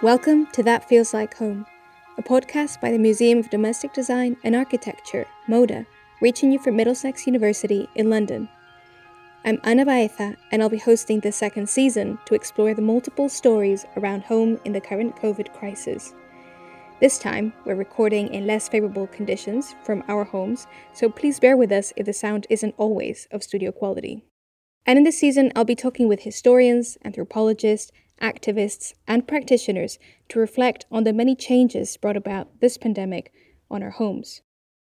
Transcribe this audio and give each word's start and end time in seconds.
Welcome 0.00 0.46
to 0.52 0.62
That 0.62 0.88
Feels 0.88 1.12
Like 1.12 1.36
Home, 1.38 1.66
a 2.18 2.22
podcast 2.22 2.80
by 2.80 2.92
the 2.92 3.00
Museum 3.00 3.40
of 3.40 3.50
Domestic 3.50 3.92
Design 3.92 4.36
and 4.44 4.54
Architecture, 4.54 5.26
MODA, 5.48 5.86
reaching 6.20 6.52
you 6.52 6.60
from 6.60 6.76
Middlesex 6.76 7.26
University 7.26 7.88
in 7.96 8.08
London. 8.08 8.48
I'm 9.44 9.58
Ana 9.64 9.84
Baeza, 9.84 10.36
and 10.52 10.62
I'll 10.62 10.68
be 10.68 10.78
hosting 10.78 11.18
the 11.18 11.32
second 11.32 11.68
season 11.68 12.16
to 12.26 12.36
explore 12.36 12.74
the 12.74 12.80
multiple 12.80 13.28
stories 13.28 13.86
around 13.96 14.22
home 14.22 14.60
in 14.64 14.72
the 14.72 14.80
current 14.80 15.16
COVID 15.16 15.52
crisis. 15.52 16.14
This 17.00 17.18
time, 17.18 17.52
we're 17.64 17.74
recording 17.74 18.32
in 18.32 18.46
less 18.46 18.68
favorable 18.68 19.08
conditions 19.08 19.74
from 19.82 20.04
our 20.06 20.22
homes, 20.22 20.68
so 20.92 21.08
please 21.08 21.40
bear 21.40 21.56
with 21.56 21.72
us 21.72 21.92
if 21.96 22.06
the 22.06 22.12
sound 22.12 22.46
isn't 22.48 22.76
always 22.78 23.26
of 23.32 23.42
studio 23.42 23.72
quality. 23.72 24.22
And 24.86 24.96
in 24.96 25.02
this 25.02 25.18
season, 25.18 25.50
I'll 25.56 25.64
be 25.64 25.74
talking 25.74 26.06
with 26.06 26.20
historians, 26.20 26.98
anthropologists, 27.04 27.90
activists, 28.20 28.94
and 29.06 29.28
practitioners 29.28 29.98
to 30.28 30.38
reflect 30.38 30.86
on 30.90 31.04
the 31.04 31.12
many 31.12 31.34
changes 31.34 31.96
brought 31.96 32.16
about 32.16 32.60
this 32.60 32.76
pandemic 32.76 33.32
on 33.70 33.82
our 33.82 33.90
homes. 33.90 34.42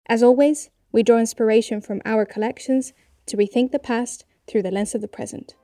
As 0.08 0.24
always, 0.24 0.70
we 0.92 1.04
draw 1.04 1.20
inspiration 1.20 1.82
from 1.82 2.02
our 2.06 2.26
collections 2.26 2.94
to 3.26 3.38
rethink 3.38 3.72
the 3.72 3.80
past 3.80 4.26
through 4.48 4.64
the 4.64 4.72
lens 4.72 4.96
of 4.96 5.02
the 5.02 5.08
present. 5.08 5.56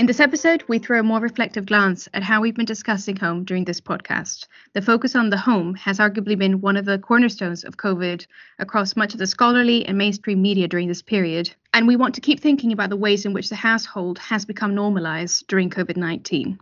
In 0.00 0.06
this 0.06 0.18
episode, 0.18 0.64
we 0.66 0.78
throw 0.78 1.00
a 1.00 1.02
more 1.02 1.20
reflective 1.20 1.66
glance 1.66 2.08
at 2.14 2.22
how 2.22 2.40
we've 2.40 2.54
been 2.54 2.64
discussing 2.64 3.16
home 3.16 3.44
during 3.44 3.66
this 3.66 3.82
podcast. 3.82 4.46
The 4.72 4.80
focus 4.80 5.14
on 5.14 5.28
the 5.28 5.36
home 5.36 5.74
has 5.74 5.98
arguably 5.98 6.38
been 6.38 6.62
one 6.62 6.78
of 6.78 6.86
the 6.86 6.98
cornerstones 6.98 7.64
of 7.64 7.76
COVID 7.76 8.26
across 8.58 8.96
much 8.96 9.12
of 9.12 9.18
the 9.18 9.26
scholarly 9.26 9.84
and 9.84 9.98
mainstream 9.98 10.40
media 10.40 10.68
during 10.68 10.88
this 10.88 11.02
period. 11.02 11.54
And 11.74 11.86
we 11.86 11.96
want 11.96 12.14
to 12.14 12.22
keep 12.22 12.40
thinking 12.40 12.72
about 12.72 12.88
the 12.88 12.96
ways 12.96 13.26
in 13.26 13.34
which 13.34 13.50
the 13.50 13.56
household 13.56 14.18
has 14.20 14.46
become 14.46 14.74
normalized 14.74 15.46
during 15.48 15.68
COVID 15.68 15.98
19. 15.98 16.58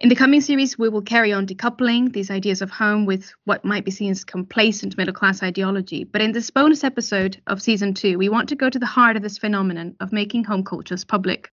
In 0.00 0.08
the 0.08 0.16
coming 0.16 0.40
series, 0.40 0.76
we 0.76 0.88
will 0.88 1.02
carry 1.02 1.32
on 1.32 1.46
decoupling 1.46 2.12
these 2.12 2.28
ideas 2.28 2.60
of 2.60 2.72
home 2.72 3.06
with 3.06 3.32
what 3.44 3.64
might 3.64 3.84
be 3.84 3.92
seen 3.92 4.10
as 4.10 4.24
complacent 4.24 4.98
middle 4.98 5.14
class 5.14 5.44
ideology. 5.44 6.02
But 6.02 6.22
in 6.22 6.32
this 6.32 6.50
bonus 6.50 6.82
episode 6.82 7.40
of 7.46 7.62
season 7.62 7.94
two, 7.94 8.18
we 8.18 8.28
want 8.28 8.48
to 8.48 8.56
go 8.56 8.68
to 8.68 8.78
the 8.80 8.84
heart 8.84 9.14
of 9.14 9.22
this 9.22 9.38
phenomenon 9.38 9.94
of 10.00 10.12
making 10.12 10.42
home 10.42 10.64
cultures 10.64 11.04
public. 11.04 11.52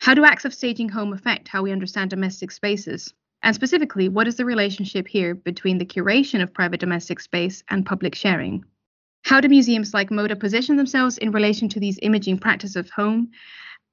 How 0.00 0.14
do 0.14 0.24
acts 0.24 0.46
of 0.46 0.54
staging 0.54 0.88
home 0.88 1.12
affect 1.12 1.46
how 1.46 1.62
we 1.62 1.72
understand 1.72 2.08
domestic 2.08 2.50
spaces? 2.52 3.12
And 3.42 3.54
specifically, 3.54 4.08
what 4.08 4.26
is 4.26 4.36
the 4.36 4.46
relationship 4.46 5.06
here 5.06 5.34
between 5.34 5.76
the 5.76 5.84
curation 5.84 6.42
of 6.42 6.54
private 6.54 6.80
domestic 6.80 7.20
space 7.20 7.62
and 7.68 7.84
public 7.84 8.14
sharing? 8.14 8.64
How 9.24 9.42
do 9.42 9.48
museums 9.50 9.92
like 9.92 10.10
MODA 10.10 10.36
position 10.36 10.76
themselves 10.76 11.18
in 11.18 11.32
relation 11.32 11.68
to 11.68 11.80
these 11.80 11.98
imaging 12.00 12.38
practices 12.38 12.76
of 12.76 12.88
home? 12.88 13.30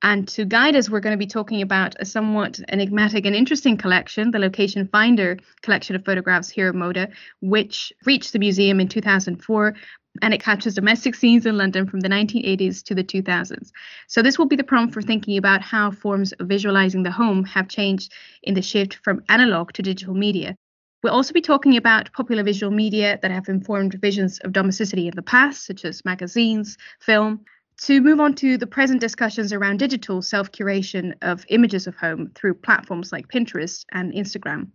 And 0.01 0.25
to 0.29 0.45
guide 0.45 0.77
us, 0.77 0.89
we're 0.89 1.01
going 1.01 1.17
to 1.17 1.25
be 1.25 1.27
talking 1.27 1.61
about 1.61 1.95
a 1.99 2.05
somewhat 2.05 2.57
enigmatic 2.69 3.25
and 3.25 3.35
interesting 3.35 3.75
collection, 3.75 4.31
the 4.31 4.39
Location 4.39 4.87
Finder 4.87 5.37
collection 5.61 5.97
of 5.97 6.05
photographs 6.05 6.49
here 6.49 6.69
at 6.69 6.75
MODA, 6.75 7.09
which 7.41 7.91
reached 8.05 8.31
the 8.31 8.39
museum 8.39 8.79
in 8.79 8.87
2004 8.87 9.75
and 10.21 10.33
it 10.33 10.41
captures 10.41 10.75
domestic 10.75 11.15
scenes 11.15 11.45
in 11.45 11.57
London 11.57 11.87
from 11.87 11.99
the 11.99 12.09
1980s 12.09 12.83
to 12.83 12.95
the 12.95 13.03
2000s. 13.03 13.71
So, 14.07 14.21
this 14.21 14.37
will 14.37 14.45
be 14.45 14.55
the 14.55 14.63
prompt 14.63 14.93
for 14.93 15.01
thinking 15.01 15.37
about 15.37 15.61
how 15.61 15.91
forms 15.91 16.31
of 16.33 16.47
visualizing 16.47 17.03
the 17.03 17.11
home 17.11 17.43
have 17.45 17.67
changed 17.67 18.13
in 18.43 18.53
the 18.53 18.61
shift 18.61 18.95
from 19.03 19.23
analog 19.29 19.73
to 19.73 19.81
digital 19.81 20.13
media. 20.13 20.55
We'll 21.03 21.13
also 21.13 21.33
be 21.33 21.41
talking 21.41 21.77
about 21.77 22.11
popular 22.13 22.43
visual 22.43 22.71
media 22.71 23.19
that 23.21 23.31
have 23.31 23.47
informed 23.49 23.93
visions 24.01 24.39
of 24.39 24.51
domesticity 24.51 25.07
in 25.07 25.15
the 25.15 25.21
past, 25.21 25.65
such 25.65 25.85
as 25.85 26.03
magazines, 26.03 26.77
film, 26.99 27.45
to 27.81 28.01
move 28.01 28.19
on 28.19 28.33
to 28.35 28.57
the 28.57 28.67
present 28.67 28.99
discussions 28.99 29.53
around 29.53 29.77
digital 29.77 30.21
self 30.21 30.51
curation 30.51 31.13
of 31.21 31.45
images 31.49 31.87
of 31.87 31.95
home 31.95 32.31
through 32.33 32.55
platforms 32.55 33.11
like 33.11 33.27
Pinterest 33.27 33.85
and 33.91 34.13
Instagram. 34.13 34.69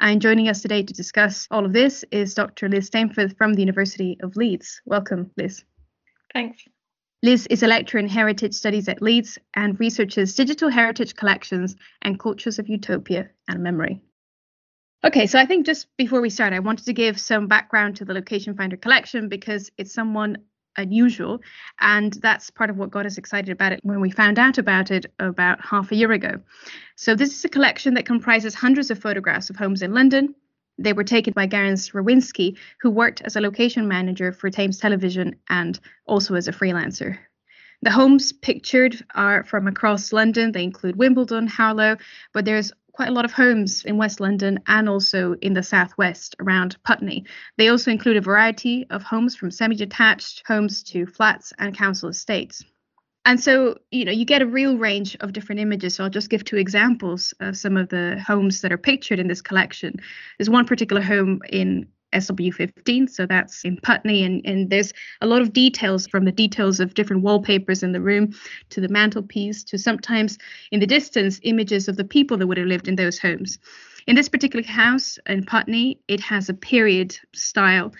And 0.00 0.22
joining 0.22 0.48
us 0.48 0.62
today 0.62 0.82
to 0.82 0.92
discuss 0.92 1.48
all 1.50 1.64
of 1.64 1.72
this 1.72 2.04
is 2.10 2.34
Dr. 2.34 2.68
Liz 2.68 2.88
Stainforth 2.88 3.36
from 3.36 3.54
the 3.54 3.60
University 3.60 4.18
of 4.22 4.36
Leeds. 4.36 4.80
Welcome, 4.84 5.30
Liz. 5.36 5.64
Thanks. 6.32 6.62
Liz 7.22 7.46
is 7.48 7.62
a 7.62 7.66
lecturer 7.66 8.00
in 8.00 8.08
heritage 8.08 8.54
studies 8.54 8.88
at 8.88 9.00
Leeds 9.00 9.38
and 9.54 9.80
researches 9.80 10.34
digital 10.34 10.68
heritage 10.68 11.16
collections 11.16 11.74
and 12.02 12.20
cultures 12.20 12.58
of 12.58 12.68
utopia 12.68 13.30
and 13.48 13.62
memory. 13.62 14.00
Okay, 15.04 15.26
so 15.26 15.38
I 15.38 15.46
think 15.46 15.66
just 15.66 15.86
before 15.96 16.20
we 16.20 16.30
start, 16.30 16.52
I 16.52 16.60
wanted 16.60 16.86
to 16.86 16.92
give 16.92 17.20
some 17.20 17.46
background 17.46 17.96
to 17.96 18.04
the 18.04 18.14
Location 18.14 18.54
Finder 18.56 18.76
collection 18.76 19.28
because 19.28 19.70
it's 19.76 19.92
someone 19.92 20.38
unusual. 20.76 21.40
And 21.80 22.12
that's 22.14 22.50
part 22.50 22.70
of 22.70 22.76
what 22.76 22.90
got 22.90 23.06
us 23.06 23.18
excited 23.18 23.50
about 23.50 23.72
it 23.72 23.80
when 23.82 24.00
we 24.00 24.10
found 24.10 24.38
out 24.38 24.58
about 24.58 24.90
it 24.90 25.06
about 25.18 25.64
half 25.64 25.92
a 25.92 25.96
year 25.96 26.12
ago. 26.12 26.40
So, 26.96 27.14
this 27.14 27.32
is 27.36 27.44
a 27.44 27.48
collection 27.48 27.94
that 27.94 28.06
comprises 28.06 28.54
hundreds 28.54 28.90
of 28.90 28.98
photographs 28.98 29.50
of 29.50 29.56
homes 29.56 29.82
in 29.82 29.94
London. 29.94 30.34
They 30.78 30.92
were 30.92 31.04
taken 31.04 31.32
by 31.32 31.46
Garance 31.46 31.92
Rawinski, 31.92 32.56
who 32.80 32.90
worked 32.90 33.22
as 33.22 33.36
a 33.36 33.40
location 33.40 33.86
manager 33.86 34.32
for 34.32 34.50
Thames 34.50 34.78
Television 34.78 35.36
and 35.48 35.78
also 36.06 36.34
as 36.34 36.48
a 36.48 36.52
freelancer. 36.52 37.18
The 37.82 37.90
homes 37.90 38.32
pictured 38.32 39.04
are 39.14 39.44
from 39.44 39.68
across 39.68 40.12
London. 40.12 40.52
They 40.52 40.64
include 40.64 40.96
Wimbledon, 40.96 41.46
Harlow, 41.46 41.98
but 42.32 42.44
there's 42.44 42.72
quite 42.94 43.08
a 43.08 43.12
lot 43.12 43.24
of 43.24 43.32
homes 43.32 43.84
in 43.84 43.96
West 43.96 44.20
London 44.20 44.60
and 44.66 44.88
also 44.88 45.34
in 45.42 45.52
the 45.52 45.62
southwest 45.62 46.36
around 46.38 46.76
Putney. 46.84 47.24
They 47.58 47.68
also 47.68 47.90
include 47.90 48.16
a 48.16 48.20
variety 48.20 48.86
of 48.88 49.02
homes 49.02 49.34
from 49.34 49.50
semi 49.50 49.74
detached 49.74 50.44
homes 50.46 50.82
to 50.84 51.04
flats 51.06 51.52
and 51.58 51.76
council 51.76 52.08
estates. 52.08 52.64
And 53.26 53.40
so, 53.40 53.78
you 53.90 54.04
know, 54.04 54.12
you 54.12 54.24
get 54.24 54.42
a 54.42 54.46
real 54.46 54.76
range 54.76 55.16
of 55.20 55.32
different 55.32 55.60
images. 55.60 55.94
So 55.94 56.04
I'll 56.04 56.10
just 56.10 56.28
give 56.28 56.44
two 56.44 56.58
examples 56.58 57.32
of 57.40 57.56
some 57.56 57.76
of 57.76 57.88
the 57.88 58.22
homes 58.24 58.60
that 58.60 58.72
are 58.72 58.78
pictured 58.78 59.18
in 59.18 59.28
this 59.28 59.40
collection. 59.40 59.94
There's 60.38 60.50
one 60.50 60.66
particular 60.66 61.00
home 61.00 61.40
in 61.48 61.88
SW15. 62.14 63.10
So 63.10 63.26
that's 63.26 63.64
in 63.64 63.76
Putney. 63.78 64.24
And, 64.24 64.44
and 64.44 64.70
there's 64.70 64.92
a 65.20 65.26
lot 65.26 65.42
of 65.42 65.52
details 65.52 66.06
from 66.06 66.24
the 66.24 66.32
details 66.32 66.80
of 66.80 66.94
different 66.94 67.22
wallpapers 67.22 67.82
in 67.82 67.92
the 67.92 68.00
room 68.00 68.32
to 68.70 68.80
the 68.80 68.88
mantelpiece 68.88 69.62
to 69.64 69.78
sometimes 69.78 70.38
in 70.70 70.80
the 70.80 70.86
distance 70.86 71.40
images 71.42 71.88
of 71.88 71.96
the 71.96 72.04
people 72.04 72.36
that 72.38 72.46
would 72.46 72.58
have 72.58 72.66
lived 72.66 72.88
in 72.88 72.96
those 72.96 73.18
homes. 73.18 73.58
In 74.06 74.16
this 74.16 74.28
particular 74.28 74.64
house 74.66 75.18
in 75.26 75.44
Putney, 75.44 75.98
it 76.08 76.20
has 76.20 76.48
a 76.48 76.54
period 76.54 77.18
style 77.32 77.92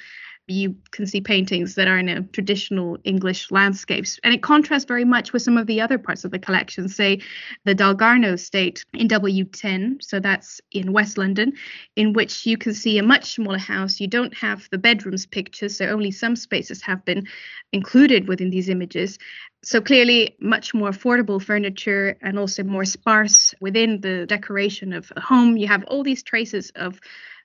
you 0.47 0.77
can 0.91 1.07
see 1.07 1.21
paintings 1.21 1.75
that 1.75 1.89
are 1.89 1.99
in 1.99 2.09
a 2.09 2.23
traditional 2.23 2.99
English 3.05 3.51
landscapes. 3.51 4.19
And 4.23 4.35
it 4.35 4.43
contrasts 4.43 4.85
very 4.85 5.05
much 5.05 5.33
with 5.33 5.43
some 5.43 5.57
of 5.57 5.67
the 5.67 5.81
other 5.81 5.99
parts 5.99 6.25
of 6.25 6.31
the 6.31 6.39
collection, 6.39 6.89
say 6.89 7.21
the 7.65 7.75
Dalgarno 7.75 8.35
estate 8.35 8.85
in 8.93 9.09
W10, 9.09 10.03
so 10.03 10.21
that's 10.21 10.61
in 10.71 10.93
West 10.93 11.17
London, 11.17 11.55
in 11.97 12.13
which 12.13 12.45
you 12.45 12.59
can 12.59 12.75
see 12.75 12.99
a 12.99 13.03
much 13.03 13.35
smaller 13.35 13.59
house. 13.59 14.01
You 14.01 14.07
don't 14.07 14.35
have 14.37 14.69
the 14.71 14.79
bedrooms 14.79 15.25
pictures, 15.25 15.79
so 15.79 15.87
only 15.87 16.11
some 16.11 16.37
spaces 16.37 16.83
have 16.83 17.05
been 17.05 17.27
included 17.73 18.29
within 18.29 18.51
these 18.51 18.69
images. 18.69 19.19
So 19.63 19.81
clearly, 19.81 20.37
much 20.41 20.75
more 20.75 20.91
affordable 20.91 21.43
furniture 21.43 22.19
and 22.21 22.39
also 22.39 22.63
more 22.65 22.85
sparse 22.85 23.55
within 23.61 24.03
the 24.03 24.27
decoration 24.27 24.93
of 24.93 25.11
a 25.17 25.21
home. 25.21 25.57
You 25.57 25.69
have 25.69 25.85
all 25.85 26.03
these 26.03 26.23
traces 26.23 26.71
of 26.77 27.01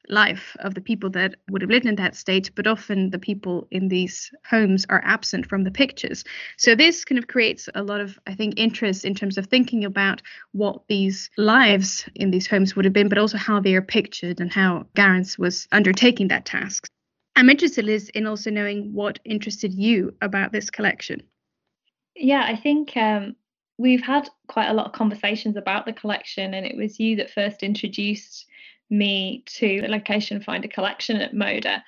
life 0.09 0.55
of 0.59 0.73
the 0.73 0.81
people 0.81 1.09
that 1.11 1.35
would 1.49 1.61
have 1.61 1.69
lived 1.69 1.85
in 1.85 1.95
that 1.95 2.15
state, 2.15 2.51
but 2.55 2.67
often 2.67 3.09
the 3.09 3.19
people 3.19 3.67
in 3.71 3.87
these 3.87 4.31
homes 4.49 4.85
are 4.89 5.01
absent 5.05 5.45
from 5.45 5.63
the 5.63 5.71
pictures. 5.71 6.23
So 6.57 6.75
this 6.75 7.05
kind 7.05 7.19
of 7.19 7.27
creates 7.27 7.69
a 7.75 7.83
lot 7.83 8.01
of, 8.01 8.19
I 8.27 8.33
think, 8.33 8.55
interest 8.57 9.05
in 9.05 9.15
terms 9.15 9.37
of 9.37 9.47
thinking 9.47 9.85
about 9.85 10.21
what 10.51 10.87
these 10.87 11.29
lives 11.37 12.07
in 12.15 12.31
these 12.31 12.47
homes 12.47 12.75
would 12.75 12.85
have 12.85 12.93
been, 12.93 13.09
but 13.09 13.17
also 13.17 13.37
how 13.37 13.59
they 13.59 13.75
are 13.75 13.81
pictured 13.81 14.39
and 14.39 14.51
how 14.51 14.85
Garance 14.95 15.37
was 15.37 15.67
undertaking 15.71 16.29
that 16.29 16.45
task. 16.45 16.87
I'm 17.35 17.49
interested, 17.49 17.85
Liz, 17.85 18.09
in 18.09 18.27
also 18.27 18.49
knowing 18.49 18.93
what 18.93 19.19
interested 19.23 19.73
you 19.73 20.13
about 20.21 20.51
this 20.51 20.69
collection. 20.69 21.21
Yeah, 22.15 22.43
I 22.45 22.55
think 22.55 22.97
um, 22.97 23.35
we've 23.77 24.01
had 24.03 24.29
quite 24.47 24.67
a 24.67 24.73
lot 24.73 24.87
of 24.87 24.91
conversations 24.91 25.55
about 25.55 25.85
the 25.85 25.93
collection, 25.93 26.53
and 26.53 26.65
it 26.65 26.75
was 26.75 26.99
you 26.99 27.15
that 27.15 27.31
first 27.31 27.63
introduced 27.63 28.45
me 28.89 29.43
to 29.45 29.81
the 29.81 29.87
location 29.87 30.41
finder 30.41 30.67
collection 30.67 31.17
at 31.17 31.33
Moda. 31.33 31.81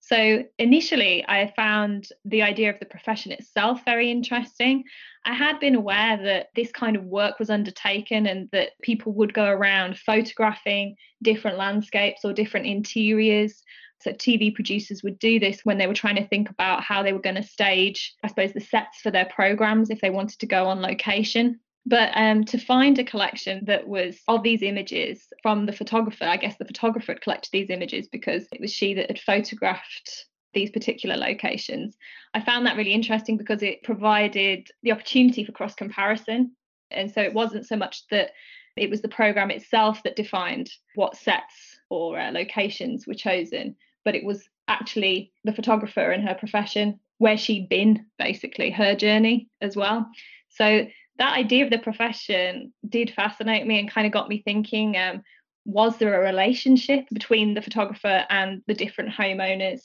So 0.00 0.44
initially, 0.58 1.22
I 1.28 1.52
found 1.54 2.08
the 2.24 2.40
idea 2.40 2.70
of 2.70 2.80
the 2.80 2.86
profession 2.86 3.30
itself 3.30 3.84
very 3.84 4.10
interesting. 4.10 4.84
I 5.26 5.34
had 5.34 5.60
been 5.60 5.74
aware 5.74 6.16
that 6.16 6.48
this 6.56 6.72
kind 6.72 6.96
of 6.96 7.04
work 7.04 7.38
was 7.38 7.50
undertaken 7.50 8.26
and 8.26 8.48
that 8.52 8.70
people 8.80 9.12
would 9.12 9.34
go 9.34 9.44
around 9.44 9.98
photographing 9.98 10.96
different 11.20 11.58
landscapes 11.58 12.24
or 12.24 12.32
different 12.32 12.64
interiors. 12.64 13.62
So 14.00 14.12
TV 14.12 14.54
producers 14.54 15.02
would 15.02 15.18
do 15.18 15.38
this 15.38 15.60
when 15.64 15.76
they 15.76 15.86
were 15.86 15.92
trying 15.92 16.16
to 16.16 16.26
think 16.26 16.48
about 16.48 16.82
how 16.82 17.02
they 17.02 17.12
were 17.12 17.18
going 17.18 17.36
to 17.36 17.42
stage, 17.42 18.14
I 18.24 18.28
suppose, 18.28 18.54
the 18.54 18.60
sets 18.60 19.02
for 19.02 19.10
their 19.10 19.26
programs 19.26 19.90
if 19.90 20.00
they 20.00 20.08
wanted 20.08 20.38
to 20.38 20.46
go 20.46 20.68
on 20.68 20.80
location. 20.80 21.60
But 21.88 22.10
um, 22.14 22.44
to 22.44 22.58
find 22.58 22.98
a 22.98 23.04
collection 23.04 23.64
that 23.64 23.88
was 23.88 24.20
of 24.28 24.42
these 24.42 24.62
images 24.62 25.26
from 25.42 25.64
the 25.64 25.72
photographer, 25.72 26.24
I 26.24 26.36
guess 26.36 26.56
the 26.58 26.66
photographer 26.66 27.12
had 27.12 27.22
collected 27.22 27.48
these 27.50 27.70
images 27.70 28.08
because 28.08 28.46
it 28.52 28.60
was 28.60 28.70
she 28.70 28.92
that 28.94 29.08
had 29.08 29.18
photographed 29.18 30.26
these 30.52 30.70
particular 30.70 31.16
locations. 31.16 31.96
I 32.34 32.42
found 32.42 32.66
that 32.66 32.76
really 32.76 32.92
interesting 32.92 33.38
because 33.38 33.62
it 33.62 33.82
provided 33.84 34.68
the 34.82 34.92
opportunity 34.92 35.44
for 35.44 35.52
cross 35.52 35.74
comparison. 35.74 36.52
And 36.90 37.10
so 37.10 37.22
it 37.22 37.32
wasn't 37.32 37.66
so 37.66 37.76
much 37.76 38.06
that 38.10 38.32
it 38.76 38.90
was 38.90 39.00
the 39.00 39.08
program 39.08 39.50
itself 39.50 40.02
that 40.02 40.14
defined 40.14 40.70
what 40.94 41.16
sets 41.16 41.78
or 41.88 42.20
uh, 42.20 42.30
locations 42.32 43.06
were 43.06 43.14
chosen, 43.14 43.76
but 44.04 44.14
it 44.14 44.24
was 44.24 44.46
actually 44.68 45.32
the 45.44 45.54
photographer 45.54 46.10
and 46.10 46.28
her 46.28 46.34
profession, 46.34 47.00
where 47.16 47.38
she'd 47.38 47.70
been, 47.70 48.04
basically, 48.18 48.70
her 48.70 48.94
journey 48.94 49.48
as 49.62 49.74
well. 49.74 50.06
So 50.50 50.86
that 51.18 51.36
idea 51.36 51.64
of 51.64 51.70
the 51.70 51.78
profession 51.78 52.72
did 52.88 53.12
fascinate 53.14 53.66
me 53.66 53.78
and 53.78 53.90
kind 53.90 54.06
of 54.06 54.12
got 54.12 54.28
me 54.28 54.42
thinking 54.44 54.96
um, 54.96 55.22
was 55.64 55.98
there 55.98 56.20
a 56.20 56.26
relationship 56.26 57.04
between 57.12 57.54
the 57.54 57.62
photographer 57.62 58.24
and 58.30 58.62
the 58.66 58.74
different 58.74 59.10
homeowners? 59.10 59.80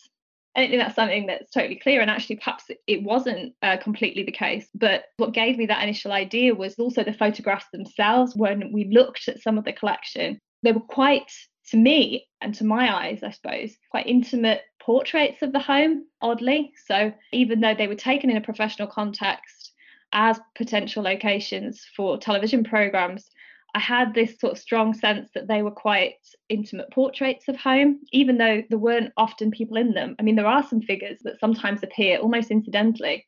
I 0.56 0.62
don't 0.62 0.69
think 0.69 0.81
that's 0.81 0.95
something 0.95 1.25
that's 1.25 1.51
totally 1.51 1.77
clear, 1.77 2.00
and 2.01 2.12
actually, 2.12 2.35
perhaps 2.35 2.65
it 2.85 3.01
wasn't 3.01 3.56
uh, 3.63 3.77
completely 3.77 4.24
the 4.24 4.31
case. 4.31 4.68
But 4.75 5.06
what 5.18 5.33
gave 5.33 5.57
me 5.57 5.65
that 5.65 5.81
initial 5.81 6.12
idea 6.12 6.53
was 6.53 6.75
also 6.75 7.03
the 7.03 7.12
photographs 7.12 7.65
themselves. 7.74 8.36
When 8.36 8.71
we 8.71 8.86
looked 8.86 9.27
at 9.27 9.41
some 9.41 9.57
of 9.57 9.65
the 9.65 9.74
collection, 9.74 10.39
they 10.62 10.71
were 10.71 10.79
quite, 10.79 11.31
to 11.69 11.77
me 11.77 12.27
and 12.39 12.53
to 12.56 12.65
my 12.65 12.95
eyes, 12.95 13.24
I 13.24 13.31
suppose, 13.31 13.75
quite 13.89 14.06
intimate 14.06 14.62
portraits 14.79 15.41
of 15.41 15.53
the 15.53 15.59
home, 15.59 16.06
oddly. 16.21 16.71
So 16.86 17.12
even 17.31 17.59
though 17.59 17.74
they 17.74 17.88
were 17.88 17.95
taken 17.95 18.29
in 18.29 18.38
a 18.38 18.41
professional 18.41 18.88
context 18.88 19.73
as 20.13 20.39
potential 20.56 21.04
locations 21.04 21.86
for 21.95 22.18
television 22.18 22.63
programs, 22.63 23.30
I 23.75 23.80
had 23.80 24.13
this 24.13 24.39
sort 24.39 24.54
of 24.54 24.60
strong 24.60 24.94
sense 24.94 25.30
that 25.33 25.48
they 25.48 25.63
were 25.63 25.71
quite 25.71 26.15
intimate 26.48 26.92
portraits 26.92 27.48
of 27.48 27.57
home, 27.57 28.01
even 28.12 28.38
though 28.38 28.62
there 28.69 28.77
weren't 28.77 29.13
often 29.18 29.50
people 29.50 29.77
in 29.77 29.94
them. 29.94 30.15
I 30.19 30.24
mean, 30.24 30.36
there 30.36 30.45
are 30.45 30.68
some 30.68 30.81
figures 30.81 31.19
that 31.24 31.39
sometimes 31.39 31.81
appear 31.81 32.19
almost 32.19 32.51
incidentally, 32.51 33.25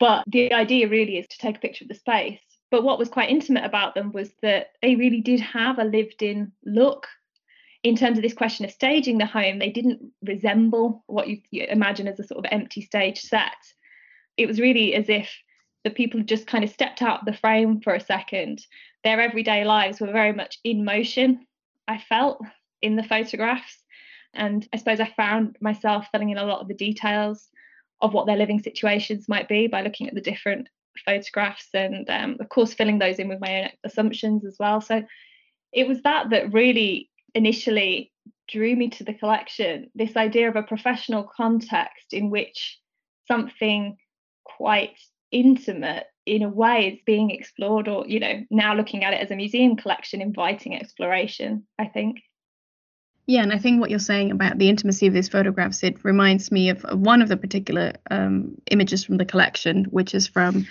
but 0.00 0.24
the 0.26 0.52
idea 0.52 0.88
really 0.88 1.18
is 1.18 1.28
to 1.28 1.38
take 1.38 1.56
a 1.56 1.60
picture 1.60 1.84
of 1.84 1.88
the 1.88 1.94
space. 1.94 2.40
But 2.72 2.82
what 2.82 2.98
was 2.98 3.08
quite 3.08 3.30
intimate 3.30 3.64
about 3.64 3.94
them 3.94 4.12
was 4.12 4.30
that 4.42 4.68
they 4.82 4.96
really 4.96 5.20
did 5.20 5.40
have 5.40 5.78
a 5.78 5.84
lived 5.84 6.22
in 6.22 6.52
look. 6.64 7.06
In 7.82 7.96
terms 7.96 8.18
of 8.18 8.22
this 8.22 8.34
question 8.34 8.64
of 8.64 8.72
staging 8.72 9.18
the 9.18 9.26
home, 9.26 9.58
they 9.58 9.70
didn't 9.70 10.00
resemble 10.22 11.04
what 11.06 11.28
you, 11.28 11.40
imagine 11.52 12.08
as 12.08 12.18
a 12.18 12.26
sort 12.26 12.44
of 12.44 12.52
empty 12.52 12.82
stage 12.82 13.20
set. 13.20 13.56
It 14.36 14.46
was 14.46 14.60
really 14.60 14.94
as 14.94 15.08
if 15.08 15.30
the 15.84 15.90
people 15.90 16.20
just 16.20 16.46
kind 16.46 16.64
of 16.64 16.70
stepped 16.70 17.02
out 17.02 17.20
of 17.20 17.26
the 17.26 17.38
frame 17.38 17.80
for 17.80 17.94
a 17.94 18.00
second 18.00 18.60
their 19.04 19.20
everyday 19.20 19.64
lives 19.64 20.00
were 20.00 20.12
very 20.12 20.32
much 20.32 20.58
in 20.64 20.84
motion, 20.84 21.46
I 21.88 21.98
felt 21.98 22.40
in 22.82 22.96
the 22.96 23.02
photographs. 23.02 23.82
And 24.34 24.66
I 24.72 24.76
suppose 24.76 25.00
I 25.00 25.12
found 25.16 25.56
myself 25.60 26.06
filling 26.12 26.30
in 26.30 26.38
a 26.38 26.44
lot 26.44 26.60
of 26.60 26.68
the 26.68 26.74
details 26.74 27.48
of 28.00 28.12
what 28.12 28.26
their 28.26 28.36
living 28.36 28.60
situations 28.60 29.28
might 29.28 29.48
be 29.48 29.66
by 29.66 29.82
looking 29.82 30.08
at 30.08 30.14
the 30.14 30.20
different 30.20 30.68
photographs 31.04 31.68
and, 31.74 32.08
um, 32.10 32.36
of 32.40 32.48
course, 32.48 32.74
filling 32.74 32.98
those 32.98 33.18
in 33.18 33.28
with 33.28 33.40
my 33.40 33.62
own 33.62 33.68
assumptions 33.84 34.44
as 34.44 34.56
well. 34.58 34.80
So 34.80 35.02
it 35.72 35.88
was 35.88 36.02
that 36.02 36.30
that 36.30 36.52
really 36.52 37.10
initially 37.34 38.12
drew 38.48 38.74
me 38.74 38.88
to 38.88 39.04
the 39.04 39.14
collection 39.14 39.88
this 39.94 40.16
idea 40.16 40.48
of 40.48 40.56
a 40.56 40.62
professional 40.64 41.22
context 41.22 42.12
in 42.12 42.28
which 42.28 42.80
something 43.28 43.96
quite 44.44 44.98
intimate 45.32 46.06
in 46.26 46.42
a 46.42 46.48
way 46.48 46.86
it's 46.86 47.02
being 47.04 47.30
explored 47.30 47.88
or 47.88 48.06
you 48.06 48.20
know 48.20 48.44
now 48.50 48.74
looking 48.74 49.04
at 49.04 49.12
it 49.12 49.20
as 49.20 49.30
a 49.30 49.36
museum 49.36 49.76
collection 49.76 50.20
inviting 50.20 50.74
exploration 50.76 51.64
i 51.78 51.86
think. 51.86 52.20
Yeah 53.26 53.42
and 53.42 53.52
i 53.52 53.58
think 53.58 53.80
what 53.80 53.90
you're 53.90 53.98
saying 53.98 54.30
about 54.30 54.58
the 54.58 54.68
intimacy 54.68 55.06
of 55.06 55.14
these 55.14 55.28
photographs 55.28 55.82
it 55.82 56.04
reminds 56.04 56.50
me 56.50 56.70
of, 56.70 56.84
one 56.92 57.22
of 57.22 57.28
the 57.28 57.36
particular 57.36 57.92
um, 58.10 58.56
images 58.70 59.04
from 59.04 59.16
the 59.16 59.24
collection 59.24 59.84
which 59.86 60.14
is 60.14 60.26
from 60.26 60.66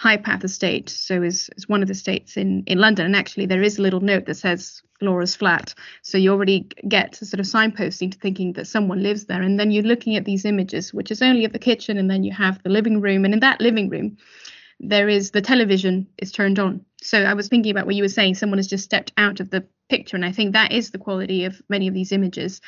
High 0.00 0.16
Path 0.16 0.42
Estate, 0.44 0.88
so 0.88 1.22
is, 1.22 1.50
is 1.58 1.68
one 1.68 1.82
of 1.82 1.88
the 1.88 1.92
estates 1.92 2.38
in, 2.38 2.64
in 2.66 2.78
London. 2.78 3.04
And 3.04 3.14
actually, 3.14 3.44
there 3.44 3.62
is 3.62 3.78
a 3.78 3.82
little 3.82 4.00
note 4.00 4.24
that 4.24 4.36
says 4.36 4.80
Laura's 5.02 5.36
flat. 5.36 5.74
So 6.00 6.16
you 6.16 6.32
already 6.32 6.60
get 6.88 7.20
a 7.20 7.26
sort 7.26 7.38
of 7.38 7.44
signposting 7.44 8.12
to 8.12 8.18
thinking 8.18 8.54
that 8.54 8.66
someone 8.66 9.02
lives 9.02 9.26
there. 9.26 9.42
And 9.42 9.60
then 9.60 9.70
you're 9.70 9.82
looking 9.82 10.16
at 10.16 10.24
these 10.24 10.46
images, 10.46 10.94
which 10.94 11.10
is 11.10 11.20
only 11.20 11.44
of 11.44 11.52
the 11.52 11.58
kitchen, 11.58 11.98
and 11.98 12.10
then 12.10 12.24
you 12.24 12.32
have 12.32 12.62
the 12.62 12.70
living 12.70 13.02
room. 13.02 13.26
And 13.26 13.34
in 13.34 13.40
that 13.40 13.60
living 13.60 13.90
room, 13.90 14.16
there 14.78 15.10
is 15.10 15.32
the 15.32 15.42
television 15.42 16.06
is 16.16 16.32
turned 16.32 16.58
on. 16.58 16.82
So 17.02 17.22
I 17.22 17.34
was 17.34 17.48
thinking 17.48 17.70
about 17.70 17.84
what 17.84 17.94
you 17.94 18.02
were 18.02 18.08
saying. 18.08 18.36
Someone 18.36 18.58
has 18.58 18.68
just 18.68 18.84
stepped 18.84 19.12
out 19.18 19.38
of 19.38 19.50
the 19.50 19.66
picture, 19.90 20.16
and 20.16 20.24
I 20.24 20.32
think 20.32 20.54
that 20.54 20.72
is 20.72 20.92
the 20.92 20.98
quality 20.98 21.44
of 21.44 21.60
many 21.68 21.88
of 21.88 21.92
these 21.92 22.12
images, 22.12 22.62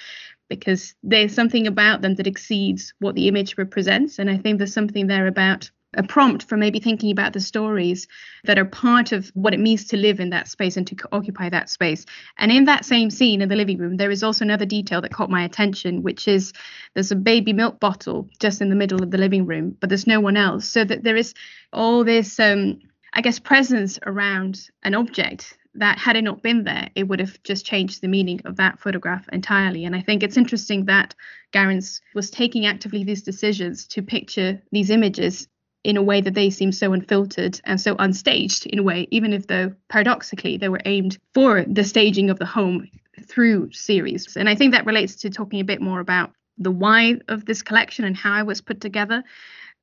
because 0.51 0.95
there's 1.03 1.35
something 1.35 1.67
about 1.67 2.03
them 2.03 2.17
that 2.17 2.27
exceeds 2.27 2.93
what 2.99 3.15
the 3.15 3.29
image 3.29 3.57
represents, 3.57 4.19
and 4.19 4.29
I 4.29 4.37
think 4.37 4.59
there's 4.59 4.75
something 4.75 5.07
there 5.07 5.27
about 5.27 5.71
a 5.95 6.03
prompt 6.03 6.45
for 6.45 6.57
maybe 6.57 6.79
thinking 6.79 7.11
about 7.11 7.33
the 7.33 7.41
stories 7.41 8.07
that 8.45 8.59
are 8.59 8.65
part 8.65 9.13
of 9.13 9.29
what 9.35 9.55
it 9.55 9.61
means 9.61 9.85
to 9.85 9.97
live 9.97 10.21
in 10.21 10.31
that 10.31 10.49
space 10.49 10.77
and 10.77 10.87
to 10.87 10.97
occupy 11.13 11.49
that 11.49 11.69
space. 11.69 12.05
And 12.39 12.51
in 12.51 12.65
that 12.65 12.85
same 12.85 13.11
scene 13.11 13.43
in 13.43 13.49
the 13.49 13.57
living 13.57 13.79
room, 13.79 13.97
there 13.97 14.11
is 14.11 14.23
also 14.23 14.45
another 14.45 14.67
detail 14.67 15.01
that 15.03 15.13
caught 15.13 15.31
my 15.31 15.45
attention, 15.45 16.03
which 16.03 16.29
is 16.29 16.53
there's 16.95 17.13
a 17.13 17.17
baby 17.17 17.53
milk 17.53 17.81
bottle 17.81 18.29
just 18.39 18.61
in 18.61 18.69
the 18.69 18.77
middle 18.77 19.03
of 19.03 19.11
the 19.11 19.19
living 19.19 19.47
room, 19.47 19.77
but 19.81 19.89
there's 19.89 20.07
no 20.07 20.21
one 20.21 20.37
else. 20.37 20.69
So 20.69 20.85
that 20.85 21.03
there 21.03 21.17
is 21.17 21.35
all 21.73 22.05
this, 22.05 22.39
um, 22.41 22.81
I 23.13 23.21
guess, 23.21 23.39
presence 23.39 23.99
around 24.07 24.71
an 24.83 24.95
object 24.95 25.59
that 25.75 25.99
had 25.99 26.17
it 26.17 26.23
not 26.23 26.43
been 26.43 26.65
there, 26.65 26.91
it 26.95 27.05
would 27.05 27.21
have 27.21 27.43
just 27.45 27.65
changed 27.65 28.03
the 28.03 28.09
meaning 28.09 28.41
of 28.45 28.57
that 28.57 28.79
photograph 28.79 29.27
entirely. 29.33 29.85
And 29.85 29.97
I 29.97 30.03
think 30.03 30.23
it's 30.23 30.37
interesting 30.37 30.85
that 30.87 31.15
Garance 31.53 32.01
was 32.15 32.31
taking 32.31 32.67
actively 32.67 33.05
these 33.05 33.23
decisions 33.23 33.87
to 33.89 34.03
picture 34.03 34.61
these 34.71 34.91
images 34.91 35.49
in 35.85 35.97
a 35.97 36.03
way 36.03 36.21
that 36.21 36.35
they 36.35 36.51
seem 36.51 36.73
so 36.73 36.93
unfiltered 36.93 37.61
and 37.65 37.81
so 37.81 37.97
unstaged 37.97 38.67
in 38.67 38.79
a 38.79 38.83
way, 38.83 39.09
even 39.11 39.33
if 39.33 39.47
though 39.47 39.75
paradoxically 39.89 40.57
they 40.57 40.69
were 40.69 40.81
aimed 40.85 41.19
for 41.35 41.65
the 41.65 41.85
staging 41.85 42.31
of 42.31 42.39
the 42.39 42.47
home 42.47 42.89
through 43.27 43.73
series. 43.73 44.37
And 44.37 44.49
I 44.49 44.55
think 44.55 44.73
that 44.73 44.87
relates 44.87 45.17
to 45.17 45.31
talking 45.31 45.61
a 45.61 45.65
bit 45.65 45.81
more 45.81 46.01
about 46.01 46.33
the 46.59 46.71
why 46.71 47.17
of 47.29 47.45
this 47.45 47.63
collection 47.63 48.05
and 48.05 48.17
how 48.17 48.39
it 48.39 48.47
was 48.47 48.61
put 48.61 48.81
together. 48.81 49.25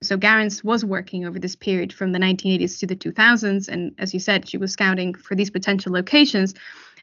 So 0.01 0.17
Garance 0.17 0.63
was 0.63 0.85
working 0.85 1.25
over 1.25 1.39
this 1.39 1.55
period 1.55 1.91
from 1.91 2.13
the 2.13 2.19
1980s 2.19 2.79
to 2.79 2.87
the 2.87 2.95
2000s, 2.95 3.67
and 3.67 3.93
as 3.97 4.13
you 4.13 4.19
said, 4.19 4.47
she 4.47 4.57
was 4.57 4.71
scouting 4.71 5.13
for 5.13 5.35
these 5.35 5.49
potential 5.49 5.91
locations. 5.91 6.53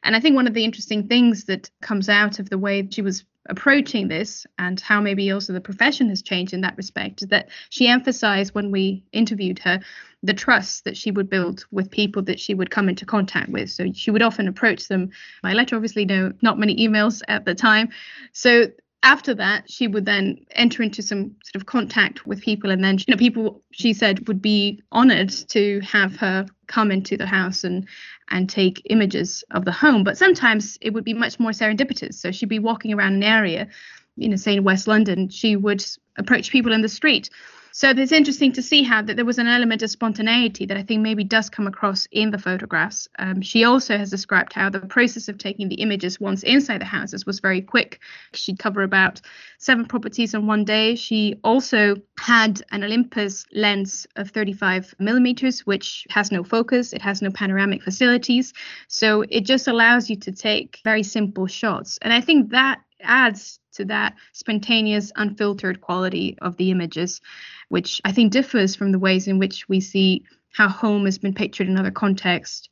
And 0.03 0.15
I 0.15 0.19
think 0.19 0.35
one 0.35 0.47
of 0.47 0.55
the 0.55 0.63
interesting 0.63 1.07
things 1.07 1.45
that 1.45 1.69
comes 1.81 2.09
out 2.09 2.39
of 2.39 2.49
the 2.49 2.57
way 2.57 2.87
she 2.89 3.03
was 3.03 3.23
approaching 3.49 4.07
this 4.07 4.45
and 4.57 4.79
how 4.79 5.01
maybe 5.01 5.31
also 5.31 5.53
the 5.53 5.61
profession 5.61 6.09
has 6.09 6.21
changed 6.21 6.53
in 6.53 6.61
that 6.61 6.77
respect 6.77 7.21
is 7.21 7.29
that 7.29 7.49
she 7.69 7.87
emphasized 7.87 8.53
when 8.53 8.71
we 8.71 9.03
interviewed 9.11 9.59
her 9.59 9.79
the 10.23 10.33
trust 10.33 10.83
that 10.83 10.97
she 10.97 11.11
would 11.11 11.29
build 11.29 11.65
with 11.71 11.91
people 11.91 12.21
that 12.23 12.39
she 12.39 12.53
would 12.53 12.71
come 12.71 12.89
into 12.89 13.05
contact 13.05 13.49
with. 13.49 13.69
So 13.69 13.91
she 13.93 14.11
would 14.11 14.23
often 14.23 14.47
approach 14.47 14.87
them 14.87 15.11
by 15.43 15.53
letter, 15.53 15.75
obviously, 15.75 16.05
no, 16.05 16.33
not 16.41 16.57
many 16.57 16.75
emails 16.75 17.21
at 17.27 17.45
the 17.45 17.53
time. 17.53 17.89
So 18.33 18.67
after 19.03 19.33
that, 19.35 19.69
she 19.69 19.87
would 19.87 20.05
then 20.05 20.45
enter 20.51 20.81
into 20.83 21.01
some 21.01 21.35
sort 21.43 21.55
of 21.55 21.65
contact 21.65 22.25
with 22.25 22.41
people, 22.41 22.71
and 22.71 22.83
then 22.83 22.97
you 22.97 23.05
know 23.09 23.17
people 23.17 23.61
she 23.71 23.93
said 23.93 24.27
would 24.27 24.41
be 24.41 24.81
honoured 24.91 25.29
to 25.49 25.79
have 25.81 26.15
her 26.17 26.45
come 26.67 26.91
into 26.91 27.15
the 27.15 27.25
house 27.25 27.63
and 27.63 27.87
and 28.29 28.49
take 28.49 28.81
images 28.89 29.43
of 29.51 29.65
the 29.65 29.71
home. 29.71 30.03
But 30.03 30.17
sometimes 30.17 30.77
it 30.81 30.93
would 30.93 31.03
be 31.03 31.13
much 31.13 31.39
more 31.39 31.51
serendipitous. 31.51 32.15
So 32.15 32.31
she'd 32.31 32.49
be 32.49 32.59
walking 32.59 32.93
around 32.93 33.13
an 33.13 33.23
area, 33.23 33.67
you 34.15 34.29
know, 34.29 34.35
say 34.35 34.55
in 34.55 34.63
West 34.63 34.87
London, 34.87 35.29
she 35.29 35.55
would 35.55 35.85
approach 36.17 36.51
people 36.51 36.73
in 36.73 36.81
the 36.81 36.89
street 36.89 37.29
so 37.77 37.91
it's 37.91 38.11
interesting 38.11 38.53
to 38.53 38.63
see 38.63 38.81
how 38.81 39.03
that 39.03 39.17
there 39.17 39.23
was 39.23 39.37
an 39.37 39.45
element 39.45 39.83
of 39.83 39.91
spontaneity 39.91 40.65
that 40.65 40.77
I 40.77 40.81
think 40.81 41.03
maybe 41.03 41.23
does 41.23 41.47
come 41.47 41.67
across 41.67 42.07
in 42.11 42.31
the 42.31 42.39
photographs. 42.39 43.07
Um, 43.19 43.39
she 43.39 43.65
also 43.65 43.99
has 43.99 44.09
described 44.09 44.53
how 44.53 44.71
the 44.71 44.79
process 44.79 45.27
of 45.27 45.37
taking 45.37 45.69
the 45.69 45.75
images 45.75 46.19
once 46.19 46.41
inside 46.41 46.81
the 46.81 46.85
houses 46.85 47.27
was 47.27 47.39
very 47.39 47.61
quick. 47.61 47.99
She'd 48.33 48.57
cover 48.57 48.81
about 48.81 49.21
seven 49.59 49.85
properties 49.85 50.33
in 50.33 50.47
one 50.47 50.65
day. 50.65 50.95
She 50.95 51.35
also 51.43 51.97
had 52.17 52.63
an 52.71 52.83
Olympus 52.83 53.45
lens 53.53 54.07
of 54.15 54.31
35 54.31 54.95
millimeters, 54.97 55.59
which 55.67 56.07
has 56.09 56.31
no 56.31 56.43
focus, 56.43 56.93
it 56.93 57.03
has 57.03 57.21
no 57.21 57.29
panoramic 57.29 57.83
facilities. 57.83 58.53
So 58.87 59.23
it 59.29 59.41
just 59.41 59.67
allows 59.67 60.09
you 60.09 60.15
to 60.15 60.31
take 60.31 60.79
very 60.83 61.03
simple 61.03 61.45
shots. 61.45 61.99
And 62.01 62.11
I 62.11 62.21
think 62.21 62.49
that 62.49 62.81
adds 63.01 63.59
to 63.77 63.85
that 63.85 64.15
spontaneous, 64.33 65.11
unfiltered 65.15 65.81
quality 65.81 66.37
of 66.41 66.57
the 66.57 66.71
images, 66.71 67.21
which 67.69 68.01
I 68.05 68.11
think 68.11 68.31
differs 68.31 68.75
from 68.75 68.91
the 68.91 68.99
ways 68.99 69.27
in 69.27 69.39
which 69.39 69.67
we 69.69 69.79
see 69.79 70.23
how 70.53 70.67
home 70.67 71.05
has 71.05 71.17
been 71.17 71.33
pictured 71.33 71.67
in 71.67 71.77
other 71.77 71.91
contexts, 71.91 72.69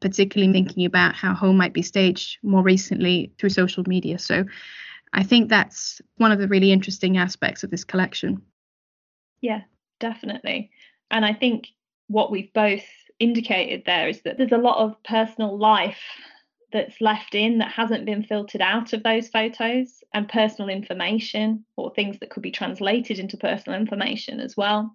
particularly 0.00 0.52
thinking 0.52 0.84
about 0.84 1.14
how 1.14 1.34
home 1.34 1.56
might 1.56 1.72
be 1.72 1.82
staged 1.82 2.38
more 2.42 2.62
recently 2.62 3.32
through 3.38 3.50
social 3.50 3.84
media. 3.86 4.18
So 4.18 4.44
I 5.12 5.22
think 5.22 5.48
that's 5.48 6.00
one 6.16 6.32
of 6.32 6.38
the 6.38 6.48
really 6.48 6.72
interesting 6.72 7.16
aspects 7.16 7.64
of 7.64 7.70
this 7.70 7.84
collection. 7.84 8.42
Yeah, 9.40 9.62
definitely. 10.00 10.70
And 11.10 11.24
I 11.24 11.32
think 11.32 11.68
what 12.08 12.30
we've 12.30 12.52
both 12.52 12.84
indicated 13.18 13.84
there 13.86 14.08
is 14.08 14.22
that 14.22 14.38
there's 14.38 14.52
a 14.52 14.58
lot 14.58 14.84
of 14.84 15.02
personal 15.02 15.56
life 15.58 16.00
that's 16.72 17.00
left 17.00 17.34
in 17.34 17.58
that 17.58 17.72
hasn't 17.72 18.04
been 18.04 18.22
filtered 18.22 18.60
out 18.60 18.92
of 18.92 19.02
those 19.02 19.28
photos 19.28 20.02
and 20.12 20.28
personal 20.28 20.68
information 20.68 21.64
or 21.76 21.92
things 21.94 22.18
that 22.18 22.30
could 22.30 22.42
be 22.42 22.50
translated 22.50 23.18
into 23.18 23.36
personal 23.36 23.78
information 23.78 24.40
as 24.40 24.56
well. 24.56 24.94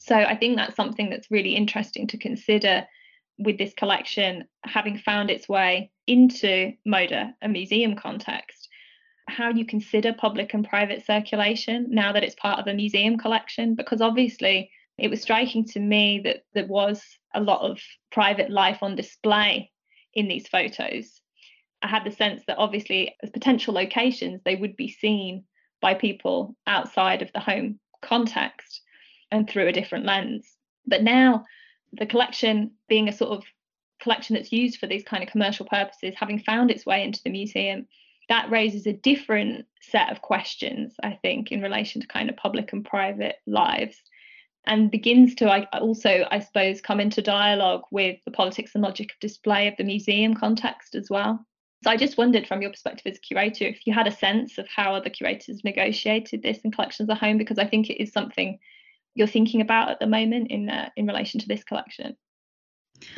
So 0.00 0.16
I 0.16 0.36
think 0.36 0.56
that's 0.56 0.74
something 0.74 1.10
that's 1.10 1.30
really 1.30 1.54
interesting 1.54 2.08
to 2.08 2.18
consider 2.18 2.86
with 3.38 3.56
this 3.56 3.72
collection 3.74 4.44
having 4.64 4.98
found 4.98 5.30
its 5.30 5.48
way 5.48 5.90
into 6.06 6.72
MODA, 6.84 7.34
a 7.40 7.48
museum 7.48 7.94
context, 7.94 8.68
how 9.28 9.50
you 9.50 9.64
consider 9.64 10.12
public 10.12 10.54
and 10.54 10.68
private 10.68 11.06
circulation 11.06 11.86
now 11.88 12.12
that 12.12 12.24
it's 12.24 12.34
part 12.34 12.58
of 12.58 12.66
a 12.66 12.74
museum 12.74 13.16
collection, 13.16 13.74
because 13.74 14.00
obviously 14.00 14.70
it 14.98 15.08
was 15.08 15.22
striking 15.22 15.64
to 15.64 15.80
me 15.80 16.20
that 16.24 16.44
there 16.54 16.66
was 16.66 17.02
a 17.34 17.40
lot 17.40 17.62
of 17.62 17.80
private 18.10 18.50
life 18.50 18.82
on 18.82 18.96
display 18.96 19.71
in 20.14 20.28
these 20.28 20.48
photos. 20.48 21.20
I 21.82 21.88
had 21.88 22.04
the 22.04 22.12
sense 22.12 22.42
that 22.46 22.58
obviously, 22.58 23.14
as 23.22 23.30
potential 23.30 23.74
locations, 23.74 24.40
they 24.44 24.56
would 24.56 24.76
be 24.76 24.88
seen 24.88 25.44
by 25.80 25.94
people 25.94 26.56
outside 26.66 27.22
of 27.22 27.32
the 27.32 27.40
home 27.40 27.80
context 28.02 28.82
and 29.30 29.48
through 29.48 29.68
a 29.68 29.72
different 29.72 30.06
lens. 30.06 30.56
But 30.86 31.02
now, 31.02 31.44
the 31.92 32.06
collection 32.06 32.72
being 32.88 33.08
a 33.08 33.12
sort 33.12 33.32
of 33.32 33.44
collection 34.00 34.34
that's 34.34 34.52
used 34.52 34.78
for 34.78 34.86
these 34.86 35.04
kind 35.04 35.22
of 35.22 35.28
commercial 35.28 35.66
purposes, 35.66 36.14
having 36.16 36.38
found 36.38 36.70
its 36.70 36.86
way 36.86 37.02
into 37.02 37.20
the 37.24 37.30
museum, 37.30 37.86
that 38.28 38.50
raises 38.50 38.86
a 38.86 38.92
different 38.92 39.66
set 39.80 40.10
of 40.10 40.22
questions, 40.22 40.94
I 41.02 41.18
think, 41.22 41.50
in 41.50 41.60
relation 41.60 42.00
to 42.00 42.06
kind 42.06 42.30
of 42.30 42.36
public 42.36 42.72
and 42.72 42.84
private 42.84 43.36
lives 43.46 44.00
and 44.64 44.90
begins 44.90 45.34
to 45.36 45.50
I, 45.50 45.66
also, 45.78 46.26
I 46.30 46.38
suppose, 46.38 46.80
come 46.80 47.00
into 47.00 47.20
dialogue 47.20 47.82
with 47.90 48.18
the 48.24 48.30
politics 48.30 48.72
and 48.74 48.82
logic 48.82 49.10
of 49.12 49.20
display 49.20 49.68
of 49.68 49.76
the 49.76 49.84
museum 49.84 50.34
context 50.34 50.94
as 50.94 51.10
well. 51.10 51.44
So 51.82 51.90
I 51.90 51.96
just 51.96 52.16
wondered, 52.16 52.46
from 52.46 52.62
your 52.62 52.70
perspective 52.70 53.10
as 53.10 53.18
a 53.18 53.20
curator, 53.20 53.64
if 53.64 53.86
you 53.86 53.92
had 53.92 54.06
a 54.06 54.12
sense 54.12 54.58
of 54.58 54.68
how 54.68 54.94
other 54.94 55.10
curators 55.10 55.64
negotiated 55.64 56.42
this 56.42 56.58
in 56.58 56.70
collections 56.70 57.10
at 57.10 57.18
home, 57.18 57.38
because 57.38 57.58
I 57.58 57.66
think 57.66 57.90
it 57.90 58.00
is 58.00 58.12
something 58.12 58.58
you're 59.14 59.26
thinking 59.26 59.60
about 59.60 59.90
at 59.90 59.98
the 59.98 60.06
moment 60.06 60.50
in 60.50 60.70
uh, 60.70 60.90
in 60.96 61.06
relation 61.06 61.40
to 61.40 61.48
this 61.48 61.64
collection. 61.64 62.16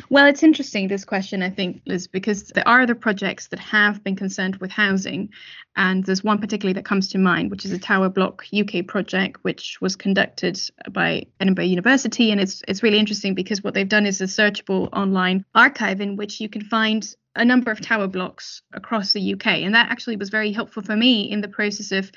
Well, 0.09 0.27
it's 0.27 0.43
interesting, 0.43 0.87
this 0.87 1.05
question, 1.05 1.41
I 1.41 1.49
think, 1.49 1.81
Liz, 1.85 2.07
because 2.07 2.49
there 2.49 2.67
are 2.67 2.81
other 2.81 2.95
projects 2.95 3.47
that 3.47 3.59
have 3.59 4.03
been 4.03 4.15
concerned 4.15 4.57
with 4.57 4.71
housing. 4.71 5.29
And 5.75 6.03
there's 6.05 6.23
one 6.23 6.39
particularly 6.39 6.73
that 6.73 6.85
comes 6.85 7.07
to 7.09 7.17
mind, 7.17 7.51
which 7.51 7.65
is 7.65 7.71
a 7.71 7.79
Tower 7.79 8.09
Block 8.09 8.45
UK 8.53 8.85
project, 8.87 9.43
which 9.43 9.79
was 9.81 9.95
conducted 9.95 10.59
by 10.91 11.25
Edinburgh 11.39 11.65
University. 11.65 12.31
And 12.31 12.39
it's, 12.39 12.61
it's 12.67 12.83
really 12.83 12.99
interesting 12.99 13.33
because 13.33 13.63
what 13.63 13.73
they've 13.73 13.89
done 13.89 14.05
is 14.05 14.21
a 14.21 14.25
searchable 14.25 14.89
online 14.93 15.43
archive 15.53 16.01
in 16.01 16.15
which 16.15 16.39
you 16.39 16.49
can 16.49 16.63
find 16.63 17.13
a 17.35 17.43
number 17.43 17.71
of 17.71 17.81
tower 17.81 18.07
blocks 18.07 18.61
across 18.73 19.11
the 19.11 19.33
UK. 19.33 19.47
And 19.47 19.75
that 19.75 19.91
actually 19.91 20.15
was 20.15 20.29
very 20.29 20.51
helpful 20.51 20.83
for 20.83 20.95
me 20.95 21.29
in 21.29 21.41
the 21.41 21.47
process 21.47 21.91
of 21.91 22.11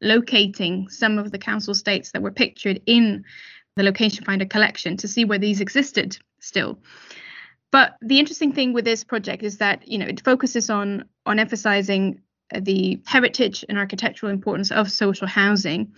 locating 0.00 0.88
some 0.88 1.18
of 1.18 1.30
the 1.32 1.38
council 1.38 1.74
states 1.74 2.12
that 2.12 2.22
were 2.22 2.30
pictured 2.30 2.80
in 2.86 3.24
the 3.76 3.82
location 3.82 4.24
finder 4.24 4.46
collection 4.46 4.96
to 4.98 5.08
see 5.08 5.24
where 5.24 5.38
these 5.38 5.60
existed 5.60 6.18
still. 6.40 6.78
But 7.70 7.96
the 8.00 8.18
interesting 8.18 8.52
thing 8.52 8.72
with 8.72 8.84
this 8.84 9.04
project 9.04 9.42
is 9.42 9.58
that 9.58 9.86
you 9.86 9.98
know 9.98 10.06
it 10.06 10.24
focuses 10.24 10.70
on 10.70 11.04
on 11.26 11.38
emphasizing 11.38 12.20
uh, 12.54 12.60
the 12.62 13.00
heritage 13.06 13.64
and 13.68 13.78
architectural 13.78 14.32
importance 14.32 14.72
of 14.72 14.90
social 14.90 15.26
housing 15.26 15.92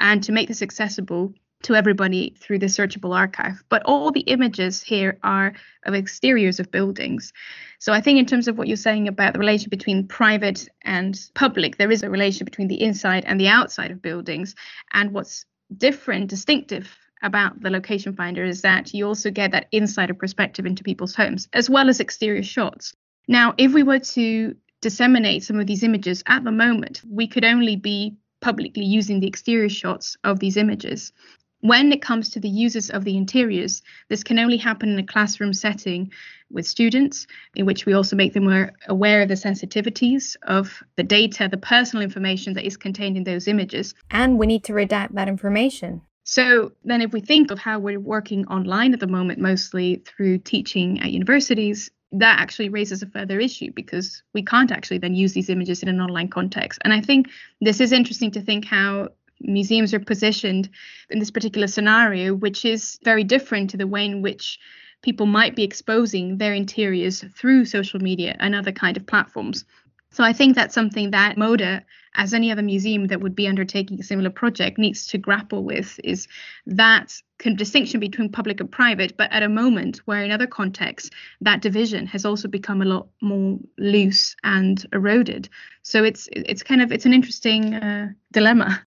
and 0.00 0.22
to 0.22 0.32
make 0.32 0.48
this 0.48 0.62
accessible 0.62 1.32
to 1.62 1.74
everybody 1.74 2.36
through 2.38 2.60
the 2.60 2.66
searchable 2.66 3.16
archive. 3.16 3.62
But 3.68 3.82
all 3.84 4.12
the 4.12 4.20
images 4.20 4.80
here 4.80 5.18
are 5.24 5.54
of 5.84 5.94
exteriors 5.94 6.60
of 6.60 6.70
buildings. 6.70 7.32
So 7.80 7.92
I 7.92 8.00
think 8.00 8.18
in 8.18 8.26
terms 8.26 8.46
of 8.46 8.56
what 8.56 8.68
you're 8.68 8.76
saying 8.76 9.08
about 9.08 9.32
the 9.32 9.40
relation 9.40 9.68
between 9.68 10.06
private 10.06 10.68
and 10.82 11.18
public, 11.34 11.76
there 11.76 11.90
is 11.90 12.04
a 12.04 12.10
relation 12.10 12.44
between 12.44 12.68
the 12.68 12.80
inside 12.80 13.24
and 13.24 13.40
the 13.40 13.48
outside 13.48 13.90
of 13.90 14.00
buildings. 14.00 14.54
And 14.92 15.12
what's 15.12 15.46
different, 15.76 16.30
distinctive 16.30 16.96
about 17.22 17.60
the 17.60 17.70
location 17.70 18.14
finder 18.14 18.44
is 18.44 18.62
that 18.62 18.94
you 18.94 19.06
also 19.06 19.30
get 19.30 19.52
that 19.52 19.66
insider 19.72 20.14
perspective 20.14 20.66
into 20.66 20.84
people's 20.84 21.14
homes 21.14 21.48
as 21.52 21.68
well 21.68 21.88
as 21.88 22.00
exterior 22.00 22.42
shots. 22.42 22.94
Now, 23.26 23.54
if 23.58 23.72
we 23.72 23.82
were 23.82 23.98
to 23.98 24.54
disseminate 24.80 25.42
some 25.42 25.58
of 25.60 25.66
these 25.66 25.82
images 25.82 26.22
at 26.26 26.44
the 26.44 26.52
moment, 26.52 27.02
we 27.08 27.26
could 27.26 27.44
only 27.44 27.76
be 27.76 28.16
publicly 28.40 28.84
using 28.84 29.20
the 29.20 29.26
exterior 29.26 29.68
shots 29.68 30.16
of 30.24 30.38
these 30.38 30.56
images. 30.56 31.12
When 31.60 31.92
it 31.92 32.00
comes 32.00 32.30
to 32.30 32.40
the 32.40 32.48
uses 32.48 32.88
of 32.88 33.02
the 33.02 33.16
interiors, 33.16 33.82
this 34.08 34.22
can 34.22 34.38
only 34.38 34.56
happen 34.56 34.90
in 34.90 34.98
a 34.98 35.06
classroom 35.06 35.52
setting 35.52 36.12
with 36.50 36.66
students, 36.66 37.26
in 37.56 37.66
which 37.66 37.84
we 37.84 37.94
also 37.94 38.14
make 38.14 38.32
them 38.32 38.46
aware, 38.46 38.72
aware 38.86 39.22
of 39.22 39.28
the 39.28 39.34
sensitivities 39.34 40.36
of 40.44 40.82
the 40.94 41.02
data, 41.02 41.48
the 41.50 41.56
personal 41.56 42.04
information 42.04 42.54
that 42.54 42.64
is 42.64 42.76
contained 42.76 43.16
in 43.16 43.24
those 43.24 43.48
images. 43.48 43.94
And 44.10 44.38
we 44.38 44.46
need 44.46 44.62
to 44.64 44.72
redact 44.72 45.14
that 45.14 45.28
information. 45.28 46.02
So 46.30 46.72
then, 46.84 47.00
if 47.00 47.14
we 47.14 47.22
think 47.22 47.50
of 47.50 47.58
how 47.58 47.78
we're 47.78 47.98
working 47.98 48.46
online 48.48 48.92
at 48.92 49.00
the 49.00 49.06
moment, 49.06 49.38
mostly 49.38 50.02
through 50.04 50.40
teaching 50.40 51.00
at 51.00 51.10
universities, 51.10 51.90
that 52.12 52.38
actually 52.38 52.68
raises 52.68 53.02
a 53.02 53.06
further 53.06 53.40
issue 53.40 53.72
because 53.74 54.22
we 54.34 54.42
can't 54.42 54.70
actually 54.70 54.98
then 54.98 55.14
use 55.14 55.32
these 55.32 55.48
images 55.48 55.82
in 55.82 55.88
an 55.88 56.02
online 56.02 56.28
context. 56.28 56.80
And 56.84 56.92
I 56.92 57.00
think 57.00 57.28
this 57.62 57.80
is 57.80 57.92
interesting 57.92 58.30
to 58.32 58.42
think 58.42 58.66
how 58.66 59.08
museums 59.40 59.94
are 59.94 60.00
positioned 60.00 60.68
in 61.08 61.18
this 61.18 61.30
particular 61.30 61.66
scenario, 61.66 62.34
which 62.34 62.66
is 62.66 62.98
very 63.02 63.24
different 63.24 63.70
to 63.70 63.78
the 63.78 63.86
way 63.86 64.04
in 64.04 64.20
which 64.20 64.58
people 65.00 65.24
might 65.24 65.56
be 65.56 65.64
exposing 65.64 66.36
their 66.36 66.52
interiors 66.52 67.24
through 67.38 67.64
social 67.64 68.00
media 68.00 68.36
and 68.38 68.54
other 68.54 68.72
kind 68.72 68.98
of 68.98 69.06
platforms. 69.06 69.64
So 70.10 70.24
I 70.24 70.32
think 70.32 70.54
that's 70.54 70.74
something 70.74 71.10
that 71.10 71.36
MODA, 71.36 71.84
as 72.14 72.32
any 72.32 72.50
other 72.50 72.62
museum 72.62 73.06
that 73.08 73.20
would 73.20 73.36
be 73.36 73.46
undertaking 73.46 74.00
a 74.00 74.02
similar 74.02 74.30
project, 74.30 74.78
needs 74.78 75.06
to 75.08 75.18
grapple 75.18 75.62
with 75.62 76.00
is 76.02 76.26
that 76.66 77.14
distinction 77.38 78.00
between 78.00 78.30
public 78.30 78.60
and 78.60 78.70
private, 78.70 79.16
but 79.16 79.30
at 79.30 79.42
a 79.42 79.48
moment 79.48 79.98
where 80.06 80.24
in 80.24 80.30
other 80.30 80.46
contexts 80.46 81.10
that 81.42 81.60
division 81.60 82.06
has 82.06 82.24
also 82.24 82.48
become 82.48 82.82
a 82.82 82.86
lot 82.86 83.08
more 83.20 83.58
loose 83.76 84.34
and 84.42 84.84
eroded. 84.92 85.48
So 85.82 86.04
it's 86.04 86.28
it's 86.32 86.62
kind 86.62 86.82
of 86.82 86.90
it's 86.90 87.06
an 87.06 87.12
interesting 87.12 87.74
uh, 87.74 88.08
dilemma. 88.32 88.84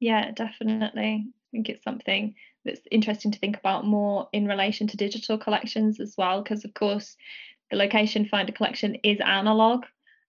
Yeah, 0.00 0.30
definitely. 0.30 1.26
I 1.26 1.46
think 1.50 1.68
it's 1.68 1.84
something 1.84 2.34
that's 2.64 2.80
interesting 2.90 3.32
to 3.32 3.38
think 3.38 3.56
about 3.56 3.84
more 3.84 4.28
in 4.32 4.46
relation 4.46 4.86
to 4.88 4.96
digital 4.96 5.38
collections 5.38 6.00
as 6.00 6.14
well, 6.16 6.42
because 6.42 6.64
of 6.64 6.72
course 6.72 7.16
the 7.70 7.76
location 7.76 8.26
finder 8.26 8.52
collection 8.52 8.94
is 9.02 9.18
analog 9.20 9.84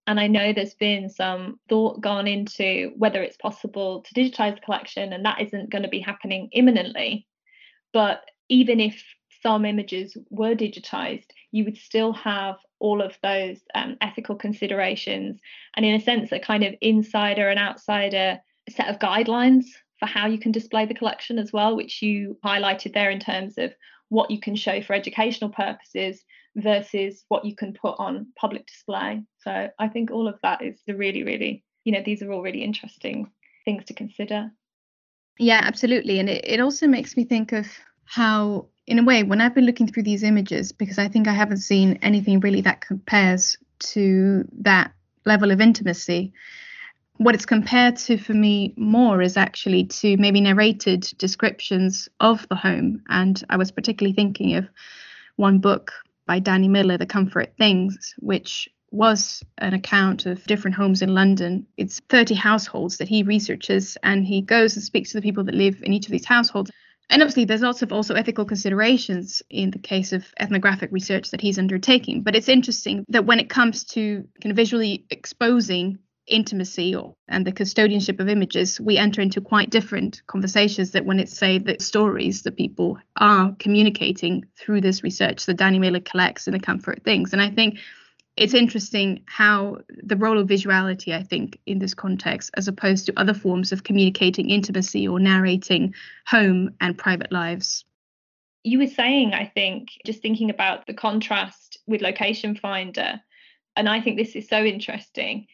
and 0.08 0.20
I 0.20 0.28
know 0.28 0.54
there's 0.54 0.74
been 0.74 1.10
some 1.10 1.60
thought 1.68 2.00
gone 2.00 2.28
into 2.28 2.94
whether 2.98 3.22
it's 3.22 3.38
possible 3.38 4.02
to 4.04 4.14
digitize 4.14 4.56
the 4.56 4.62
collection, 4.62 5.12
and 5.12 5.26
that 5.26 5.42
isn't 5.42 5.70
going 5.70 5.84
to 5.84 5.90
be 5.90 6.00
happening 6.00 6.50
imminently. 6.54 7.28
But 7.94 8.24
even 8.50 8.80
if 8.80 9.04
some 9.44 9.66
images 9.66 10.18
were 10.30 10.56
digitized, 10.56 11.28
you 11.52 11.66
would 11.66 11.78
still 11.78 12.14
have 12.14 12.56
all 12.80 13.02
of 13.02 13.18
those 13.22 13.60
um, 13.76 13.98
ethical 14.02 14.36
considerations, 14.36 15.40
and 15.76 15.86
in 15.86 15.96
a 15.96 16.00
sense, 16.00 16.32
a 16.32 16.40
kind 16.40 16.64
of 16.64 16.74
insider 16.80 17.50
and 17.50 17.60
outsider 17.60 18.40
set 18.70 18.88
of 18.88 19.00
guidelines 19.00 19.66
for 20.00 20.06
how 20.06 20.28
you 20.28 20.38
can 20.38 20.52
display 20.52 20.86
the 20.86 20.94
collection 20.94 21.38
as 21.38 21.52
well, 21.52 21.76
which 21.76 22.02
you 22.02 22.38
highlighted 22.46 22.94
there 22.94 23.10
in 23.10 23.20
terms 23.20 23.58
of 23.58 23.74
what 24.10 24.32
you 24.32 24.40
can 24.40 24.56
show 24.56 24.82
for 24.82 24.94
educational 24.94 25.50
purposes 25.50 26.24
versus 26.58 27.24
what 27.30 27.46
you 27.46 27.56
can 27.56 27.74
put 27.74 27.96
on 28.00 28.28
public 28.36 28.66
display. 28.66 29.24
So 29.40 29.70
I 29.80 29.88
think 29.88 30.12
all 30.12 30.28
of 30.28 30.40
that 30.42 30.62
is 30.62 30.82
the 30.88 30.96
really, 30.96 31.24
really, 31.24 31.64
you 31.84 31.92
know, 31.92 32.02
these 32.04 32.22
are 32.22 32.32
all 32.32 32.42
really 32.42 32.64
interesting 32.64 33.32
things 33.64 33.86
to 33.86 33.94
consider. 33.94 34.52
Yeah, 35.40 35.62
absolutely. 35.64 36.20
And 36.20 36.30
it, 36.30 36.44
it 36.44 36.60
also 36.60 36.88
makes 36.88 37.16
me 37.16 37.24
think 37.24 37.52
of 37.52 37.68
how, 38.06 38.66
in 38.88 38.98
a 38.98 39.04
way, 39.04 39.24
when 39.24 39.40
I've 39.40 39.54
been 39.54 39.66
looking 39.66 39.88
through 39.88 40.04
these 40.04 40.24
images, 40.24 40.72
because 40.72 40.98
I 40.98 41.08
think 41.08 41.28
I 41.28 41.34
haven't 41.34 41.58
seen 41.58 42.00
anything 42.02 42.40
really 42.40 42.62
that 42.62 42.82
compares 42.82 43.58
to 43.80 44.48
that 44.60 44.92
level 45.26 45.52
of 45.52 45.62
intimacy. 45.62 46.34
What 47.18 47.36
it's 47.36 47.46
compared 47.46 47.98
to 47.98 48.18
for 48.18 48.34
me 48.34 48.74
more 48.78 49.22
is 49.22 49.38
actually 49.38 49.86
to 49.86 50.18
maybe 50.18 50.42
narrated 50.42 51.12
descriptions 51.18 52.10
of 52.20 52.48
the 52.50 52.56
home. 52.56 53.04
And 53.10 53.44
I 53.50 53.58
was 53.58 53.72
particularly 53.72 54.16
thinking 54.16 54.56
of 54.56 54.68
one 55.36 55.60
book 55.60 55.92
by 56.28 56.40
Danny 56.40 56.68
Miller, 56.68 56.98
The 56.98 57.06
Comfort 57.06 57.54
Things, 57.58 58.14
which 58.20 58.70
was 58.92 59.44
an 59.58 59.74
account 59.74 60.26
of 60.26 60.44
different 60.46 60.76
homes 60.76 61.02
in 61.02 61.14
London. 61.14 61.66
It's 61.78 62.00
30 62.10 62.36
households 62.36 62.98
that 62.98 63.08
he 63.08 63.24
researches 63.24 63.98
and 64.04 64.26
he 64.26 64.42
goes 64.42 64.76
and 64.76 64.84
speaks 64.84 65.12
to 65.12 65.18
the 65.18 65.22
people 65.22 65.44
that 65.46 65.56
live 65.56 65.82
in 65.84 65.94
each 65.94 66.06
of 66.06 66.12
these 66.12 66.26
households. 66.26 66.72
And 67.10 67.22
obviously, 67.22 67.46
there's 67.46 67.62
lots 67.62 67.82
of 67.82 67.94
also 67.94 68.16
ethical 68.16 68.46
considerations 68.46 69.42
in 69.50 69.72
the 69.72 69.80
case 69.80 70.12
of 70.12 70.26
ethnographic 70.40 70.92
research 70.92 71.32
that 71.32 71.42
he's 71.42 71.58
undertaking. 71.58 72.22
But 72.22 72.36
it's 72.36 72.50
interesting 72.50 73.06
that 73.10 73.26
when 73.26 73.40
it 73.40 73.50
comes 73.50 73.86
to 73.86 74.28
kind 74.42 74.52
of 74.52 74.58
visually 74.58 75.06
exposing 75.10 76.00
intimacy 76.28 76.96
or, 76.96 77.16
and 77.28 77.46
the 77.46 77.52
custodianship 77.52 78.20
of 78.20 78.30
images, 78.30 78.80
we 78.80 78.98
enter 78.98 79.22
into 79.22 79.42
quite 79.42 79.70
different 79.70 80.22
conversations 80.28 80.92
that 80.92 81.06
when 81.06 81.20
it's 81.20 81.38
say 81.38 81.58
the 81.58 81.78
stories 81.80 82.44
that 82.44 82.58
people 82.58 82.98
are 83.16 83.56
communicating 83.60 84.46
through 84.58 84.82
this 84.82 85.04
research 85.04 85.46
that 85.46 85.56
Danny 85.58 85.80
Miller 85.80 86.00
collects 86.00 86.48
in 86.48 86.54
the 86.54 86.60
comfort 86.60 87.04
things. 87.04 87.34
And 87.34 87.42
I 87.42 87.50
think 87.50 87.80
it's 88.36 88.54
interesting 88.54 89.24
how 89.26 89.80
the 90.04 90.16
role 90.16 90.38
of 90.38 90.48
visuality, 90.48 91.16
I 91.16 91.24
think, 91.24 91.60
in 91.66 91.80
this 91.80 91.94
context, 91.94 92.52
as 92.56 92.68
opposed 92.68 93.08
to 93.08 93.20
other 93.20 93.34
forms 93.34 93.72
of 93.72 93.84
communicating 93.84 94.50
intimacy 94.50 95.08
or 95.08 95.20
narrating 95.20 95.96
home 96.28 96.76
and 96.80 96.98
private 96.98 97.32
lives. 97.32 97.84
you 98.64 98.80
were 98.80 98.88
saying, 98.88 99.34
I 99.34 99.46
think, 99.46 99.90
just 100.06 100.22
thinking 100.22 100.50
about 100.50 100.86
the 100.86 100.94
contrast 100.94 101.80
with 101.88 102.02
Location 102.02 102.56
Finder, 102.56 103.22
and 103.76 103.88
I 103.88 104.02
think 104.02 104.18
this 104.18 104.36
is 104.36 104.48
so 104.48 104.64
interesting 104.64 105.48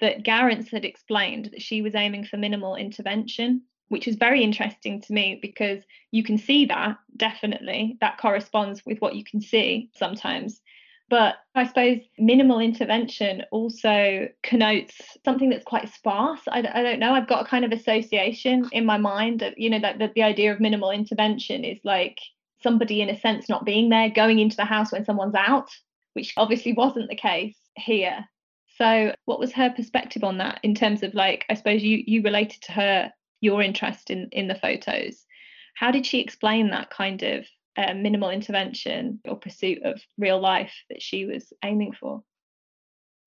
that 0.00 0.24
Garance 0.24 0.70
had 0.70 0.84
explained 0.84 1.46
that 1.52 1.62
she 1.62 1.82
was 1.82 1.94
aiming 1.94 2.24
for 2.24 2.36
minimal 2.36 2.76
intervention, 2.76 3.62
which 3.88 4.08
is 4.08 4.16
very 4.16 4.42
interesting 4.42 5.00
to 5.02 5.12
me 5.12 5.38
because 5.40 5.82
you 6.10 6.22
can 6.22 6.38
see 6.38 6.66
that 6.66 6.98
definitely, 7.16 7.96
that 8.00 8.18
corresponds 8.18 8.84
with 8.84 8.98
what 8.98 9.14
you 9.14 9.24
can 9.24 9.40
see 9.40 9.90
sometimes. 9.94 10.60
But 11.08 11.36
I 11.54 11.66
suppose 11.66 12.00
minimal 12.18 12.58
intervention 12.58 13.44
also 13.52 14.28
connotes 14.42 14.96
something 15.24 15.50
that's 15.50 15.64
quite 15.64 15.88
sparse. 15.88 16.40
I, 16.48 16.58
I 16.58 16.82
don't 16.82 16.98
know. 16.98 17.12
I've 17.12 17.28
got 17.28 17.46
a 17.46 17.48
kind 17.48 17.64
of 17.64 17.70
association 17.70 18.68
in 18.72 18.84
my 18.84 18.98
mind 18.98 19.38
that, 19.40 19.56
you 19.56 19.70
know, 19.70 19.78
that, 19.78 20.00
that 20.00 20.14
the 20.14 20.24
idea 20.24 20.52
of 20.52 20.58
minimal 20.58 20.90
intervention 20.90 21.64
is 21.64 21.78
like 21.84 22.18
somebody, 22.60 23.02
in 23.02 23.08
a 23.08 23.20
sense, 23.20 23.48
not 23.48 23.64
being 23.64 23.88
there, 23.88 24.10
going 24.10 24.40
into 24.40 24.56
the 24.56 24.64
house 24.64 24.90
when 24.90 25.04
someone's 25.04 25.36
out, 25.36 25.70
which 26.14 26.34
obviously 26.36 26.72
wasn't 26.72 27.08
the 27.08 27.14
case 27.14 27.56
here. 27.76 28.24
So, 28.78 29.14
what 29.24 29.40
was 29.40 29.52
her 29.52 29.70
perspective 29.70 30.24
on 30.24 30.38
that 30.38 30.60
in 30.62 30.74
terms 30.74 31.02
of 31.02 31.14
like, 31.14 31.44
I 31.48 31.54
suppose 31.54 31.82
you 31.82 32.02
you 32.06 32.22
related 32.22 32.62
to 32.62 32.72
her 32.72 33.12
your 33.40 33.62
interest 33.62 34.10
in 34.10 34.28
in 34.32 34.48
the 34.48 34.54
photos. 34.54 35.24
How 35.74 35.90
did 35.90 36.06
she 36.06 36.20
explain 36.20 36.70
that 36.70 36.90
kind 36.90 37.22
of 37.22 37.46
uh, 37.76 37.94
minimal 37.94 38.30
intervention 38.30 39.20
or 39.24 39.36
pursuit 39.36 39.82
of 39.82 40.00
real 40.18 40.40
life 40.40 40.72
that 40.88 41.02
she 41.02 41.26
was 41.26 41.52
aiming 41.64 41.92
for. 41.92 42.22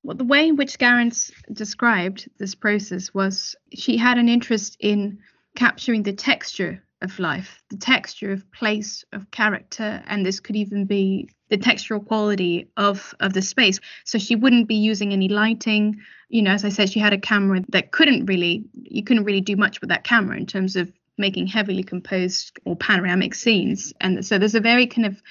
Well, 0.03 0.17
the 0.17 0.23
way 0.23 0.47
in 0.47 0.55
which 0.55 0.79
Garance 0.79 1.31
described 1.51 2.29
this 2.39 2.55
process 2.55 3.13
was 3.13 3.55
she 3.73 3.97
had 3.97 4.17
an 4.17 4.29
interest 4.29 4.77
in 4.79 5.19
capturing 5.55 6.03
the 6.03 6.13
texture 6.13 6.83
of 7.01 7.19
life, 7.19 7.61
the 7.69 7.77
texture 7.77 8.31
of 8.31 8.49
place, 8.51 9.03
of 9.13 9.29
character, 9.31 10.03
and 10.07 10.25
this 10.25 10.39
could 10.39 10.55
even 10.55 10.85
be 10.85 11.29
the 11.49 11.57
textural 11.57 12.05
quality 12.05 12.69
of 12.77 13.13
of 13.19 13.33
the 13.33 13.41
space. 13.41 13.79
So 14.05 14.17
she 14.17 14.35
wouldn't 14.35 14.67
be 14.67 14.75
using 14.75 15.13
any 15.13 15.27
lighting. 15.27 16.01
You 16.29 16.43
know, 16.43 16.51
as 16.51 16.63
I 16.63 16.69
said, 16.69 16.89
she 16.89 16.99
had 16.99 17.13
a 17.13 17.19
camera 17.19 17.61
that 17.69 17.91
couldn't 17.91 18.25
really 18.25 18.65
you 18.73 19.03
couldn't 19.03 19.25
really 19.25 19.41
do 19.41 19.55
much 19.55 19.81
with 19.81 19.89
that 19.89 20.03
camera 20.03 20.37
in 20.37 20.45
terms 20.45 20.75
of 20.75 20.91
making 21.17 21.47
heavily 21.47 21.83
composed 21.83 22.57
or 22.65 22.75
panoramic 22.75 23.35
scenes. 23.35 23.93
And 23.99 24.25
so 24.25 24.37
there's 24.37 24.55
a 24.55 24.61
very 24.61 24.87
kind 24.87 25.05
of 25.05 25.21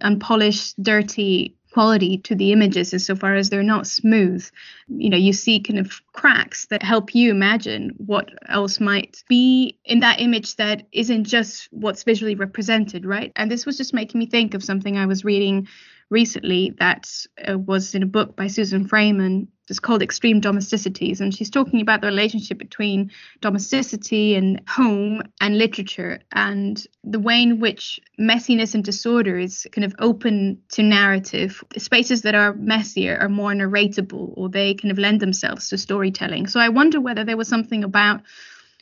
unpolished, 0.00 0.80
dirty 0.82 1.56
quality 1.74 2.18
to 2.18 2.36
the 2.36 2.52
images 2.52 2.92
insofar 2.92 3.34
as 3.34 3.50
they're 3.50 3.64
not 3.64 3.84
smooth. 3.84 4.48
You 4.86 5.10
know, 5.10 5.16
you 5.16 5.32
see 5.32 5.58
kind 5.58 5.80
of 5.80 6.00
cracks 6.12 6.66
that 6.66 6.84
help 6.84 7.16
you 7.16 7.32
imagine 7.32 7.90
what 7.96 8.30
else 8.48 8.78
might 8.78 9.24
be 9.28 9.76
in 9.84 9.98
that 9.98 10.20
image 10.20 10.54
that 10.54 10.86
isn't 10.92 11.24
just 11.24 11.68
what's 11.72 12.04
visually 12.04 12.36
represented, 12.36 13.04
right? 13.04 13.32
And 13.34 13.50
this 13.50 13.66
was 13.66 13.76
just 13.76 13.92
making 13.92 14.20
me 14.20 14.26
think 14.26 14.54
of 14.54 14.62
something 14.62 14.96
I 14.96 15.06
was 15.06 15.24
reading 15.24 15.66
recently 16.10 16.74
that 16.78 17.08
uh, 17.48 17.58
was 17.58 17.94
in 17.94 18.02
a 18.02 18.06
book 18.06 18.36
by 18.36 18.46
Susan 18.46 18.88
Fraiman. 18.88 19.48
It's 19.70 19.80
called 19.80 20.02
Extreme 20.02 20.40
Domesticities, 20.40 21.22
and 21.22 21.34
she's 21.34 21.48
talking 21.48 21.80
about 21.80 22.02
the 22.02 22.06
relationship 22.06 22.58
between 22.58 23.10
domesticity 23.40 24.34
and 24.34 24.60
home 24.68 25.22
and 25.40 25.56
literature, 25.56 26.20
and 26.32 26.86
the 27.02 27.18
way 27.18 27.42
in 27.42 27.60
which 27.60 27.98
messiness 28.20 28.74
and 28.74 28.84
disorder 28.84 29.38
is 29.38 29.66
kind 29.72 29.86
of 29.86 29.94
open 29.98 30.60
to 30.72 30.82
narrative. 30.82 31.64
Spaces 31.78 32.22
that 32.22 32.34
are 32.34 32.52
messier 32.52 33.16
are 33.18 33.30
more 33.30 33.52
narratable, 33.52 34.34
or 34.36 34.50
they 34.50 34.74
kind 34.74 34.92
of 34.92 34.98
lend 34.98 35.20
themselves 35.20 35.70
to 35.70 35.78
storytelling. 35.78 36.46
So 36.46 36.60
I 36.60 36.68
wonder 36.68 37.00
whether 37.00 37.24
there 37.24 37.38
was 37.38 37.48
something 37.48 37.84
about, 37.84 38.20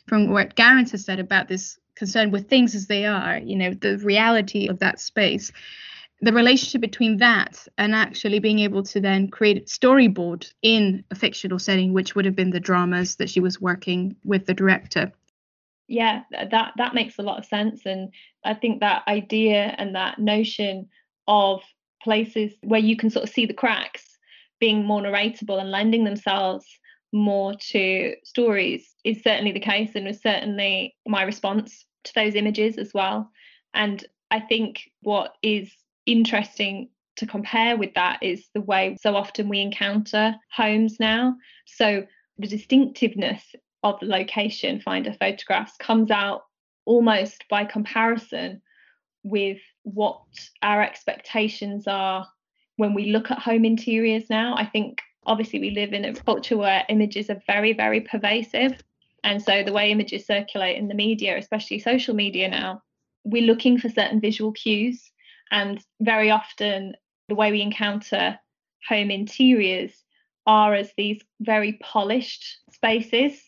from 0.07 0.31
what 0.31 0.57
Garance 0.57 0.91
has 0.91 1.05
said 1.05 1.19
about 1.19 1.47
this 1.47 1.79
concern 1.95 2.29
with 2.31 2.49
things 2.49 2.75
as 2.75 2.87
they 2.87 3.05
are, 3.05 3.37
you 3.37 3.55
know, 3.55 3.73
the 3.73 3.99
reality 3.99 4.67
of 4.67 4.79
that 4.79 4.99
space 4.99 5.53
the 6.23 6.31
relationship 6.31 6.79
between 6.79 7.17
that 7.17 7.67
and 7.77 7.93
actually 7.93 8.39
being 8.39 8.59
able 8.59 8.81
to 8.81 9.01
then 9.01 9.27
create 9.27 9.67
storyboard 9.67 10.51
in 10.61 11.03
a 11.11 11.15
fictional 11.15 11.59
setting, 11.59 11.91
which 11.91 12.15
would 12.15 12.23
have 12.23 12.35
been 12.35 12.51
the 12.51 12.61
dramas 12.61 13.17
that 13.17 13.29
she 13.29 13.41
was 13.41 13.59
working 13.59 14.15
with 14.23 14.45
the 14.45 14.53
director. 14.53 15.11
Yeah, 15.89 16.21
that 16.31 16.73
that 16.77 16.95
makes 16.95 17.19
a 17.19 17.23
lot 17.23 17.39
of 17.39 17.45
sense, 17.45 17.85
and 17.85 18.09
I 18.45 18.53
think 18.53 18.79
that 18.79 19.03
idea 19.07 19.75
and 19.77 19.95
that 19.95 20.17
notion 20.17 20.87
of 21.27 21.61
places 22.01 22.53
where 22.63 22.79
you 22.79 22.95
can 22.95 23.09
sort 23.09 23.23
of 23.23 23.29
see 23.29 23.45
the 23.45 23.53
cracks 23.53 24.17
being 24.59 24.85
more 24.85 25.01
narratable 25.01 25.59
and 25.59 25.71
lending 25.71 26.05
themselves 26.05 26.65
more 27.11 27.53
to 27.71 28.15
stories 28.23 28.95
is 29.03 29.21
certainly 29.21 29.51
the 29.51 29.59
case 29.59 29.91
and 29.95 30.05
was 30.05 30.21
certainly 30.21 30.95
my 31.05 31.23
response 31.23 31.85
to 32.05 32.13
those 32.15 32.35
images 32.35 32.77
as 32.77 32.93
well. 32.93 33.29
And 33.73 34.03
I 34.31 34.39
think 34.39 34.89
what 35.01 35.35
is 35.43 35.71
interesting 36.05 36.89
to 37.15 37.27
compare 37.27 37.77
with 37.77 37.93
that 37.93 38.21
is 38.21 38.47
the 38.53 38.61
way 38.61 38.97
so 38.99 39.15
often 39.15 39.49
we 39.49 39.59
encounter 39.59 40.35
homes 40.51 40.99
now. 40.99 41.35
So 41.65 42.05
the 42.37 42.47
distinctiveness 42.47 43.55
of 43.83 43.99
the 43.99 44.07
location 44.07 44.81
finder 44.81 45.13
photographs 45.13 45.75
comes 45.77 46.09
out 46.09 46.43
almost 46.85 47.45
by 47.49 47.65
comparison 47.65 48.61
with 49.23 49.59
what 49.83 50.21
our 50.61 50.81
expectations 50.81 51.87
are 51.87 52.27
when 52.77 52.93
we 52.93 53.11
look 53.11 53.29
at 53.29 53.39
home 53.39 53.65
interiors 53.65 54.29
now. 54.29 54.55
I 54.55 54.65
think 54.65 55.01
obviously 55.25 55.59
we 55.59 55.71
live 55.71 55.93
in 55.93 56.05
a 56.05 56.13
culture 56.13 56.57
where 56.57 56.83
images 56.89 57.29
are 57.29 57.41
very, 57.47 57.73
very 57.73 58.01
pervasive. 58.01 58.81
And 59.23 59.41
so 59.41 59.63
the 59.63 59.71
way 59.71 59.91
images 59.91 60.25
circulate 60.25 60.77
in 60.77 60.87
the 60.87 60.95
media, 60.95 61.37
especially 61.37 61.79
social 61.79 62.15
media 62.15 62.49
now, 62.49 62.81
we're 63.23 63.45
looking 63.45 63.77
for 63.77 63.87
certain 63.87 64.19
visual 64.19 64.51
cues 64.51 65.12
and 65.53 65.79
very 66.01 66.31
often, 66.31 66.95
the 67.29 67.35
way 67.35 67.51
we 67.51 67.61
encounter 67.61 68.39
home 68.89 69.11
interiors 69.11 70.03
are 70.47 70.73
as 70.73 70.91
these 70.97 71.21
very 71.39 71.73
polished 71.73 72.57
spaces, 72.71 73.39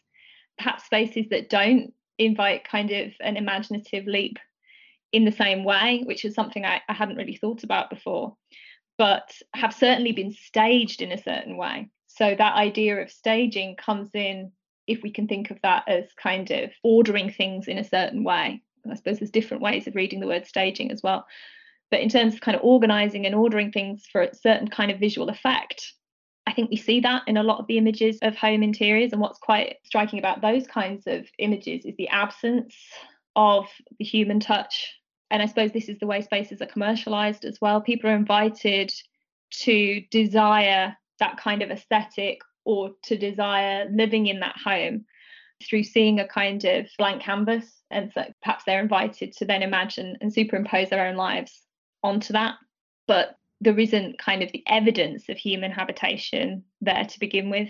perhaps 0.57 0.85
spaces 0.85 1.25
that 1.31 1.49
don't 1.49 1.93
invite 2.19 2.63
kind 2.63 2.91
of 2.91 3.11
an 3.19 3.37
imaginative 3.37 4.05
leap 4.05 4.37
in 5.11 5.25
the 5.25 5.31
same 5.31 5.63
way, 5.63 6.03
which 6.05 6.23
is 6.23 6.35
something 6.35 6.63
I, 6.63 6.79
I 6.87 6.93
hadn't 6.93 7.17
really 7.17 7.37
thought 7.37 7.63
about 7.63 7.89
before, 7.89 8.37
but 8.99 9.35
have 9.55 9.73
certainly 9.73 10.11
been 10.11 10.31
staged 10.31 11.01
in 11.01 11.11
a 11.11 11.21
certain 11.21 11.57
way. 11.57 11.89
So 12.05 12.35
that 12.37 12.55
idea 12.55 13.01
of 13.01 13.11
staging 13.11 13.77
comes 13.77 14.11
in 14.13 14.51
if 14.85 15.01
we 15.01 15.09
can 15.09 15.27
think 15.27 15.49
of 15.49 15.59
that 15.63 15.85
as 15.87 16.13
kind 16.13 16.51
of 16.51 16.69
ordering 16.83 17.31
things 17.31 17.67
in 17.67 17.79
a 17.79 17.83
certain 17.83 18.23
way. 18.23 18.61
I 18.89 18.93
suppose 18.93 19.17
there's 19.17 19.31
different 19.31 19.63
ways 19.63 19.87
of 19.87 19.95
reading 19.95 20.19
the 20.19 20.27
word 20.27 20.45
staging 20.45 20.91
as 20.91 21.01
well. 21.01 21.25
But 21.91 22.01
in 22.01 22.09
terms 22.09 22.33
of 22.33 22.41
kind 22.41 22.55
of 22.55 22.63
organizing 22.63 23.25
and 23.25 23.35
ordering 23.35 23.71
things 23.71 24.05
for 24.11 24.21
a 24.21 24.35
certain 24.35 24.67
kind 24.67 24.91
of 24.91 24.99
visual 24.99 25.29
effect, 25.29 25.93
I 26.47 26.53
think 26.53 26.69
we 26.69 26.77
see 26.77 26.99
that 27.01 27.23
in 27.27 27.37
a 27.37 27.43
lot 27.43 27.59
of 27.59 27.67
the 27.67 27.77
images 27.77 28.19
of 28.21 28.35
home 28.35 28.63
interiors. 28.63 29.11
And 29.11 29.21
what's 29.21 29.39
quite 29.39 29.77
striking 29.83 30.19
about 30.19 30.41
those 30.41 30.67
kinds 30.67 31.07
of 31.07 31.27
images 31.39 31.85
is 31.85 31.95
the 31.97 32.09
absence 32.09 32.75
of 33.35 33.67
the 33.97 34.05
human 34.05 34.39
touch. 34.39 34.93
And 35.31 35.41
I 35.41 35.47
suppose 35.47 35.71
this 35.71 35.89
is 35.89 35.97
the 35.99 36.07
way 36.07 36.21
spaces 36.21 36.61
are 36.61 36.67
commercialized 36.67 37.45
as 37.45 37.59
well. 37.61 37.81
People 37.81 38.09
are 38.09 38.15
invited 38.15 38.93
to 39.63 40.01
desire 40.11 40.95
that 41.19 41.37
kind 41.37 41.61
of 41.61 41.71
aesthetic 41.71 42.41
or 42.63 42.91
to 43.03 43.17
desire 43.17 43.87
living 43.91 44.27
in 44.27 44.39
that 44.39 44.55
home 44.63 45.05
through 45.67 45.83
seeing 45.83 46.19
a 46.19 46.27
kind 46.27 46.63
of 46.65 46.87
blank 46.97 47.21
canvas. 47.21 47.65
And 47.89 48.11
so 48.13 48.25
perhaps 48.43 48.65
they're 48.65 48.81
invited 48.81 49.33
to 49.33 49.45
then 49.45 49.63
imagine 49.63 50.17
and 50.21 50.33
superimpose 50.33 50.89
their 50.89 51.07
own 51.07 51.15
lives 51.15 51.64
onto 52.05 52.33
that. 52.33 52.55
But 53.07 53.37
there 53.61 53.77
isn't 53.77 54.19
kind 54.19 54.43
of 54.43 54.51
the 54.51 54.63
evidence 54.67 55.29
of 55.29 55.37
human 55.37 55.71
habitation 55.71 56.63
there 56.81 57.05
to 57.05 57.19
begin 57.19 57.49
with. 57.49 57.69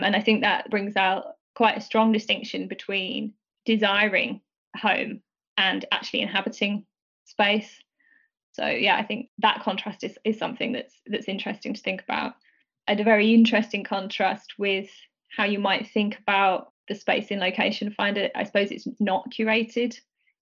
And 0.00 0.16
I 0.16 0.20
think 0.20 0.42
that 0.42 0.70
brings 0.70 0.96
out 0.96 1.36
quite 1.54 1.76
a 1.76 1.82
strong 1.82 2.12
distinction 2.12 2.68
between 2.68 3.34
desiring 3.66 4.40
home 4.76 5.20
and 5.56 5.84
actually 5.92 6.22
inhabiting 6.22 6.86
space. 7.24 7.82
So 8.52 8.66
yeah, 8.66 8.96
I 8.96 9.04
think 9.04 9.28
that 9.38 9.62
contrast 9.62 10.02
is, 10.04 10.18
is 10.24 10.38
something 10.38 10.72
that's 10.72 10.94
that's 11.06 11.28
interesting 11.28 11.74
to 11.74 11.80
think 11.80 12.02
about. 12.02 12.34
And 12.86 12.98
a 12.98 13.04
very 13.04 13.34
interesting 13.34 13.84
contrast 13.84 14.54
with 14.58 14.90
how 15.36 15.44
you 15.44 15.58
might 15.58 15.90
think 15.90 16.18
about 16.18 16.72
the 16.88 16.94
space 16.94 17.28
in 17.28 17.38
location 17.38 17.92
finder. 17.92 18.30
I 18.34 18.44
suppose 18.44 18.70
it's 18.70 18.88
not 18.98 19.30
curated 19.30 19.96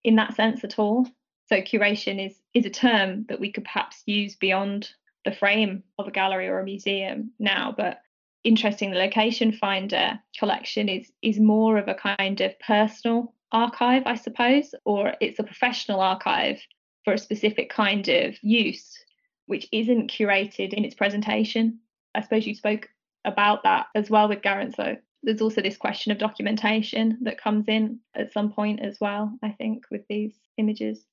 in 0.05 0.17
that 0.17 0.35
sense 0.35 0.64
at 0.64 0.79
all. 0.79 1.07
So 1.49 1.63
curation 1.63 2.25
is 2.25 2.39
is 2.55 2.67
a 2.67 2.71
term 2.71 3.25
that 3.29 3.41
we 3.41 3.51
could 3.53 3.65
perhaps 3.65 4.03
use 4.07 4.37
beyond 4.37 4.91
the 5.25 5.33
frame 5.33 5.83
of 5.99 6.07
a 6.07 6.11
gallery 6.11 6.49
or 6.49 6.61
a 6.61 6.65
museum 6.65 7.33
now, 7.39 7.75
but 7.77 8.01
interesting 8.45 8.91
the 8.91 8.99
location 8.99 9.53
finder 9.53 10.19
collection 10.39 10.89
is 10.89 11.11
is 11.23 11.41
more 11.41 11.79
of 11.79 11.89
a 11.89 11.95
kind 11.95 12.41
of 12.41 12.59
personal 12.61 13.35
archive, 13.51 14.03
I 14.07 14.15
suppose, 14.15 14.75
or 14.85 15.15
it's 15.21 15.39
a 15.39 15.45
professional 15.45 16.01
archive 16.01 16.61
for 17.05 17.15
a 17.15 17.19
specific 17.19 17.71
kind 17.71 18.07
of 18.09 18.37
use, 18.43 19.03
which 19.47 19.67
isn't 19.73 20.11
curated 20.11 20.75
in 20.75 20.85
its 20.85 20.95
presentation. 20.95 21.81
I 22.15 22.21
suppose 22.21 22.47
you 22.47 22.55
spoke 22.55 22.89
about 23.25 23.63
that 23.63 23.87
as 23.95 24.11
well 24.11 24.29
with 24.29 24.43
Garance. 24.43 24.77
So 24.77 24.97
there's 25.23 25.41
also 25.41 25.63
this 25.63 25.77
question 25.77 26.13
of 26.13 26.19
documentation 26.19 27.19
that 27.23 27.41
comes 27.41 27.67
in 27.69 28.01
at 28.15 28.33
some 28.33 28.53
point 28.53 28.81
as 28.81 28.99
well, 29.01 29.33
I 29.43 29.51
think, 29.53 29.85
with 29.91 30.03
these 30.09 30.35
images. 30.59 31.05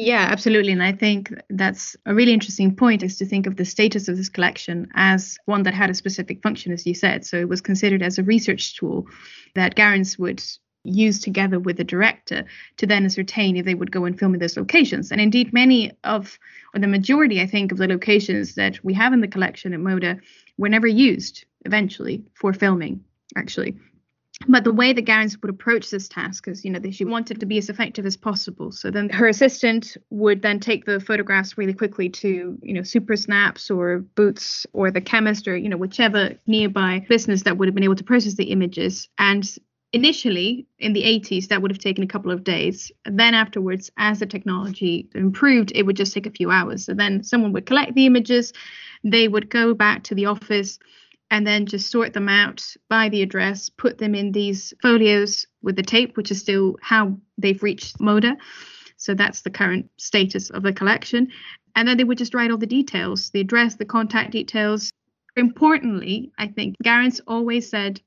Yeah, 0.00 0.28
absolutely. 0.30 0.70
And 0.70 0.82
I 0.82 0.92
think 0.92 1.34
that's 1.50 1.96
a 2.06 2.14
really 2.14 2.32
interesting 2.32 2.76
point 2.76 3.02
is 3.02 3.18
to 3.18 3.26
think 3.26 3.48
of 3.48 3.56
the 3.56 3.64
status 3.64 4.06
of 4.06 4.16
this 4.16 4.28
collection 4.28 4.86
as 4.94 5.36
one 5.46 5.64
that 5.64 5.74
had 5.74 5.90
a 5.90 5.94
specific 5.94 6.40
function, 6.40 6.70
as 6.70 6.86
you 6.86 6.94
said. 6.94 7.26
So 7.26 7.36
it 7.36 7.48
was 7.48 7.60
considered 7.60 8.00
as 8.00 8.16
a 8.16 8.22
research 8.22 8.76
tool 8.76 9.08
that 9.56 9.74
Garance 9.74 10.16
would 10.16 10.40
use 10.84 11.18
together 11.18 11.58
with 11.58 11.78
the 11.78 11.84
director 11.84 12.44
to 12.76 12.86
then 12.86 13.04
ascertain 13.06 13.56
if 13.56 13.64
they 13.64 13.74
would 13.74 13.90
go 13.90 14.04
and 14.04 14.16
film 14.16 14.34
in 14.34 14.40
those 14.40 14.56
locations. 14.56 15.10
And 15.10 15.20
indeed, 15.20 15.52
many 15.52 15.90
of, 16.04 16.38
or 16.72 16.80
the 16.80 16.86
majority, 16.86 17.40
I 17.40 17.48
think, 17.48 17.72
of 17.72 17.78
the 17.78 17.88
locations 17.88 18.54
that 18.54 18.78
we 18.84 18.94
have 18.94 19.12
in 19.12 19.20
the 19.20 19.26
collection 19.26 19.74
at 19.74 19.80
MODA 19.80 20.20
were 20.58 20.68
never 20.68 20.86
used 20.86 21.44
eventually 21.64 22.22
for 22.34 22.52
filming, 22.52 23.02
actually. 23.36 23.74
But 24.46 24.64
the 24.64 24.72
way 24.72 24.92
that 24.92 25.04
Garance 25.04 25.40
would 25.42 25.50
approach 25.50 25.90
this 25.90 26.08
task 26.08 26.46
is, 26.46 26.64
you 26.64 26.70
know, 26.70 26.78
that 26.78 26.94
she 26.94 27.04
wanted 27.04 27.40
to 27.40 27.46
be 27.46 27.58
as 27.58 27.68
effective 27.68 28.06
as 28.06 28.16
possible. 28.16 28.70
So 28.70 28.90
then 28.90 29.08
her 29.10 29.26
assistant 29.26 29.96
would 30.10 30.42
then 30.42 30.60
take 30.60 30.84
the 30.84 31.00
photographs 31.00 31.58
really 31.58 31.74
quickly 31.74 32.08
to, 32.10 32.56
you 32.62 32.72
know, 32.72 32.82
Supasnaps 32.82 33.70
or 33.74 33.98
Boots 33.98 34.64
or 34.72 34.90
the 34.90 35.00
chemist 35.00 35.48
or, 35.48 35.56
you 35.56 35.68
know, 35.68 35.76
whichever 35.76 36.34
nearby 36.46 37.04
business 37.08 37.42
that 37.42 37.58
would 37.58 37.66
have 37.66 37.74
been 37.74 37.84
able 37.84 37.96
to 37.96 38.04
process 38.04 38.34
the 38.34 38.44
images. 38.44 39.08
And 39.18 39.44
initially 39.92 40.66
in 40.78 40.92
the 40.92 41.02
80s 41.02 41.48
that 41.48 41.62
would 41.62 41.70
have 41.70 41.78
taken 41.78 42.04
a 42.04 42.08
couple 42.08 42.30
of 42.30 42.44
days 42.44 42.92
then 43.06 43.32
afterwards 43.32 43.90
as 43.96 44.18
the 44.18 44.26
technology 44.26 45.08
improved 45.14 45.72
it 45.74 45.84
would 45.84 45.96
just 45.96 46.12
take 46.12 46.26
a 46.26 46.30
few 46.30 46.50
hours 46.50 46.84
so 46.84 46.92
then 46.92 47.24
someone 47.24 47.52
would 47.54 47.64
collect 47.64 47.94
the 47.94 48.04
images 48.04 48.52
they 49.02 49.28
would 49.28 49.48
go 49.48 49.72
back 49.72 50.02
to 50.02 50.14
the 50.14 50.26
office 50.26 50.78
and 51.30 51.46
then 51.46 51.66
just 51.66 51.90
sort 51.90 52.12
them 52.12 52.28
out 52.28 52.64
by 52.88 53.08
the 53.08 53.22
address, 53.22 53.68
put 53.68 53.98
them 53.98 54.14
in 54.14 54.32
these 54.32 54.72
folios 54.80 55.46
with 55.62 55.76
the 55.76 55.82
tape, 55.82 56.16
which 56.16 56.30
is 56.30 56.40
still 56.40 56.76
how 56.80 57.16
they've 57.36 57.62
reached 57.62 58.00
MODA. 58.00 58.36
So 58.96 59.14
that's 59.14 59.42
the 59.42 59.50
current 59.50 59.90
status 59.96 60.50
of 60.50 60.62
the 60.62 60.72
collection. 60.72 61.28
And 61.76 61.86
then 61.86 61.96
they 61.96 62.04
would 62.04 62.18
just 62.18 62.34
write 62.34 62.50
all 62.50 62.58
the 62.58 62.66
details 62.66 63.30
the 63.30 63.40
address, 63.40 63.76
the 63.76 63.84
contact 63.84 64.32
details. 64.32 64.90
Importantly, 65.36 66.32
I 66.38 66.48
think 66.48 66.74
Garance 66.82 67.20
always 67.26 67.68
said 67.68 68.00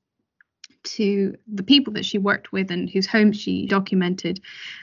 to 0.84 1.36
the 1.48 1.64
people 1.64 1.94
that 1.94 2.06
she 2.06 2.18
worked 2.18 2.52
with 2.52 2.72
and 2.72 2.90
whose 2.90 3.06
homes 3.06 3.40
she 3.40 3.68
documented 3.68 4.42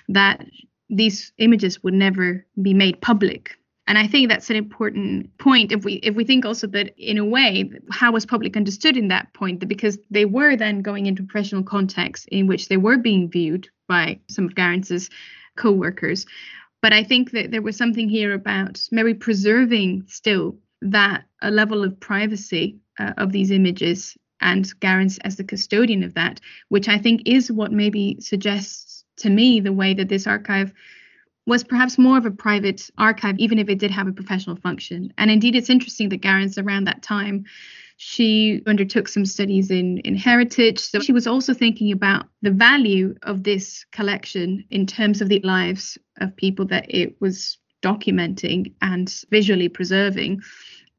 that 0.09 0.46
these 0.88 1.33
images 1.38 1.83
would 1.83 1.94
never 1.94 2.46
be 2.62 2.72
made 2.72 3.01
public 3.01 3.58
and 3.88 3.96
I 3.96 4.07
think 4.07 4.29
that's 4.29 4.51
an 4.51 4.57
important 4.57 5.37
point 5.38 5.72
if 5.72 5.83
we 5.83 5.94
if 5.94 6.14
we 6.14 6.24
think 6.24 6.44
also 6.44 6.66
that 6.68 6.94
in 6.98 7.16
a 7.16 7.24
way 7.24 7.70
how 7.90 8.12
was 8.12 8.27
public 8.27 8.57
understood 8.57 8.96
in 8.96 9.09
that 9.09 9.33
point 9.33 9.66
because 9.66 9.98
they 10.11 10.27
were 10.27 10.55
then 10.57 10.83
going 10.83 11.07
into 11.07 11.22
professional 11.22 11.62
context 11.62 12.29
in 12.29 12.46
which 12.46 12.68
they 12.68 12.77
were 12.77 12.98
being 12.98 13.31
viewed 13.31 13.68
by 13.88 14.20
some 14.29 14.44
of 14.44 14.55
Garance's 14.55 15.09
co-workers. 15.57 16.27
But 16.83 16.92
I 16.92 17.03
think 17.03 17.33
that 17.33 17.51
there 17.51 17.62
was 17.62 17.77
something 17.77 18.09
here 18.09 18.35
about 18.35 18.87
maybe 18.92 19.14
preserving 19.14 20.05
still 20.07 20.59
that 20.83 21.24
a 21.42 21.51
level 21.51 21.83
of 21.83 21.98
privacy 21.98 22.79
uh, 23.01 23.14
of 23.16 23.33
these 23.33 23.51
images 23.51 24.16
and 24.40 24.64
Garance 24.81 25.18
as 25.24 25.37
the 25.37 25.44
custodian 25.44 26.05
of 26.05 26.14
that, 26.14 26.40
which 26.68 26.88
I 26.88 26.98
think 26.98 27.22
is 27.27 27.51
what 27.51 27.72
maybe 27.72 28.18
suggests 28.20 29.05
to 29.16 29.31
me 29.31 29.61
the 29.61 29.72
way 29.72 29.94
that 29.94 30.09
this 30.09 30.27
archive 30.27 30.72
was 31.48 31.64
perhaps 31.64 31.96
more 31.96 32.18
of 32.18 32.26
a 32.26 32.30
private 32.30 32.90
archive, 32.98 33.38
even 33.38 33.58
if 33.58 33.70
it 33.70 33.78
did 33.78 33.90
have 33.90 34.06
a 34.06 34.12
professional 34.12 34.54
function. 34.56 35.12
And 35.16 35.30
indeed, 35.30 35.56
it's 35.56 35.70
interesting 35.70 36.11
that 36.11 36.20
Garance, 36.20 36.62
around 36.62 36.84
that 36.84 37.02
time, 37.02 37.46
she 37.96 38.62
undertook 38.66 39.08
some 39.08 39.24
studies 39.24 39.70
in, 39.70 39.98
in 40.00 40.14
heritage. 40.14 40.78
So 40.78 41.00
she 41.00 41.12
was 41.12 41.26
also 41.26 41.54
thinking 41.54 41.90
about 41.90 42.26
the 42.42 42.50
value 42.50 43.14
of 43.22 43.44
this 43.44 43.87
collection 43.92 44.62
in 44.70 44.87
terms 44.87 45.22
of 45.22 45.30
the 45.30 45.40
lives 45.40 45.96
of 46.20 46.37
people 46.37 46.66
that 46.66 46.84
it 46.94 47.16
was 47.20 47.56
documenting 47.82 48.74
and 48.82 49.12
visually 49.30 49.70
preserving. 49.70 50.42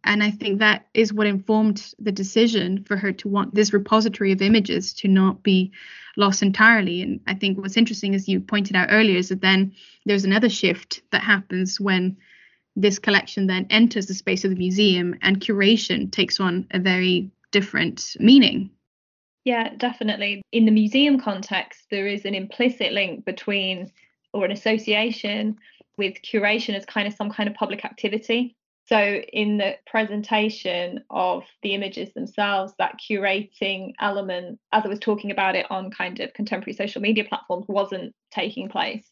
And 0.03 0.23
I 0.23 0.31
think 0.31 0.59
that 0.59 0.87
is 0.93 1.13
what 1.13 1.27
informed 1.27 1.93
the 1.99 2.11
decision 2.11 2.83
for 2.85 2.95
her 2.95 3.11
to 3.11 3.27
want 3.27 3.53
this 3.53 3.73
repository 3.73 4.31
of 4.31 4.41
images 4.41 4.93
to 4.93 5.07
not 5.07 5.43
be 5.43 5.71
lost 6.15 6.41
entirely. 6.41 7.01
And 7.01 7.19
I 7.27 7.33
think 7.33 7.57
what's 7.57 7.77
interesting, 7.77 8.15
as 8.15 8.27
you 8.27 8.39
pointed 8.39 8.75
out 8.75 8.89
earlier, 8.91 9.17
is 9.17 9.29
that 9.29 9.41
then 9.41 9.73
there's 10.05 10.25
another 10.25 10.49
shift 10.49 11.01
that 11.11 11.23
happens 11.23 11.79
when 11.79 12.17
this 12.75 12.97
collection 12.97 13.47
then 13.47 13.67
enters 13.69 14.05
the 14.05 14.13
space 14.13 14.45
of 14.45 14.51
the 14.51 14.55
museum 14.55 15.15
and 15.21 15.41
curation 15.41 16.11
takes 16.11 16.39
on 16.39 16.65
a 16.71 16.79
very 16.79 17.29
different 17.51 18.15
meaning. 18.19 18.69
Yeah, 19.43 19.73
definitely. 19.75 20.41
In 20.51 20.65
the 20.65 20.71
museum 20.71 21.19
context, 21.19 21.81
there 21.91 22.07
is 22.07 22.25
an 22.25 22.35
implicit 22.35 22.93
link 22.93 23.25
between 23.25 23.91
or 24.33 24.45
an 24.45 24.51
association 24.51 25.57
with 25.97 26.15
curation 26.21 26.75
as 26.75 26.85
kind 26.85 27.07
of 27.07 27.13
some 27.13 27.31
kind 27.31 27.49
of 27.49 27.55
public 27.55 27.83
activity. 27.83 28.55
So, 28.89 28.97
in 28.97 29.59
the 29.59 29.75
presentation 29.85 31.03
of 31.11 31.43
the 31.61 31.75
images 31.75 32.11
themselves, 32.15 32.73
that 32.79 32.99
curating 32.99 33.93
element, 33.99 34.59
as 34.71 34.83
I 34.83 34.87
was 34.87 34.97
talking 34.97 35.29
about 35.29 35.55
it 35.55 35.67
on 35.69 35.91
kind 35.91 36.19
of 36.19 36.33
contemporary 36.33 36.73
social 36.73 36.99
media 36.99 37.23
platforms, 37.23 37.67
wasn't 37.67 38.15
taking 38.31 38.67
place. 38.67 39.07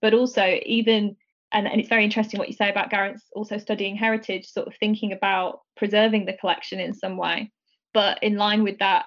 But 0.00 0.14
also, 0.14 0.60
even 0.64 1.16
and, 1.50 1.66
and 1.66 1.80
it's 1.80 1.88
very 1.88 2.04
interesting 2.04 2.38
what 2.38 2.48
you 2.48 2.54
say 2.54 2.70
about 2.70 2.92
Garance 2.92 3.22
also 3.32 3.58
studying 3.58 3.96
heritage, 3.96 4.46
sort 4.46 4.68
of 4.68 4.74
thinking 4.78 5.12
about 5.12 5.62
preserving 5.76 6.26
the 6.26 6.32
collection 6.34 6.78
in 6.78 6.94
some 6.94 7.16
way. 7.16 7.50
But 7.92 8.22
in 8.22 8.36
line 8.36 8.62
with 8.62 8.78
that, 8.78 9.06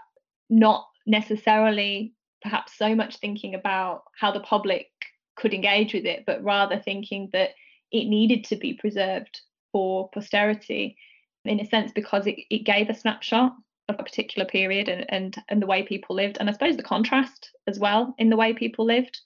not 0.50 0.86
necessarily 1.06 2.14
perhaps 2.42 2.78
so 2.78 2.94
much 2.94 3.18
thinking 3.18 3.56
about 3.56 4.04
how 4.20 4.34
the 4.34 4.40
public 4.42 4.88
could 5.38 5.54
engage 5.54 5.94
with 5.94 6.06
it, 6.06 6.26
but 6.26 6.44
rather 6.44 6.78
thinking 6.78 7.30
that 7.32 7.52
it 7.92 8.06
needed 8.06 8.44
to 8.46 8.58
be 8.58 8.74
preserved 8.74 9.40
for 9.72 10.10
posterity 10.10 10.98
in 11.46 11.60
a 11.60 11.66
sense 11.66 11.92
because 11.94 12.28
it, 12.28 12.36
it 12.50 12.66
gave 12.66 12.90
a 12.90 12.94
snapshot 12.94 13.54
of 13.88 13.96
a 13.98 14.04
particular 14.04 14.48
period 14.48 14.88
and, 14.88 15.06
and 15.10 15.38
and 15.50 15.62
the 15.62 15.68
way 15.68 15.84
people 15.84 16.16
lived 16.16 16.38
and 16.40 16.50
i 16.50 16.54
suppose 16.54 16.78
the 16.78 16.84
contrast 16.84 17.52
as 17.68 17.80
well 17.80 18.14
in 18.18 18.30
the 18.30 18.38
way 18.38 18.54
people 18.54 18.86
lived 18.86 19.20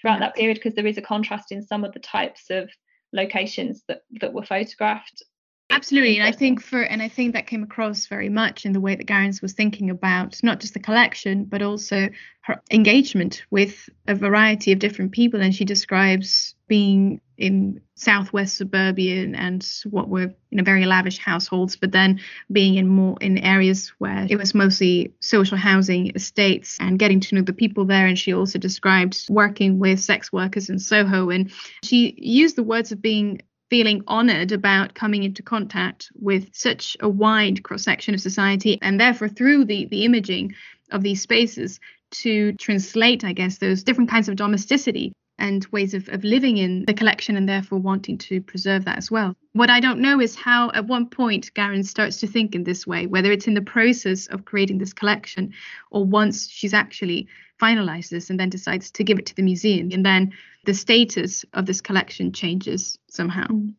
throughout 0.00 0.20
that 0.20 0.34
period 0.34 0.54
because 0.54 0.74
there 0.74 0.86
is 0.86 0.98
a 0.98 1.02
contrast 1.02 1.50
in 1.50 1.62
some 1.62 1.84
of 1.84 1.92
the 1.92 1.98
types 2.00 2.50
of 2.50 2.70
locations 3.12 3.82
that 3.88 4.02
that 4.20 4.32
were 4.32 4.44
photographed 4.44 5.22
Absolutely. 5.68 6.18
And 6.18 6.26
I 6.26 6.32
think 6.32 6.62
for 6.62 6.82
and 6.82 7.02
I 7.02 7.08
think 7.08 7.34
that 7.34 7.46
came 7.46 7.62
across 7.62 8.06
very 8.06 8.28
much 8.28 8.64
in 8.64 8.72
the 8.72 8.80
way 8.80 8.94
that 8.94 9.06
Garance 9.06 9.42
was 9.42 9.52
thinking 9.52 9.90
about 9.90 10.40
not 10.42 10.60
just 10.60 10.74
the 10.74 10.80
collection, 10.80 11.44
but 11.44 11.60
also 11.60 12.08
her 12.42 12.62
engagement 12.70 13.42
with 13.50 13.88
a 14.06 14.14
variety 14.14 14.70
of 14.70 14.78
different 14.78 15.12
people. 15.12 15.40
And 15.42 15.54
she 15.54 15.64
describes 15.64 16.54
being 16.68 17.20
in 17.38 17.80
southwest 17.96 18.56
suburban 18.56 19.34
and 19.34 19.66
what 19.90 20.08
were 20.08 20.32
you 20.50 20.56
know 20.56 20.62
very 20.62 20.86
lavish 20.86 21.18
households, 21.18 21.76
but 21.76 21.92
then 21.92 22.20
being 22.50 22.76
in 22.76 22.88
more 22.88 23.16
in 23.20 23.38
areas 23.38 23.92
where 23.98 24.26
it 24.28 24.36
was 24.36 24.54
mostly 24.54 25.12
social 25.20 25.56
housing 25.56 26.10
estates 26.14 26.78
and 26.80 26.98
getting 26.98 27.20
to 27.20 27.34
know 27.34 27.42
the 27.42 27.52
people 27.52 27.84
there. 27.84 28.06
And 28.06 28.18
she 28.18 28.32
also 28.32 28.58
described 28.58 29.26
working 29.28 29.78
with 29.78 30.00
sex 30.00 30.32
workers 30.32 30.70
in 30.70 30.78
Soho. 30.78 31.30
And 31.30 31.50
she 31.84 32.14
used 32.18 32.56
the 32.56 32.62
words 32.62 32.92
of 32.92 33.02
being 33.02 33.40
feeling 33.68 34.02
honored 34.06 34.52
about 34.52 34.94
coming 34.94 35.24
into 35.24 35.42
contact 35.42 36.10
with 36.14 36.48
such 36.54 36.96
a 37.00 37.08
wide 37.08 37.62
cross 37.64 37.82
section 37.82 38.14
of 38.14 38.20
society 38.20 38.78
and 38.80 39.00
therefore 39.00 39.28
through 39.28 39.64
the 39.64 39.86
the 39.86 40.04
imaging 40.04 40.54
of 40.92 41.02
these 41.02 41.20
spaces 41.20 41.80
to 42.12 42.52
translate 42.52 43.24
i 43.24 43.32
guess 43.32 43.58
those 43.58 43.82
different 43.82 44.08
kinds 44.08 44.28
of 44.28 44.36
domesticity 44.36 45.12
and 45.38 45.66
ways 45.66 45.94
of, 45.94 46.08
of 46.08 46.24
living 46.24 46.56
in 46.56 46.84
the 46.86 46.94
collection 46.94 47.36
and 47.36 47.48
therefore 47.48 47.78
wanting 47.78 48.16
to 48.16 48.40
preserve 48.40 48.84
that 48.84 48.98
as 48.98 49.10
well 49.10 49.34
what 49.52 49.70
i 49.70 49.80
don't 49.80 50.00
know 50.00 50.20
is 50.20 50.34
how 50.34 50.70
at 50.72 50.86
one 50.86 51.06
point 51.06 51.52
Garance 51.54 51.88
starts 51.88 52.18
to 52.20 52.26
think 52.26 52.54
in 52.54 52.64
this 52.64 52.86
way 52.86 53.06
whether 53.06 53.30
it's 53.32 53.46
in 53.46 53.54
the 53.54 53.62
process 53.62 54.26
of 54.28 54.44
creating 54.44 54.78
this 54.78 54.92
collection 54.92 55.52
or 55.90 56.04
once 56.04 56.48
she's 56.48 56.74
actually 56.74 57.28
finalized 57.60 58.10
this 58.10 58.30
and 58.30 58.38
then 58.38 58.50
decides 58.50 58.90
to 58.90 59.04
give 59.04 59.18
it 59.18 59.26
to 59.26 59.34
the 59.34 59.42
museum 59.42 59.90
and 59.92 60.04
then 60.04 60.32
the 60.66 60.74
status 60.74 61.44
of 61.54 61.64
this 61.64 61.80
collection 61.80 62.32
changes 62.32 62.98
somehow. 63.08 63.46
Mm. 63.46 63.74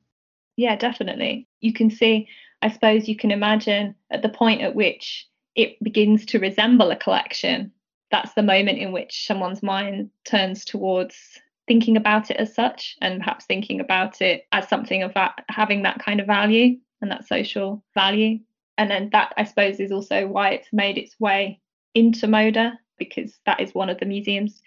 Yeah, 0.56 0.76
definitely. 0.76 1.48
You 1.62 1.72
can 1.72 1.92
see, 1.92 2.28
I 2.64 2.72
suppose 2.72 3.08
you 3.08 3.16
can 3.16 3.30
imagine 3.30 3.94
at 4.10 4.24
the 4.24 4.30
point 4.30 4.62
at 4.62 4.74
which 4.74 5.28
it 5.54 5.82
begins 5.84 6.26
to 6.28 6.40
resemble 6.40 6.90
a 6.90 6.96
collection, 6.96 7.72
that's 8.10 8.34
the 8.34 8.42
moment 8.42 8.80
in 8.80 8.92
which 8.92 9.28
someone's 9.28 9.62
mind 9.62 10.10
turns 10.26 10.66
towards 10.66 11.40
thinking 11.68 11.98
about 11.98 12.32
it 12.32 12.38
as 12.38 12.54
such 12.54 12.96
and 13.02 13.20
perhaps 13.20 13.46
thinking 13.46 13.80
about 13.80 14.22
it 14.22 14.46
as 14.52 14.68
something 14.68 15.04
of 15.04 15.14
that 15.14 15.44
having 15.50 15.84
that 15.84 16.00
kind 16.00 16.20
of 16.20 16.28
value 16.28 16.78
and 17.02 17.12
that 17.12 17.28
social 17.28 17.84
value. 17.94 18.40
And 18.78 18.90
then 18.90 19.10
that 19.12 19.34
I 19.38 19.44
suppose 19.44 19.80
is 19.80 19.92
also 19.92 20.28
why 20.28 20.52
it's 20.52 20.72
made 20.72 20.98
its 20.98 21.20
way 21.20 21.60
into 21.94 22.28
MODA 22.28 22.80
because 22.98 23.40
that 23.46 23.60
is 23.60 23.74
one 23.74 23.90
of 23.90 24.00
the 24.00 24.06
museum's 24.06 24.62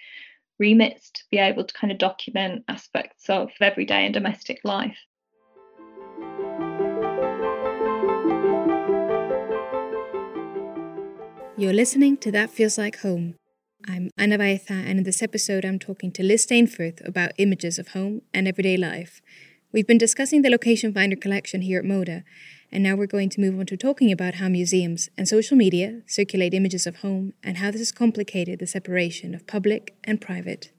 remits 0.59 1.11
to 1.13 1.23
be 1.31 1.39
able 1.39 1.65
to 1.65 1.75
kind 1.75 1.91
of 1.91 1.99
document 1.99 2.65
aspects 2.69 3.29
of 3.31 3.51
everyday 3.61 4.05
and 4.05 4.15
domestic 4.15 4.61
life. 4.63 4.97
You're 11.57 11.75
listening 11.75 12.17
to 12.19 12.33
That 12.33 12.51
Feels 12.51 12.79
Like 12.79 13.01
Home, 13.01 13.35
I'm 13.89 14.11
Ana 14.19 14.37
Baeza, 14.37 14.75
and 14.75 14.99
in 14.99 15.05
this 15.05 15.23
episode, 15.23 15.65
I'm 15.65 15.79
talking 15.79 16.13
to 16.13 16.23
Liz 16.23 16.47
Stainforth 16.47 17.07
about 17.07 17.33
images 17.39 17.79
of 17.79 17.89
home 17.89 18.21
and 18.35 18.47
everyday 18.47 18.77
life. 18.77 19.23
We've 19.73 19.87
been 19.87 19.97
discussing 19.97 20.43
the 20.43 20.51
Location 20.51 20.93
Finder 20.93 21.17
collection 21.17 21.63
here 21.63 21.79
at 21.79 21.87
MODA, 21.87 22.23
and 22.71 22.83
now 22.83 22.95
we're 22.95 23.07
going 23.07 23.31
to 23.31 23.41
move 23.41 23.59
on 23.59 23.65
to 23.67 23.79
talking 23.79 24.13
about 24.13 24.35
how 24.35 24.49
museums 24.49 25.09
and 25.17 25.27
social 25.27 25.57
media 25.57 26.03
circulate 26.07 26.53
images 26.53 26.87
of 26.87 26.97
home 26.97 27.33
and 27.43 27.57
how 27.57 27.71
this 27.71 27.81
has 27.81 27.91
complicated 27.91 28.59
the 28.59 28.67
separation 28.67 29.35
of 29.35 29.47
public 29.47 29.97
and 30.05 30.21
private. 30.21 30.73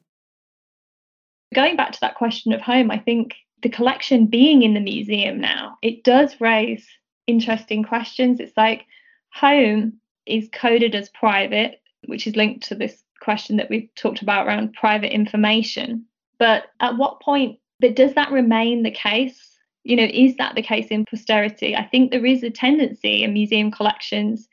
Going 1.56 1.76
back 1.76 1.94
to 1.94 2.00
that 2.02 2.16
question 2.16 2.54
of 2.54 2.62
home, 2.62 2.92
I 2.92 3.00
think 3.00 3.34
the 3.64 3.70
collection 3.70 4.28
being 4.28 4.62
in 4.62 4.76
the 4.76 4.80
museum 4.80 5.42
now, 5.42 5.78
it 5.82 6.04
does 6.04 6.40
raise 6.40 6.88
interesting 7.26 7.84
questions. 7.84 8.40
It's 8.40 8.56
like 8.56 8.86
home 9.34 9.94
is 10.28 10.50
coded 10.54 10.94
as 10.94 11.10
private 11.10 11.82
which 12.06 12.28
is 12.28 12.36
linked 12.36 12.64
to 12.68 12.76
this 12.76 13.04
question 13.22 13.58
that 13.58 13.70
we've 13.70 13.90
talked 13.96 14.22
about 14.22 14.48
around 14.48 14.74
private 14.74 15.14
information. 15.14 16.06
But 16.40 16.66
at 16.80 16.98
what 16.98 17.22
point, 17.22 17.60
but 17.80 17.96
does 17.96 18.14
that 18.16 18.32
remain 18.32 18.84
the 18.84 18.92
case? 18.92 19.60
You 19.84 19.96
know, 19.96 20.08
is 20.12 20.36
that 20.38 20.56
the 20.56 20.62
case 20.62 20.88
in 20.88 21.06
posterity? 21.06 21.76
I 21.76 21.86
think 21.86 22.12
there 22.12 22.26
is 22.26 22.44
a 22.44 22.50
tendency 22.50 23.24
in 23.24 23.34
museum 23.34 23.72
collections 23.72 24.48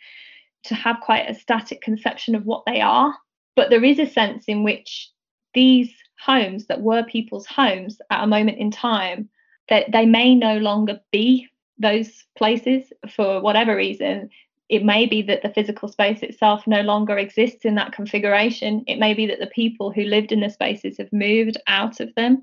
to 0.64 0.74
have 0.74 1.00
quite 1.00 1.28
a 1.28 1.34
static 1.34 1.80
conception 1.80 2.34
of 2.34 2.44
what 2.44 2.64
they 2.66 2.80
are. 2.80 3.14
But 3.56 3.70
there 3.70 3.84
is 3.84 3.98
a 3.98 4.06
sense 4.06 4.44
in 4.46 4.62
which 4.62 5.10
these 5.54 5.92
homes 6.20 6.66
that 6.66 6.80
were 6.80 7.02
people's 7.04 7.46
homes 7.46 7.98
at 8.10 8.22
a 8.22 8.26
moment 8.26 8.58
in 8.58 8.70
time, 8.70 9.28
that 9.68 9.90
they 9.92 10.06
may 10.06 10.34
no 10.34 10.58
longer 10.58 11.00
be 11.12 11.48
those 11.78 12.24
places 12.36 12.92
for 13.14 13.40
whatever 13.40 13.76
reason 13.76 14.30
it 14.68 14.84
may 14.84 15.06
be 15.06 15.22
that 15.22 15.42
the 15.42 15.48
physical 15.48 15.88
space 15.88 16.22
itself 16.22 16.66
no 16.66 16.82
longer 16.82 17.16
exists 17.16 17.64
in 17.64 17.74
that 17.76 17.92
configuration. 17.92 18.84
It 18.86 18.98
may 18.98 19.14
be 19.14 19.26
that 19.26 19.38
the 19.38 19.46
people 19.46 19.90
who 19.90 20.02
lived 20.02 20.30
in 20.30 20.40
the 20.40 20.50
spaces 20.50 20.98
have 20.98 21.12
moved 21.12 21.56
out 21.66 22.00
of 22.00 22.14
them. 22.14 22.42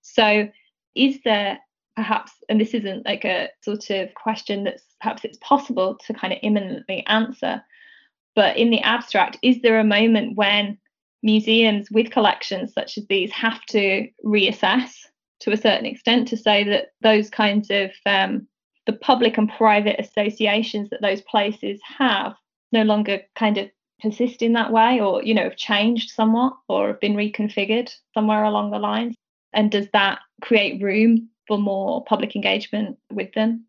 So, 0.00 0.48
is 0.94 1.20
there 1.24 1.58
perhaps, 1.96 2.32
and 2.48 2.60
this 2.60 2.72
isn't 2.72 3.04
like 3.04 3.24
a 3.24 3.50
sort 3.62 3.90
of 3.90 4.14
question 4.14 4.64
that's 4.64 4.84
perhaps 5.00 5.24
it's 5.24 5.38
possible 5.38 5.98
to 6.06 6.14
kind 6.14 6.32
of 6.32 6.38
imminently 6.42 7.04
answer, 7.06 7.62
but 8.34 8.56
in 8.56 8.70
the 8.70 8.80
abstract, 8.80 9.36
is 9.42 9.60
there 9.60 9.78
a 9.78 9.84
moment 9.84 10.36
when 10.36 10.78
museums 11.22 11.90
with 11.90 12.10
collections 12.10 12.72
such 12.72 12.96
as 12.96 13.06
these 13.06 13.30
have 13.32 13.62
to 13.66 14.08
reassess 14.24 14.92
to 15.40 15.52
a 15.52 15.56
certain 15.56 15.84
extent 15.84 16.28
to 16.28 16.36
say 16.36 16.64
that 16.64 16.92
those 17.02 17.28
kinds 17.28 17.70
of 17.70 17.90
um, 18.06 18.46
the 18.86 18.92
public 18.92 19.38
and 19.38 19.50
private 19.50 20.00
associations 20.00 20.90
that 20.90 21.02
those 21.02 21.20
places 21.22 21.80
have 21.98 22.34
no 22.72 22.82
longer 22.82 23.20
kind 23.36 23.58
of 23.58 23.70
persist 24.00 24.42
in 24.42 24.54
that 24.54 24.72
way 24.72 25.00
or 25.00 25.22
you 25.22 25.34
know 25.34 25.44
have 25.44 25.56
changed 25.56 26.10
somewhat 26.10 26.54
or 26.68 26.88
have 26.88 27.00
been 27.00 27.14
reconfigured 27.14 27.92
somewhere 28.14 28.44
along 28.44 28.70
the 28.70 28.78
lines? 28.78 29.14
And 29.52 29.70
does 29.70 29.88
that 29.92 30.20
create 30.40 30.82
room 30.82 31.28
for 31.46 31.58
more 31.58 32.04
public 32.04 32.36
engagement 32.36 32.96
with 33.12 33.32
them 33.34 33.66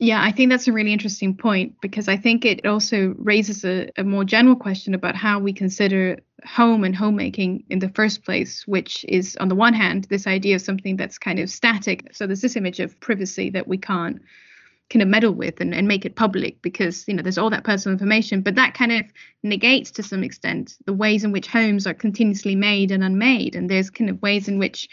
yeah, 0.00 0.22
I 0.22 0.32
think 0.32 0.50
that's 0.50 0.66
a 0.66 0.72
really 0.72 0.94
interesting 0.94 1.36
point 1.36 1.78
because 1.82 2.08
I 2.08 2.16
think 2.16 2.46
it 2.46 2.64
also 2.64 3.14
raises 3.18 3.66
a, 3.66 3.90
a, 3.98 4.02
more 4.02 4.24
general 4.24 4.56
question 4.56 4.94
about 4.94 5.14
how 5.14 5.38
we 5.38 5.52
consider 5.52 6.20
home 6.42 6.84
and 6.84 6.96
homemaking 6.96 7.64
in 7.68 7.80
the 7.80 7.90
first 7.90 8.24
place, 8.24 8.66
which 8.66 9.04
is, 9.06 9.36
on 9.36 9.48
the 9.48 9.54
one 9.54 9.74
hand, 9.74 10.04
this 10.04 10.26
idea 10.26 10.56
of 10.56 10.62
something 10.62 10.96
that's 10.96 11.18
kind 11.18 11.38
of 11.38 11.50
static. 11.50 12.14
So 12.14 12.26
there's 12.26 12.40
this 12.40 12.56
image 12.56 12.80
of 12.80 12.98
privacy 12.98 13.50
that 13.50 13.68
we 13.68 13.76
can't 13.76 14.22
kind 14.88 15.02
of 15.02 15.08
meddle 15.08 15.34
with 15.34 15.60
and, 15.60 15.74
and 15.74 15.86
make 15.86 16.06
it 16.06 16.16
public 16.16 16.62
because 16.62 17.06
you 17.06 17.12
know 17.14 17.22
there's 17.22 17.38
all 17.38 17.50
that 17.50 17.62
personal 17.62 17.92
information 17.92 18.40
but 18.40 18.56
that 18.56 18.74
kind 18.74 18.90
of 18.90 19.06
negates 19.44 19.92
to 19.92 20.02
some 20.02 20.24
extent 20.24 20.76
the 20.84 20.92
ways 20.92 21.22
in 21.22 21.30
which 21.30 21.46
homes 21.46 21.86
are 21.86 21.94
continuously 21.94 22.56
made 22.56 22.90
and 22.90 23.04
unmade 23.04 23.54
and 23.54 23.70
there's 23.70 23.88
kind 23.88 24.10
of 24.10 24.20
ways 24.20 24.48
in 24.48 24.58
which 24.58 24.88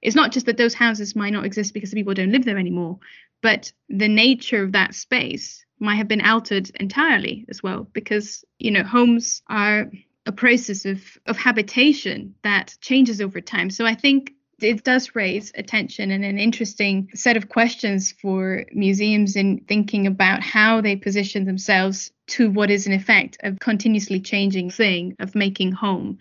it's 0.00 0.16
not 0.16 0.32
just 0.32 0.46
that 0.46 0.56
those 0.56 0.72
houses 0.72 1.14
might 1.14 1.34
not 1.34 1.44
exist 1.44 1.74
because 1.74 1.92
people 1.92 2.14
don't 2.14 2.32
live 2.32 2.46
there 2.46 2.56
anymore 2.56 2.98
but 3.44 3.70
the 3.90 4.08
nature 4.08 4.62
of 4.62 4.72
that 4.72 4.94
space 4.94 5.66
might 5.78 5.96
have 5.96 6.08
been 6.08 6.24
altered 6.24 6.70
entirely 6.80 7.44
as 7.50 7.62
well 7.62 7.86
because 7.92 8.42
you 8.58 8.70
know 8.70 8.82
homes 8.82 9.42
are 9.48 9.92
a 10.24 10.32
process 10.32 10.86
of 10.86 11.18
of 11.26 11.36
habitation 11.36 12.34
that 12.42 12.74
changes 12.80 13.20
over 13.20 13.42
time 13.42 13.68
so 13.68 13.84
i 13.84 13.94
think 13.94 14.32
it 14.60 14.82
does 14.82 15.14
raise 15.14 15.52
attention 15.56 16.10
and 16.10 16.24
an 16.24 16.38
interesting 16.38 17.10
set 17.14 17.36
of 17.36 17.50
questions 17.50 18.12
for 18.12 18.64
museums 18.72 19.36
in 19.36 19.58
thinking 19.68 20.06
about 20.06 20.42
how 20.42 20.80
they 20.80 20.96
position 20.96 21.44
themselves 21.44 22.12
to 22.26 22.50
what 22.50 22.70
is 22.70 22.86
in 22.86 22.94
effect 22.94 23.36
a 23.42 23.52
continuously 23.52 24.20
changing 24.20 24.70
thing 24.70 25.16
of 25.18 25.34
making 25.34 25.72
home. 25.72 26.16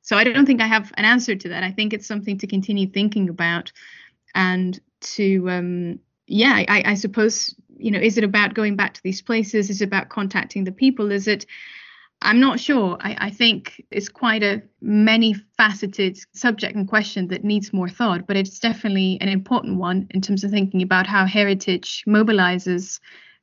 So 0.00 0.16
I 0.16 0.24
don't 0.24 0.46
think 0.46 0.62
I 0.62 0.66
have 0.66 0.90
an 0.96 1.04
answer 1.04 1.36
to 1.36 1.48
that. 1.50 1.62
I 1.62 1.72
think 1.72 1.92
it's 1.92 2.06
something 2.06 2.38
to 2.38 2.46
continue 2.46 2.88
thinking 2.88 3.28
about 3.28 3.70
and 4.34 4.80
to 5.14 5.50
um 5.50 5.98
yeah, 6.26 6.64
I, 6.68 6.82
I 6.86 6.94
suppose, 6.94 7.54
you 7.76 7.90
know, 7.90 7.98
is 7.98 8.18
it 8.18 8.24
about 8.24 8.54
going 8.54 8.76
back 8.76 8.94
to 8.94 9.02
these 9.02 9.22
places? 9.22 9.70
Is 9.70 9.80
it 9.80 9.86
about 9.86 10.08
contacting 10.08 10.64
the 10.64 10.72
people? 10.72 11.10
Is 11.10 11.28
it 11.28 11.46
I'm 12.24 12.40
not 12.40 12.58
sure. 12.58 12.96
I, 13.00 13.16
I, 13.26 13.30
think 13.30 13.84
it's 13.90 14.08
quite 14.08 14.42
a 14.42 14.62
many 14.80 15.34
faceted 15.58 16.18
subject 16.32 16.74
and 16.74 16.88
question 16.88 17.28
that 17.28 17.44
needs 17.44 17.72
more 17.72 17.88
thought, 17.88 18.26
but 18.26 18.36
it's 18.36 18.58
definitely 18.58 19.18
an 19.20 19.28
important 19.28 19.76
one 19.76 20.06
in 20.10 20.22
terms 20.22 20.42
of 20.42 20.50
thinking 20.50 20.80
about 20.80 21.06
how 21.06 21.26
heritage 21.26 22.02
mobilizes 22.06 22.98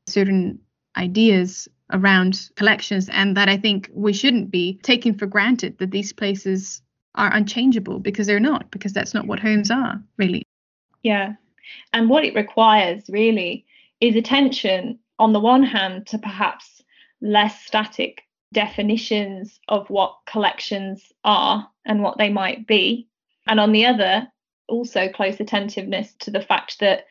certain 0.07 0.59
ideas 0.97 1.67
around 1.93 2.49
collections, 2.55 3.07
and 3.09 3.37
that 3.37 3.49
I 3.49 3.57
think 3.57 3.89
we 3.93 4.13
shouldn't 4.13 4.49
be 4.49 4.79
taking 4.81 5.13
for 5.13 5.27
granted 5.27 5.77
that 5.77 5.91
these 5.91 6.11
places 6.11 6.81
are 7.13 7.31
unchangeable 7.31 7.99
because 7.99 8.25
they're 8.25 8.39
not, 8.39 8.71
because 8.71 8.93
that's 8.93 9.13
not 9.13 9.27
what 9.27 9.39
homes 9.39 9.69
are, 9.69 10.01
really. 10.17 10.43
Yeah. 11.03 11.33
And 11.93 12.09
what 12.09 12.25
it 12.25 12.35
requires 12.35 13.03
really 13.09 13.65
is 13.99 14.15
attention, 14.15 14.99
on 15.19 15.33
the 15.33 15.39
one 15.39 15.63
hand, 15.63 16.07
to 16.07 16.17
perhaps 16.17 16.81
less 17.21 17.63
static 17.63 18.23
definitions 18.53 19.59
of 19.67 19.89
what 19.89 20.17
collections 20.25 21.11
are 21.23 21.69
and 21.85 22.01
what 22.01 22.17
they 22.17 22.29
might 22.29 22.67
be. 22.67 23.07
And 23.47 23.59
on 23.59 23.71
the 23.71 23.85
other, 23.85 24.27
also 24.67 25.09
close 25.09 25.39
attentiveness 25.39 26.13
to 26.19 26.31
the 26.31 26.41
fact 26.41 26.79
that 26.79 27.05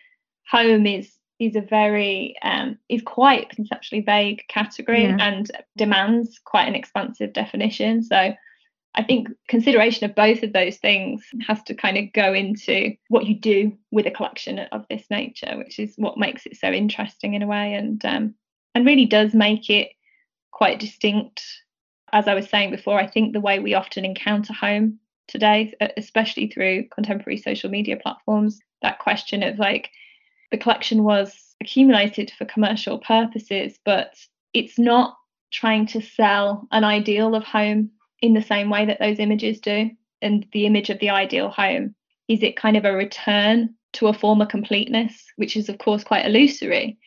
home 0.51 0.87
is 0.87 1.13
is 1.39 1.57
a 1.57 1.61
very 1.63 2.37
um, 2.43 2.79
is 2.91 3.01
quite 3.01 3.49
conceptually 3.49 4.03
vague 4.03 4.43
category 4.49 5.05
yeah. 5.05 5.17
and 5.19 5.51
demands 5.77 6.39
quite 6.45 6.69
an 6.69 6.75
expansive 6.75 7.33
definition. 7.33 8.03
So 8.03 8.35
I 8.95 9.05
think 9.05 9.29
consideration 9.49 10.09
of 10.09 10.17
both 10.17 10.43
of 10.43 10.53
those 10.53 10.79
things 10.79 11.25
has 11.47 11.63
to 11.65 11.75
kind 11.75 11.97
of 11.97 12.13
go 12.13 12.35
into 12.35 12.95
what 13.09 13.27
you 13.27 13.37
do 13.37 13.77
with 13.93 14.07
a 14.07 14.11
collection 14.11 14.59
of 14.59 14.85
this 14.91 15.05
nature, 15.11 15.57
which 15.57 15.79
is 15.79 15.95
what 15.97 16.19
makes 16.19 16.45
it 16.45 16.57
so 16.57 16.71
interesting 16.71 17.35
in 17.35 17.43
a 17.43 17.47
way, 17.47 17.75
and 17.75 18.05
um, 18.05 18.35
and 18.75 18.87
really 18.87 19.07
does 19.07 19.33
make 19.33 19.71
it 19.71 19.91
quite 20.51 20.81
distinct. 20.81 21.43
As 22.13 22.27
I 22.27 22.35
was 22.35 22.49
saying 22.49 22.73
before, 22.73 22.99
I 22.99 23.07
think 23.07 23.33
the 23.33 23.41
way 23.41 23.61
we 23.61 23.75
often 23.75 24.05
encounter 24.05 24.53
home 24.53 24.99
today, 25.29 25.73
especially 25.97 26.49
through 26.49 26.89
contemporary 26.89 27.37
social 27.37 27.71
media 27.71 27.97
platforms, 27.97 28.59
that 28.83 28.99
question 28.99 29.45
of 29.45 29.59
like 29.61 29.91
the 30.51 30.59
collection 30.59 31.05
was 31.05 31.55
accumulated 31.61 32.33
for 32.37 32.45
commercial 32.45 32.99
purposes, 32.99 33.79
but 33.85 34.15
it's 34.53 34.79
not 34.79 35.17
trying 35.53 35.87
to 35.87 36.03
sell 36.03 36.67
an 36.73 36.83
ideal 36.83 37.37
of 37.37 37.45
home 37.45 37.91
in 38.23 38.35
the 38.35 38.43
same 38.43 38.71
way 38.71 38.87
that 38.87 38.99
those 38.99 39.19
images 39.19 39.61
do. 39.61 39.91
And 40.23 40.47
the 40.53 40.67
image 40.67 40.91
of 40.91 40.99
the 40.99 41.11
ideal 41.11 41.49
home 41.49 41.95
is 42.29 42.43
it 42.43 42.57
kind 42.57 42.77
of 42.77 42.85
a 42.85 42.93
return 42.93 43.75
to 43.95 44.09
a 44.09 44.13
former 44.13 44.47
completeness, 44.47 45.27
which 45.37 45.57
is, 45.57 45.69
of 45.69 45.79
course, 45.79 46.05
quite 46.05 46.27
illusory 46.27 46.99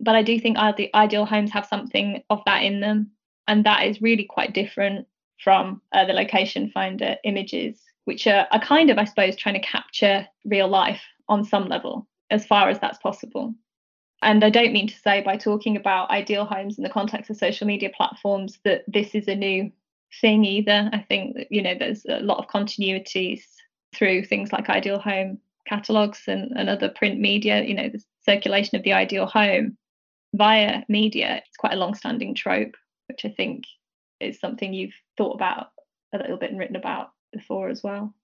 but 0.00 0.14
I 0.14 0.22
do 0.22 0.38
think 0.38 0.56
the 0.56 0.90
ideal 0.94 1.24
homes 1.24 1.50
have 1.52 1.66
something 1.66 2.22
of 2.30 2.42
that 2.46 2.62
in 2.62 2.80
them, 2.80 3.10
and 3.48 3.64
that 3.64 3.86
is 3.86 4.02
really 4.02 4.24
quite 4.24 4.52
different 4.52 5.06
from 5.42 5.80
uh, 5.92 6.04
the 6.04 6.12
location 6.12 6.70
finder 6.70 7.16
images, 7.24 7.80
which 8.04 8.26
are, 8.26 8.46
are 8.50 8.60
kind 8.60 8.90
of, 8.90 8.98
I 8.98 9.04
suppose, 9.04 9.36
trying 9.36 9.54
to 9.54 9.66
capture 9.66 10.26
real 10.44 10.68
life 10.68 11.02
on 11.28 11.44
some 11.44 11.68
level, 11.68 12.06
as 12.30 12.46
far 12.46 12.68
as 12.68 12.78
that's 12.78 12.98
possible. 12.98 13.54
And 14.22 14.44
I 14.44 14.50
don't 14.50 14.72
mean 14.72 14.88
to 14.88 14.98
say 14.98 15.22
by 15.22 15.36
talking 15.36 15.76
about 15.76 16.10
ideal 16.10 16.46
homes 16.46 16.78
in 16.78 16.84
the 16.84 16.90
context 16.90 17.30
of 17.30 17.36
social 17.36 17.66
media 17.66 17.90
platforms 17.94 18.58
that 18.64 18.84
this 18.88 19.14
is 19.14 19.28
a 19.28 19.34
new 19.34 19.70
thing 20.20 20.44
either. 20.44 20.90
I 20.92 20.98
think 21.08 21.36
that, 21.36 21.46
you 21.50 21.62
know, 21.62 21.74
there's 21.78 22.04
a 22.06 22.20
lot 22.20 22.38
of 22.38 22.48
continuities 22.48 23.42
through 23.94 24.24
things 24.24 24.52
like 24.52 24.68
ideal 24.68 24.98
home 24.98 25.38
catalogues 25.66 26.22
and, 26.26 26.52
and 26.56 26.68
other 26.68 26.88
print 26.88 27.18
media, 27.18 27.62
you 27.62 27.74
know, 27.74 27.88
the 27.88 28.02
circulation 28.24 28.76
of 28.76 28.84
the 28.84 28.92
ideal 28.92 29.26
home 29.26 29.76
via 30.36 30.82
media 30.88 31.40
it's 31.46 31.56
quite 31.56 31.72
a 31.72 31.76
long-standing 31.76 32.34
trope 32.34 32.74
which 33.08 33.24
i 33.24 33.28
think 33.28 33.64
is 34.20 34.38
something 34.38 34.74
you've 34.74 34.94
thought 35.16 35.34
about 35.34 35.68
a 36.14 36.18
little 36.18 36.36
bit 36.36 36.50
and 36.50 36.58
written 36.58 36.76
about 36.76 37.10
before 37.32 37.68
as 37.68 37.82
well 37.82 38.14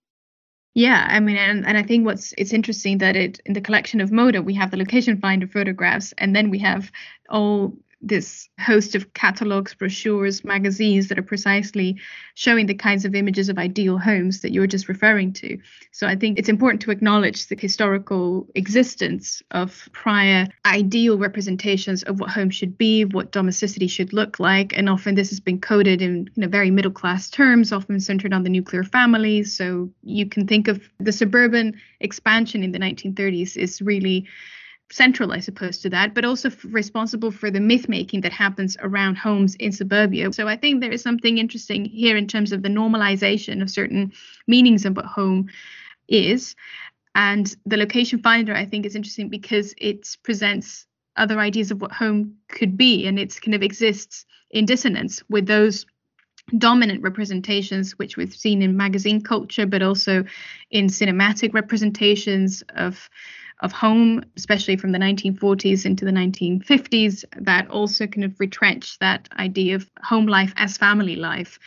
yeah 0.74 1.06
i 1.08 1.20
mean 1.20 1.36
and, 1.36 1.66
and 1.66 1.78
i 1.78 1.82
think 1.82 2.04
what's 2.04 2.34
it's 2.36 2.52
interesting 2.52 2.98
that 2.98 3.16
it 3.16 3.40
in 3.46 3.52
the 3.52 3.60
collection 3.60 4.00
of 4.00 4.10
moda 4.10 4.44
we 4.44 4.54
have 4.54 4.70
the 4.70 4.76
location 4.76 5.18
finder 5.20 5.46
photographs 5.46 6.12
and 6.18 6.34
then 6.34 6.50
we 6.50 6.58
have 6.58 6.90
all 7.28 7.72
this 8.02 8.48
host 8.58 8.94
of 8.94 9.14
catalogs, 9.14 9.74
brochures, 9.74 10.44
magazines 10.44 11.08
that 11.08 11.18
are 11.18 11.22
precisely 11.22 12.00
showing 12.34 12.66
the 12.66 12.74
kinds 12.74 13.04
of 13.04 13.14
images 13.14 13.48
of 13.48 13.58
ideal 13.58 13.96
homes 13.96 14.40
that 14.40 14.52
you 14.52 14.60
were 14.60 14.66
just 14.66 14.88
referring 14.88 15.32
to. 15.32 15.58
So 15.92 16.06
I 16.06 16.16
think 16.16 16.38
it's 16.38 16.48
important 16.48 16.82
to 16.82 16.90
acknowledge 16.90 17.46
the 17.46 17.56
historical 17.56 18.48
existence 18.54 19.42
of 19.52 19.88
prior 19.92 20.48
ideal 20.66 21.16
representations 21.16 22.02
of 22.02 22.18
what 22.18 22.30
home 22.30 22.50
should 22.50 22.76
be, 22.76 23.04
what 23.04 23.30
domesticity 23.30 23.86
should 23.86 24.12
look 24.12 24.40
like. 24.40 24.76
And 24.76 24.88
often 24.88 25.14
this 25.14 25.30
has 25.30 25.40
been 25.40 25.60
coded 25.60 26.02
in 26.02 26.28
you 26.34 26.40
know, 26.42 26.48
very 26.48 26.70
middle 26.70 26.90
class 26.90 27.30
terms, 27.30 27.72
often 27.72 28.00
centered 28.00 28.32
on 28.32 28.42
the 28.42 28.50
nuclear 28.50 28.82
family. 28.82 29.44
So 29.44 29.90
you 30.02 30.26
can 30.26 30.46
think 30.46 30.66
of 30.66 30.82
the 30.98 31.12
suburban 31.12 31.80
expansion 32.00 32.64
in 32.64 32.72
the 32.72 32.78
1930s 32.78 33.56
is 33.56 33.80
really 33.80 34.26
central, 34.92 35.32
I 35.32 35.40
suppose, 35.40 35.78
to 35.78 35.90
that, 35.90 36.14
but 36.14 36.24
also 36.24 36.48
f- 36.48 36.64
responsible 36.64 37.30
for 37.30 37.50
the 37.50 37.60
myth 37.60 37.88
making 37.88 38.20
that 38.20 38.32
happens 38.32 38.76
around 38.80 39.16
homes 39.16 39.54
in 39.56 39.72
suburbia. 39.72 40.32
So 40.32 40.46
I 40.46 40.56
think 40.56 40.80
there 40.80 40.92
is 40.92 41.02
something 41.02 41.38
interesting 41.38 41.84
here 41.84 42.16
in 42.16 42.26
terms 42.26 42.52
of 42.52 42.62
the 42.62 42.68
normalization 42.68 43.62
of 43.62 43.70
certain 43.70 44.12
meanings 44.46 44.84
of 44.84 44.96
what 44.96 45.06
home 45.06 45.48
is. 46.08 46.54
And 47.14 47.54
the 47.66 47.76
location 47.76 48.20
finder, 48.20 48.54
I 48.54 48.66
think, 48.66 48.86
is 48.86 48.94
interesting 48.94 49.28
because 49.28 49.74
it 49.78 50.16
presents 50.22 50.86
other 51.16 51.40
ideas 51.40 51.70
of 51.70 51.80
what 51.80 51.92
home 51.92 52.36
could 52.48 52.76
be, 52.76 53.06
and 53.06 53.18
it 53.18 53.38
kind 53.40 53.54
of 53.54 53.62
exists 53.62 54.24
in 54.50 54.66
dissonance 54.66 55.22
with 55.28 55.46
those 55.46 55.86
dominant 56.58 57.02
representations 57.02 57.98
which 57.98 58.16
we've 58.16 58.34
seen 58.34 58.62
in 58.62 58.76
magazine 58.76 59.20
culture 59.22 59.64
but 59.64 59.80
also 59.80 60.24
in 60.70 60.88
cinematic 60.88 61.54
representations 61.54 62.62
of 62.74 63.08
of 63.62 63.72
home, 63.72 64.24
especially 64.36 64.76
from 64.76 64.92
the 64.92 64.98
1940s 64.98 65.86
into 65.86 66.04
the 66.04 66.10
1950s, 66.10 67.24
that 67.40 67.68
also 67.70 68.06
kind 68.06 68.24
of 68.24 68.38
retrench 68.38 68.98
that 68.98 69.28
idea 69.38 69.76
of 69.76 69.88
home 70.02 70.26
life 70.26 70.52
as 70.56 70.76
family 70.76 71.16
life. 71.16 71.58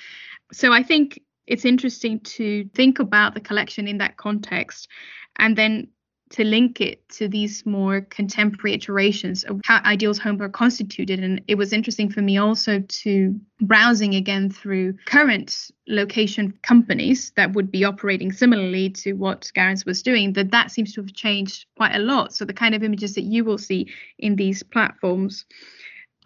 So 0.51 0.71
I 0.71 0.83
think 0.83 1.19
it's 1.47 1.65
interesting 1.65 2.19
to 2.21 2.69
think 2.73 2.99
about 2.99 3.33
the 3.33 3.39
collection 3.39 3.87
in 3.87 3.97
that 3.99 4.17
context 4.17 4.89
and 5.37 5.57
then 5.57 5.87
to 6.31 6.43
link 6.43 6.81
it 6.81 7.07
to 7.07 7.27
these 7.27 7.65
more 7.65 8.01
contemporary 8.01 8.73
iterations 8.73 9.43
of 9.43 9.61
how 9.63 9.79
ideals 9.85 10.17
home 10.17 10.41
are 10.41 10.49
constituted. 10.49 11.19
And 11.19 11.41
it 11.47 11.55
was 11.55 11.71
interesting 11.71 12.09
for 12.09 12.21
me 12.21 12.37
also 12.37 12.79
to 12.79 13.39
browsing 13.61 14.15
again 14.15 14.49
through 14.49 14.93
current 15.05 15.71
location 15.87 16.57
companies 16.63 17.31
that 17.35 17.53
would 17.53 17.71
be 17.71 17.85
operating 17.85 18.31
similarly 18.31 18.89
to 18.89 19.13
what 19.13 19.51
Garance 19.55 19.85
was 19.85 20.01
doing, 20.01 20.33
that 20.33 20.51
that 20.51 20.71
seems 20.71 20.93
to 20.93 21.01
have 21.01 21.13
changed 21.13 21.67
quite 21.77 21.95
a 21.95 21.99
lot. 21.99 22.33
So 22.33 22.43
the 22.43 22.53
kind 22.53 22.73
of 22.73 22.83
images 22.83 23.13
that 23.15 23.23
you 23.23 23.45
will 23.45 23.59
see 23.59 23.93
in 24.17 24.35
these 24.35 24.63
platforms 24.63 25.45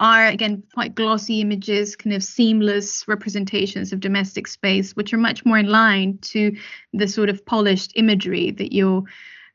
are 0.00 0.26
again 0.26 0.62
quite 0.72 0.94
glossy 0.94 1.42
images, 1.42 1.94
kind 1.94 2.16
of 2.16 2.24
seamless 2.24 3.06
representations 3.06 3.92
of 3.92 4.00
domestic 4.00 4.46
space, 4.46 4.96
which 4.96 5.12
are 5.12 5.18
much 5.18 5.44
more 5.44 5.58
in 5.58 5.66
line 5.66 6.16
to 6.22 6.56
the 6.94 7.06
sort 7.06 7.28
of 7.28 7.44
polished 7.44 7.92
imagery 7.96 8.50
that 8.50 8.72
you'll 8.72 9.04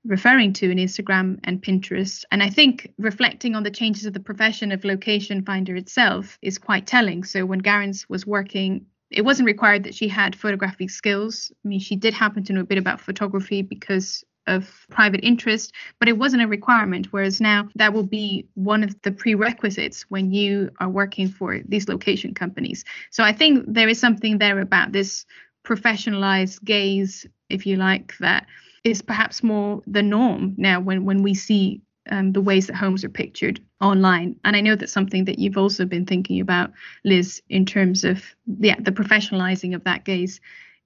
referring 0.06 0.54
to 0.54 0.70
in 0.70 0.78
Instagram 0.78 1.40
and 1.44 1.62
Pinterest. 1.62 2.24
And 2.32 2.44
I 2.44 2.50
think 2.50 2.94
reflecting 2.98 3.56
on 3.56 3.64
the 3.64 3.72
changes 3.72 4.06
of 4.06 4.14
the 4.14 4.20
profession 4.20 4.72
of 4.72 4.86
location 4.86 5.44
finder 5.44 5.76
itself 5.76 6.38
is 6.42 6.58
quite 6.58 6.86
telling. 6.86 7.24
So 7.24 7.46
when 7.46 7.62
Garance 7.62 8.08
was 8.08 8.26
working, 8.26 8.86
it 9.10 9.24
wasn't 9.24 9.48
required 9.48 9.84
that 9.84 9.96
she 9.96 10.08
had 10.08 10.36
photographic 10.36 10.90
skills. 10.90 11.52
I 11.64 11.68
mean, 11.68 11.80
she 11.80 11.96
did 11.96 12.14
happen 12.14 12.44
to 12.46 12.54
know 12.54 12.62
a 12.62 12.66
bit 12.66 12.78
about 12.78 13.02
photography 13.02 13.62
because 13.62 14.24
of 14.48 14.86
private 14.92 15.22
interest, 15.24 15.74
but 16.00 16.08
it 16.08 16.18
wasn't 16.18 16.44
a 16.44 16.48
requirement. 16.48 17.08
Whereas 17.12 17.42
now 17.42 17.68
that 17.76 17.94
will 17.94 18.04
be 18.04 18.48
one 18.54 18.84
of 18.84 19.02
the 19.02 19.12
prerequisites 19.12 20.04
when 20.10 20.32
you 20.32 20.70
are 20.80 20.90
working 20.90 21.30
for 21.30 21.62
these 21.68 21.90
location 21.90 22.34
companies. 22.34 22.86
So 23.10 23.24
I 23.24 23.34
think 23.34 23.66
there 23.68 23.90
is 23.90 24.00
something 24.00 24.38
there 24.38 24.60
about 24.60 24.92
this 24.92 25.26
professionalized 25.66 26.64
gaze, 26.64 27.26
if 27.50 27.66
you 27.66 27.78
like, 27.78 28.16
that 28.20 28.46
is 28.86 29.02
perhaps 29.02 29.44
more 29.44 29.82
the 29.88 30.04
norm 30.04 30.54
now 30.58 30.80
when 30.80 31.04
when 31.04 31.24
we 31.24 31.34
see 31.34 31.82
um, 32.12 32.32
the 32.32 32.42
ways 32.42 32.68
that 32.68 32.76
homes 32.76 33.04
are 33.04 33.10
pictured 33.10 33.60
online. 33.82 34.40
And 34.46 34.56
I 34.56 34.62
know 34.62 34.76
that's 34.76 34.94
something 34.94 35.26
that 35.26 35.40
you've 35.40 35.58
also 35.58 35.86
been 35.86 36.06
thinking 36.06 36.40
about, 36.40 36.72
Liz, 37.04 37.42
in 37.50 37.66
terms 37.66 38.04
of 38.04 38.24
yeah, 38.60 38.76
the 38.80 38.92
professionalizing 38.92 39.76
of 39.76 39.84
that 39.86 40.06
gaze 40.06 40.40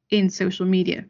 in 0.09 0.29
social 0.29 0.65
media. 0.65 1.05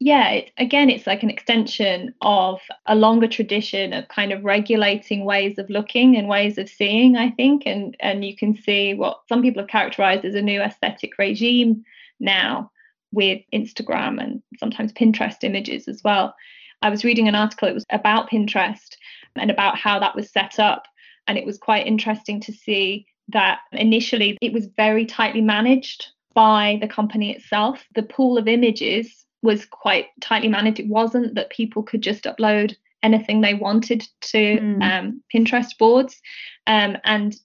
Yeah, 0.00 0.30
it, 0.30 0.50
again, 0.58 0.90
it's 0.90 1.06
like 1.06 1.22
an 1.22 1.30
extension 1.30 2.12
of 2.20 2.60
a 2.86 2.94
longer 2.94 3.28
tradition 3.28 3.92
of 3.92 4.08
kind 4.08 4.32
of 4.32 4.44
regulating 4.44 5.24
ways 5.24 5.58
of 5.58 5.70
looking 5.70 6.16
and 6.16 6.28
ways 6.28 6.58
of 6.58 6.68
seeing, 6.68 7.16
I 7.16 7.30
think. 7.30 7.62
And, 7.66 7.96
and 8.00 8.24
you 8.24 8.36
can 8.36 8.54
see 8.56 8.94
what 8.94 9.20
some 9.28 9.42
people 9.42 9.62
have 9.62 9.70
characterized 9.70 10.24
as 10.24 10.34
a 10.34 10.42
new 10.42 10.60
aesthetic 10.60 11.16
regime 11.18 11.84
now 12.18 12.71
with 13.12 13.42
Instagram 13.52 14.22
and 14.22 14.42
sometimes 14.58 14.92
Pinterest 14.92 15.42
images 15.42 15.88
as 15.88 16.02
well. 16.02 16.34
I 16.82 16.90
was 16.90 17.04
reading 17.04 17.28
an 17.28 17.34
article, 17.34 17.68
it 17.68 17.74
was 17.74 17.86
about 17.90 18.30
Pinterest 18.30 18.96
and 19.36 19.50
about 19.50 19.78
how 19.78 19.98
that 20.00 20.16
was 20.16 20.30
set 20.30 20.58
up. 20.58 20.84
And 21.28 21.38
it 21.38 21.46
was 21.46 21.58
quite 21.58 21.86
interesting 21.86 22.40
to 22.40 22.52
see 22.52 23.06
that 23.28 23.60
initially 23.72 24.36
it 24.40 24.52
was 24.52 24.66
very 24.76 25.06
tightly 25.06 25.40
managed 25.40 26.06
by 26.34 26.78
the 26.80 26.88
company 26.88 27.30
itself. 27.30 27.84
The 27.94 28.02
pool 28.02 28.38
of 28.38 28.48
images 28.48 29.24
was 29.42 29.64
quite 29.64 30.06
tightly 30.20 30.48
managed. 30.48 30.80
It 30.80 30.88
wasn't 30.88 31.34
that 31.34 31.50
people 31.50 31.82
could 31.82 32.02
just 32.02 32.24
upload 32.24 32.74
anything 33.02 33.40
they 33.40 33.54
wanted 33.54 34.06
to 34.20 34.58
mm. 34.58 34.82
um, 34.82 35.22
Pinterest 35.32 35.76
boards. 35.78 36.20
Um, 36.66 36.96
and 37.04 37.36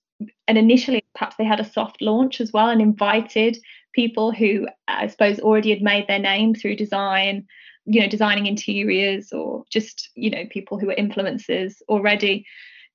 and 0.48 0.58
initially 0.58 1.04
perhaps 1.14 1.36
they 1.36 1.44
had 1.44 1.60
a 1.60 1.70
soft 1.70 2.02
launch 2.02 2.42
as 2.42 2.52
well 2.52 2.70
and 2.70 2.82
invited 2.82 3.58
people 3.98 4.32
who 4.32 4.68
I 4.88 5.08
suppose 5.08 5.40
already 5.40 5.72
had 5.72 5.82
made 5.82 6.08
their 6.08 6.20
name 6.20 6.54
through 6.54 6.76
design, 6.76 7.48
you 7.86 8.00
know, 8.00 8.08
designing 8.08 8.46
interiors 8.46 9.34
or 9.34 9.66
just, 9.72 10.12
you 10.14 10.30
know, 10.30 10.44
people 10.52 10.78
who 10.78 10.86
were 10.86 10.96
influencers 10.96 11.74
already 11.90 12.46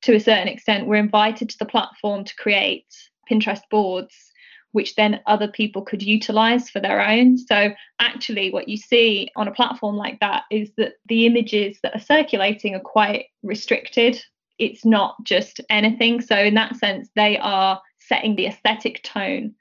to 0.02 0.14
a 0.14 0.20
certain 0.20 0.46
extent 0.46 0.86
were 0.86 0.94
invited 0.94 1.50
to 1.50 1.58
the 1.58 1.66
platform 1.66 2.22
to 2.24 2.36
create 2.36 2.86
Pinterest 3.28 3.62
boards 3.68 4.14
which 4.70 4.94
then 4.94 5.20
other 5.26 5.48
people 5.48 5.82
could 5.82 6.02
utilize 6.02 6.70
for 6.70 6.80
their 6.80 7.06
own. 7.06 7.36
So, 7.36 7.72
actually, 8.00 8.50
what 8.50 8.70
you 8.70 8.78
see 8.78 9.28
on 9.36 9.46
a 9.46 9.52
platform 9.52 9.96
like 9.96 10.18
that 10.20 10.44
is 10.50 10.70
that 10.78 10.94
the 11.04 11.26
images 11.26 11.78
that 11.82 11.94
are 11.94 12.00
circulating 12.00 12.74
are 12.74 12.80
quite 12.80 13.26
restricted. 13.42 14.18
It's 14.58 14.86
not 14.86 15.16
just 15.24 15.60
anything. 15.68 16.22
So, 16.22 16.36
in 16.38 16.54
that 16.54 16.76
sense, 16.76 17.10
they 17.14 17.36
are 17.36 17.82
setting 17.98 18.34
the 18.34 18.46
aesthetic 18.46 19.02
tone 19.02 19.54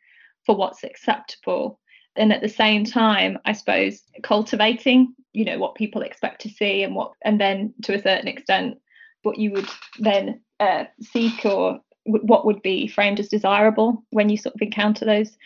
for 0.46 0.56
what's 0.56 0.84
acceptable. 0.84 1.80
And 2.16 2.34
at 2.34 2.42
the 2.42 2.50
same 2.50 2.84
time 2.84 3.40
i 3.46 3.54
suppose 3.54 4.02
cultivating 4.22 5.16
you 5.32 5.46
know 5.46 5.58
what 5.58 5.76
people 5.76 6.02
expect 6.02 6.42
to 6.42 6.50
see 6.50 6.84
and 6.84 6.94
what 6.94 7.14
and 7.22 7.40
then 7.40 7.74
to 7.84 7.94
a 7.94 8.02
certain 8.02 8.28
extent 8.28 8.78
what 9.24 9.38
you 9.38 9.52
would 9.52 9.70
then 10.00 10.42
uh, 10.60 10.86
seek 11.02 11.46
or 11.46 11.80
w- 12.06 12.26
what 12.26 12.46
would 12.46 12.62
be 12.62 12.88
framed 12.88 13.20
as 13.20 13.30
desirable 13.30 14.04
when 14.12 14.30
you 14.30 14.38
sort 14.38 14.56
of 14.56 14.62
encounter 14.62 15.06
those 15.06 15.38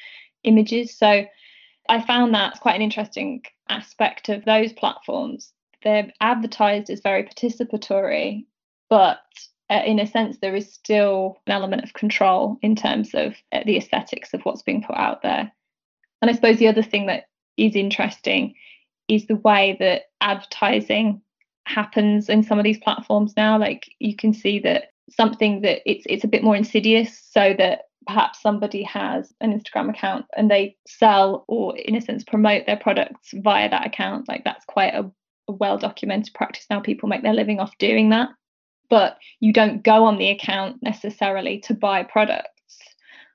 images. 0.43 0.97
So 0.97 1.25
i 1.89 2.01
found 2.01 2.33
that 2.33 2.59
quite 2.59 2.75
an 2.75 2.81
interesting 2.81 3.43
aspect 3.69 4.29
of 4.29 4.45
those 4.45 4.73
platforms. 4.73 5.51
They're 5.83 6.11
advertised 6.19 6.89
as 6.89 7.01
very 7.01 7.23
participatory 7.23 8.45
but 8.89 9.19
uh, 9.69 9.81
in 9.85 9.99
a 9.99 10.07
sense, 10.07 10.37
there 10.37 10.55
is 10.55 10.71
still 10.71 11.37
an 11.47 11.53
element 11.53 11.83
of 11.83 11.93
control 11.93 12.57
in 12.61 12.75
terms 12.75 13.11
of 13.13 13.35
uh, 13.51 13.61
the 13.65 13.77
aesthetics 13.77 14.33
of 14.33 14.41
what's 14.41 14.61
being 14.61 14.83
put 14.83 14.95
out 14.95 15.23
there. 15.23 15.51
And 16.21 16.29
I 16.29 16.33
suppose 16.33 16.57
the 16.57 16.67
other 16.67 16.83
thing 16.83 17.07
that 17.07 17.25
is 17.57 17.75
interesting 17.75 18.55
is 19.07 19.25
the 19.25 19.35
way 19.37 19.75
that 19.79 20.03
advertising 20.21 21.21
happens 21.65 22.29
in 22.29 22.43
some 22.43 22.59
of 22.59 22.63
these 22.63 22.77
platforms 22.77 23.33
now. 23.35 23.57
Like 23.57 23.91
you 23.99 24.15
can 24.15 24.33
see 24.33 24.59
that 24.59 24.91
something 25.09 25.61
that 25.61 25.81
it's 25.89 26.05
it's 26.07 26.23
a 26.23 26.27
bit 26.27 26.43
more 26.43 26.55
insidious, 26.55 27.19
so 27.31 27.55
that 27.57 27.83
perhaps 28.05 28.41
somebody 28.41 28.83
has 28.83 29.33
an 29.41 29.59
Instagram 29.59 29.89
account 29.89 30.25
and 30.37 30.49
they 30.49 30.77
sell 30.87 31.43
or 31.47 31.75
in 31.75 31.95
a 31.95 32.01
sense 32.01 32.23
promote 32.23 32.67
their 32.67 32.77
products 32.77 33.29
via 33.33 33.67
that 33.69 33.87
account. 33.87 34.27
Like 34.27 34.43
that's 34.43 34.65
quite 34.65 34.93
a, 34.93 35.11
a 35.47 35.51
well 35.51 35.79
documented 35.79 36.35
practice 36.35 36.67
now. 36.69 36.81
People 36.81 37.09
make 37.09 37.23
their 37.23 37.33
living 37.33 37.59
off 37.59 37.75
doing 37.79 38.09
that 38.09 38.29
but 38.89 39.17
you 39.39 39.53
don't 39.53 39.83
go 39.83 40.05
on 40.05 40.17
the 40.17 40.29
account 40.29 40.81
necessarily 40.81 41.59
to 41.59 41.73
buy 41.73 42.03
products. 42.03 42.49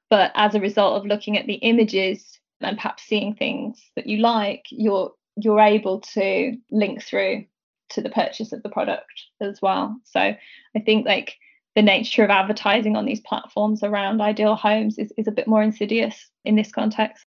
But 0.09 0.33
as 0.35 0.55
a 0.55 0.61
result 0.61 0.97
of 0.97 1.07
looking 1.07 1.39
at 1.39 1.47
the 1.47 1.55
images 1.55 2.39
and 2.61 2.77
perhaps 2.77 3.05
seeing 3.05 3.35
things 3.35 3.81
that 3.97 4.07
you 4.07 4.19
like, 4.19 4.65
you're 4.71 5.13
you're 5.37 5.61
able 5.61 6.01
to 6.01 6.57
link 6.71 7.03
through 7.03 7.45
to 7.91 8.03
the 8.03 8.11
purchase 8.11 8.53
of 8.53 8.63
the 8.63 8.69
product 8.69 9.11
as 9.41 9.61
well. 9.63 9.99
So 10.05 10.21
I 10.21 10.81
think 10.85 11.07
like 11.07 11.37
the 11.77 11.83
nature 11.83 12.25
of 12.25 12.31
advertising 12.31 12.97
on 12.97 13.05
these 13.05 13.21
platforms 13.21 13.83
around 13.83 14.21
ideal 14.21 14.55
homes 14.55 14.99
is, 14.99 15.13
is 15.17 15.29
a 15.29 15.33
bit 15.33 15.47
more 15.47 15.63
insidious 15.63 16.29
in 16.45 16.57
this 16.57 16.73
context. 16.73 17.25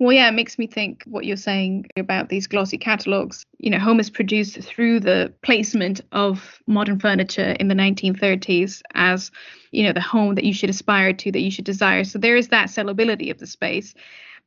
Well, 0.00 0.12
yeah, 0.12 0.28
it 0.28 0.34
makes 0.34 0.58
me 0.58 0.68
think 0.68 1.02
what 1.06 1.24
you're 1.24 1.36
saying 1.36 1.86
about 1.96 2.28
these 2.28 2.46
glossy 2.46 2.78
catalogs. 2.78 3.44
You 3.58 3.70
know, 3.70 3.80
home 3.80 3.98
is 3.98 4.10
produced 4.10 4.60
through 4.62 5.00
the 5.00 5.32
placement 5.42 6.00
of 6.12 6.62
modern 6.68 7.00
furniture 7.00 7.56
in 7.58 7.66
the 7.66 7.74
1930s 7.74 8.80
as, 8.94 9.32
you 9.72 9.82
know, 9.82 9.92
the 9.92 10.00
home 10.00 10.36
that 10.36 10.44
you 10.44 10.54
should 10.54 10.70
aspire 10.70 11.12
to, 11.14 11.32
that 11.32 11.40
you 11.40 11.50
should 11.50 11.64
desire. 11.64 12.04
So 12.04 12.18
there 12.18 12.36
is 12.36 12.48
that 12.48 12.68
sellability 12.68 13.30
of 13.32 13.38
the 13.38 13.46
space. 13.46 13.92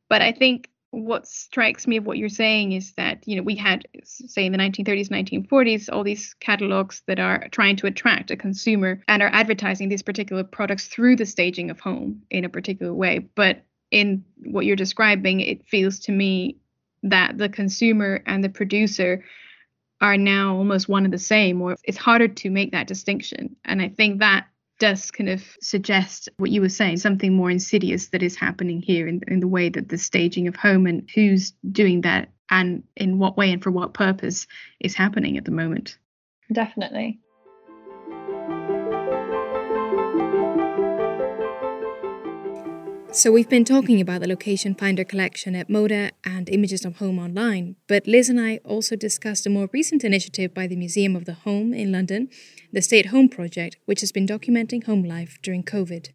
But 0.08 0.22
I 0.22 0.32
think 0.32 0.70
what 0.90 1.26
strikes 1.26 1.86
me 1.86 1.98
of 1.98 2.06
what 2.06 2.18
you're 2.18 2.28
saying 2.28 2.72
is 2.72 2.92
that 2.92 3.26
you 3.26 3.34
know 3.34 3.42
we 3.42 3.56
had 3.56 3.82
say 4.04 4.44
in 4.44 4.52
the 4.52 4.58
1930s 4.58 5.08
1940s 5.08 5.88
all 5.90 6.04
these 6.04 6.34
catalogs 6.34 7.02
that 7.06 7.18
are 7.18 7.48
trying 7.50 7.76
to 7.76 7.86
attract 7.86 8.30
a 8.30 8.36
consumer 8.36 9.02
and 9.08 9.22
are 9.22 9.30
advertising 9.32 9.88
these 9.88 10.02
particular 10.02 10.44
products 10.44 10.88
through 10.88 11.16
the 11.16 11.24
staging 11.24 11.70
of 11.70 11.80
home 11.80 12.20
in 12.30 12.44
a 12.44 12.48
particular 12.50 12.92
way 12.92 13.18
but 13.34 13.64
in 13.92 14.24
what 14.44 14.66
you're 14.66 14.76
describing 14.76 15.40
it 15.40 15.64
feels 15.66 16.00
to 16.00 16.12
me 16.12 16.56
that 17.04 17.38
the 17.38 17.48
consumer 17.48 18.22
and 18.26 18.42
the 18.42 18.48
producer 18.48 19.24
are 20.00 20.16
now 20.16 20.56
almost 20.56 20.88
one 20.88 21.04
and 21.04 21.14
the 21.14 21.18
same 21.18 21.62
or 21.62 21.76
it's 21.84 21.98
harder 21.98 22.26
to 22.26 22.50
make 22.50 22.72
that 22.72 22.88
distinction 22.88 23.54
and 23.64 23.80
i 23.80 23.88
think 23.88 24.18
that 24.18 24.46
does 24.82 25.12
kind 25.12 25.28
of 25.30 25.44
suggest 25.60 26.28
what 26.38 26.50
you 26.50 26.60
were 26.60 26.68
saying, 26.68 26.96
something 26.96 27.32
more 27.32 27.52
insidious 27.52 28.08
that 28.08 28.20
is 28.20 28.34
happening 28.34 28.82
here 28.82 29.06
in, 29.06 29.20
in 29.28 29.38
the 29.38 29.46
way 29.46 29.68
that 29.68 29.88
the 29.88 29.96
staging 29.96 30.48
of 30.48 30.56
home 30.56 30.86
and 30.86 31.08
who's 31.14 31.52
doing 31.70 32.00
that 32.00 32.30
and 32.50 32.82
in 32.96 33.20
what 33.20 33.36
way 33.36 33.52
and 33.52 33.62
for 33.62 33.70
what 33.70 33.94
purpose 33.94 34.48
is 34.80 34.96
happening 34.96 35.38
at 35.38 35.44
the 35.44 35.52
moment. 35.52 35.98
Definitely. 36.52 37.20
So 43.12 43.30
we've 43.30 43.48
been 43.48 43.66
talking 43.66 44.00
about 44.00 44.22
the 44.22 44.26
Location 44.26 44.74
Finder 44.74 45.04
collection 45.04 45.54
at 45.54 45.68
Moda 45.68 46.12
and 46.24 46.48
Images 46.48 46.86
of 46.86 46.96
Home 46.96 47.18
online, 47.18 47.76
but 47.86 48.06
Liz 48.06 48.30
and 48.30 48.40
I 48.40 48.56
also 48.64 48.96
discussed 48.96 49.46
a 49.46 49.50
more 49.50 49.68
recent 49.70 50.02
initiative 50.02 50.54
by 50.54 50.66
the 50.66 50.76
Museum 50.76 51.14
of 51.14 51.26
the 51.26 51.34
Home 51.34 51.74
in 51.74 51.92
London, 51.92 52.30
the 52.72 52.80
Stay 52.80 53.00
at 53.00 53.06
Home 53.06 53.28
Project, 53.28 53.76
which 53.84 54.00
has 54.00 54.12
been 54.12 54.26
documenting 54.26 54.84
home 54.84 55.04
life 55.04 55.38
during 55.42 55.62
COVID. 55.62 56.12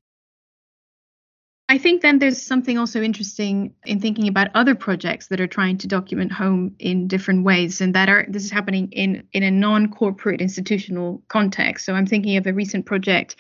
I 1.70 1.78
think 1.78 2.02
then 2.02 2.20
there's 2.20 2.42
something 2.42 2.78
also 2.78 3.02
interesting 3.02 3.74
in 3.86 4.00
thinking 4.00 4.30
about 4.30 4.48
other 4.56 4.74
projects 4.74 5.28
that 5.28 5.42
are 5.42 5.48
trying 5.48 5.78
to 5.80 5.88
document 5.88 6.32
home 6.32 6.74
in 6.80 7.10
different 7.10 7.44
ways 7.44 7.82
and 7.82 7.94
that 7.94 8.08
are 8.08 8.26
this 8.30 8.46
is 8.46 8.52
happening 8.52 8.90
in 8.94 9.28
in 9.34 9.44
a 9.44 9.52
non-corporate 9.52 10.40
institutional 10.40 11.22
context. 11.28 11.86
So 11.86 11.94
I'm 11.94 12.08
thinking 12.08 12.38
of 12.38 12.48
a 12.48 12.54
recent 12.54 12.86
project 12.86 13.36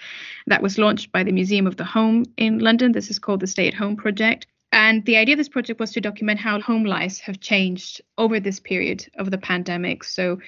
that 0.47 0.61
was 0.61 0.77
launched 0.77 1.13
by 1.13 1.23
the 1.23 1.31
Museum 1.31 1.67
of 1.67 1.77
the 1.77 1.85
Home 1.85 2.25
in 2.35 2.59
London. 2.59 2.91
This 2.91 3.09
is 3.09 3.17
called 3.17 3.39
the 3.39 3.47
Stay 3.47 3.67
at 3.69 3.73
Home 3.73 3.95
Project. 3.95 4.45
And 4.73 5.05
the 5.05 5.15
idea 5.15 5.35
of 5.35 5.37
this 5.37 5.47
project 5.47 5.79
was 5.79 5.93
to 5.93 6.01
document 6.01 6.41
how 6.41 6.59
home 6.59 6.83
lives 6.83 7.21
have 7.21 7.39
changed 7.39 8.01
over 8.17 8.41
this 8.41 8.59
period 8.59 9.09
of 9.17 9.31
the 9.31 9.37
pandemic. 9.37 10.03
So 10.03 10.39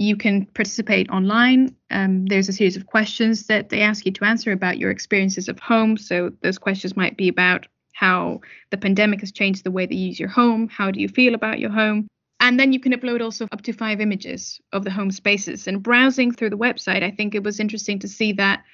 you 0.00 0.16
can 0.16 0.46
participate 0.46 1.10
online. 1.10 1.76
Um, 1.90 2.24
there's 2.24 2.48
a 2.48 2.54
series 2.54 2.74
of 2.74 2.86
questions 2.86 3.48
that 3.48 3.68
they 3.68 3.82
ask 3.82 4.06
you 4.06 4.12
to 4.12 4.24
answer 4.24 4.50
about 4.50 4.78
your 4.78 4.90
experiences 4.90 5.46
of 5.46 5.58
home. 5.58 5.98
So 5.98 6.32
those 6.42 6.56
questions 6.56 6.96
might 6.96 7.18
be 7.18 7.28
about 7.28 7.66
how 7.92 8.40
the 8.70 8.78
pandemic 8.78 9.20
has 9.20 9.30
changed 9.30 9.62
the 9.62 9.70
way 9.70 9.84
that 9.84 9.94
you 9.94 10.06
use 10.06 10.18
your 10.18 10.30
home. 10.30 10.68
How 10.68 10.90
do 10.90 11.00
you 11.00 11.08
feel 11.08 11.34
about 11.34 11.58
your 11.58 11.68
home? 11.68 12.08
And 12.40 12.58
then 12.58 12.72
you 12.72 12.80
can 12.80 12.94
upload 12.94 13.20
also 13.20 13.46
up 13.52 13.60
to 13.62 13.74
five 13.74 14.00
images 14.00 14.58
of 14.72 14.84
the 14.84 14.90
home 14.90 15.10
spaces. 15.10 15.66
And 15.66 15.82
browsing 15.82 16.32
through 16.32 16.50
the 16.50 16.56
website, 16.56 17.02
I 17.02 17.10
think 17.10 17.34
it 17.34 17.44
was 17.44 17.60
interesting 17.60 17.98
to 17.98 18.08
see 18.08 18.32
that 18.32 18.64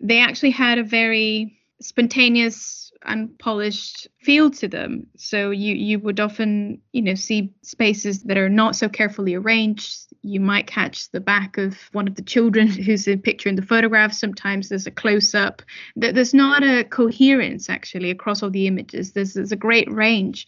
they 0.00 0.18
actually 0.18 0.50
had 0.50 0.78
a 0.78 0.84
very 0.84 1.56
spontaneous 1.80 2.85
unpolished 3.04 4.08
feel 4.22 4.50
to 4.50 4.68
them. 4.68 5.06
So 5.16 5.50
you 5.50 5.74
you 5.74 5.98
would 6.00 6.20
often, 6.20 6.80
you 6.92 7.02
know, 7.02 7.14
see 7.14 7.52
spaces 7.62 8.22
that 8.24 8.36
are 8.36 8.48
not 8.48 8.76
so 8.76 8.88
carefully 8.88 9.34
arranged. 9.34 10.12
You 10.22 10.40
might 10.40 10.66
catch 10.66 11.10
the 11.10 11.20
back 11.20 11.58
of 11.58 11.76
one 11.92 12.08
of 12.08 12.14
the 12.14 12.22
children 12.22 12.66
who's 12.86 13.08
a 13.08 13.16
picture 13.16 13.48
in 13.48 13.56
the 13.56 13.62
photograph. 13.62 14.12
Sometimes 14.12 14.68
there's 14.68 14.86
a 14.86 14.90
close 14.90 15.34
up. 15.34 15.62
There's 15.96 16.34
not 16.34 16.62
a 16.62 16.84
coherence 16.84 17.68
actually 17.68 18.10
across 18.10 18.42
all 18.42 18.50
the 18.50 18.66
images. 18.66 19.12
There's, 19.12 19.34
there's 19.34 19.52
a 19.52 19.56
great 19.56 19.90
range. 19.90 20.46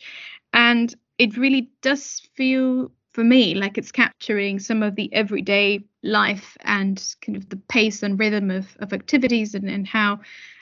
And 0.52 0.94
it 1.18 1.36
really 1.36 1.70
does 1.82 2.22
feel 2.34 2.90
for 3.10 3.24
me 3.24 3.54
like 3.54 3.76
it's 3.76 3.90
capturing 3.90 4.60
some 4.60 4.82
of 4.82 4.94
the 4.94 5.12
everyday 5.12 5.84
life 6.02 6.56
and 6.60 7.02
kind 7.20 7.36
of 7.36 7.48
the 7.48 7.56
pace 7.56 8.02
and 8.02 8.18
rhythm 8.18 8.50
of, 8.50 8.76
of 8.78 8.92
activities 8.92 9.54
and, 9.54 9.68
and 9.68 9.86
how 9.86 10.20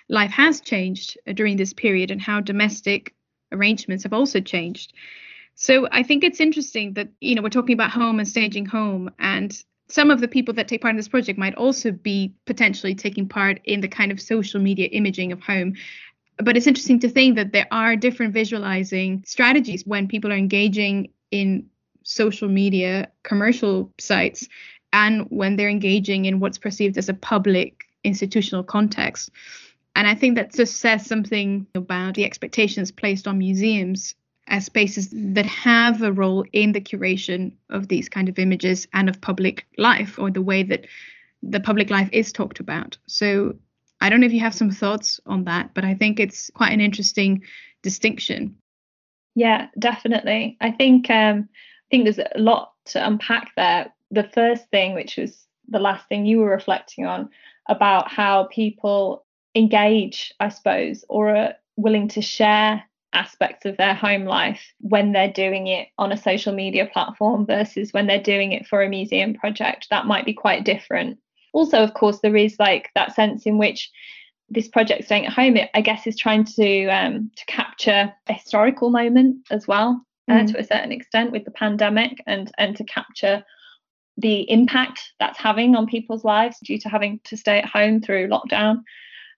life 0.09 0.31
has 0.31 0.61
changed 0.61 1.19
uh, 1.27 1.33
during 1.33 1.57
this 1.57 1.73
period 1.73 2.11
and 2.11 2.21
how 2.21 2.41
domestic 2.41 3.15
arrangements 3.53 4.03
have 4.05 4.13
also 4.13 4.41
changed. 4.41 4.93
So 5.55 5.89
I 5.91 6.03
think 6.03 6.23
it's 6.23 6.41
interesting 6.41 6.95
that, 6.95 7.09
you 7.21 7.35
know, 7.35 7.43
we're 7.43 7.49
talking 7.49 7.75
about 7.75 7.91
home 7.91 8.19
and 8.19 8.29
staging 8.29 8.67
home 8.67 9.11
and 9.19 9.57
some 9.89 10.11
of 10.11 10.21
the 10.21 10.29
people 10.29 10.53
that 10.55 10.69
take 10.69 10.83
part 10.83 10.91
in 10.91 10.97
this 10.97 11.09
project 11.09 11.39
might 11.39 11.55
also 11.55 11.93
be 11.93 12.35
potentially 12.45 12.95
taking 12.95 13.29
part 13.29 13.61
in 13.65 13.81
the 13.81 13.89
kind 13.89 14.11
of 14.11 14.21
social 14.21 14.61
media 14.61 14.89
imaging 14.89 15.33
of 15.33 15.41
home. 15.41 15.75
But 16.39 16.57
it's 16.57 16.67
interesting 16.67 16.99
to 17.01 17.09
think 17.09 17.37
that 17.37 17.53
there 17.53 17.69
are 17.71 17.97
different 17.97 18.35
visualizing 18.35 19.23
strategies 19.25 19.87
when 19.87 20.09
people 20.09 20.33
are 20.33 20.37
engaging 20.37 21.13
in 21.31 21.67
social 22.03 22.49
media 22.49 23.09
commercial 23.23 23.93
sites 23.99 24.49
and 24.93 25.27
when 25.31 25.57
they're 25.57 25.69
engaging 25.69 26.25
in 26.25 26.41
what's 26.41 26.59
perceived 26.59 26.99
as 26.99 27.09
a 27.09 27.15
public 27.15 27.85
institutional 28.05 28.63
context. 28.63 29.31
And 29.97 30.07
I 30.07 30.15
think 30.15 30.37
that 30.37 30.53
just 30.53 30.77
says 30.77 31.07
something 31.07 31.67
about 31.75 32.15
the 32.15 32.27
expectations 32.27 32.93
placed 32.93 33.27
on 33.27 33.39
museums 33.39 34.15
as 34.47 34.67
spaces 34.67 35.09
that 35.11 35.47
have 35.47 36.03
a 36.03 36.13
role 36.13 36.45
in 36.53 36.73
the 36.73 36.83
curation 36.83 37.53
of 37.71 37.89
these 37.89 38.11
kind 38.11 38.29
of 38.29 38.39
images 38.39 38.87
and 38.93 39.09
of 39.09 39.23
public 39.23 39.67
life 39.79 40.19
or 40.19 40.31
the 40.31 40.43
way 40.43 40.63
that 40.65 40.87
the 41.43 41.61
public 41.61 41.89
life 41.89 42.11
is 42.13 42.31
talked 42.31 42.61
about. 42.61 42.99
So 43.07 43.57
I 43.99 44.11
don't 44.11 44.21
know 44.21 44.27
if 44.27 44.35
you 44.35 44.41
have 44.41 44.55
some 44.55 44.71
thoughts 44.71 45.19
on 45.25 45.45
that, 45.45 45.73
but 45.73 45.87
I 45.87 45.95
think 45.95 46.21
it's 46.21 46.51
quite 46.51 46.75
an 46.75 46.83
interesting 46.83 47.43
distinction. 47.83 48.55
Yeah, 49.35 49.69
definitely. 49.79 50.59
I 50.61 50.73
think 50.73 51.09
um, 51.09 51.49
I 51.51 51.87
think 51.91 52.05
there's 52.05 52.19
a 52.19 52.39
lot 52.39 52.73
to 52.87 53.05
unpack 53.05 53.53
there. 53.57 53.95
The 54.11 54.29
first 54.35 54.69
thing, 54.71 54.93
which 54.93 55.17
was 55.17 55.47
the 55.69 55.79
last 55.79 56.07
thing 56.11 56.27
you 56.27 56.41
were 56.41 56.51
reflecting 56.51 57.07
on, 57.07 57.31
about 57.67 58.11
how 58.11 58.45
people 58.53 59.26
engage, 59.57 60.33
I 60.39 60.51
suppose, 60.51 61.05
or 61.09 61.35
are 61.35 61.55
willing 61.77 62.09
to 62.09 62.23
share 62.23 62.85
aspects 63.13 63.65
of 63.65 63.77
their 63.79 63.95
home 63.95 64.25
life 64.25 64.63
when 64.81 65.13
they're 65.13 65.33
doing 65.33 65.67
it 65.67 65.89
on 65.99 66.13
a 66.13 66.17
social 66.17 66.53
media 66.53 66.87
platform 66.93 67.47
versus 67.47 67.93
when 67.93 68.07
they're 68.07 68.23
doing 68.23 68.53
it 68.53 68.67
for 68.67 68.83
a 68.83 68.89
museum 68.89 69.35
project. 69.35 69.89
That 69.91 70.07
might 70.07 70.27
be 70.27 70.35
quite 70.35 70.65
different. 70.65 71.19
Also, 71.53 71.83
of 71.83 71.95
course, 71.95 72.21
there 72.21 72.37
is 72.37 72.57
like 72.59 72.91
that 72.95 73.15
sense 73.15 73.47
in 73.47 73.57
which 73.57 73.91
this 74.49 74.69
project 74.69 75.05
staying 75.05 75.27
at 75.27 75.33
home 75.33 75.57
it, 75.57 75.71
i 75.75 75.81
guess 75.81 76.07
is 76.07 76.17
trying 76.17 76.45
to 76.45 76.87
um, 76.87 77.31
to 77.37 77.45
capture 77.47 78.13
a 78.29 78.33
historical 78.33 78.91
moment 78.91 79.37
as 79.51 79.67
well 79.67 80.01
uh, 80.29 80.35
mm. 80.35 80.53
to 80.53 80.59
a 80.59 80.65
certain 80.65 80.93
extent 80.93 81.33
with 81.33 81.45
the 81.45 81.51
pandemic 81.51 82.23
and 82.27 82.53
and 82.59 82.77
to 82.77 82.85
capture 82.85 83.45
the 84.19 84.49
impact 84.51 85.13
that's 85.19 85.39
having 85.39 85.75
on 85.75 85.87
people's 85.87 86.25
lives 86.25 86.59
due 86.65 86.79
to 86.79 86.89
having 86.89 87.21
to 87.25 87.37
stay 87.37 87.59
at 87.59 87.67
home 87.67 88.01
through 88.01 88.29
lockdown 88.29 88.83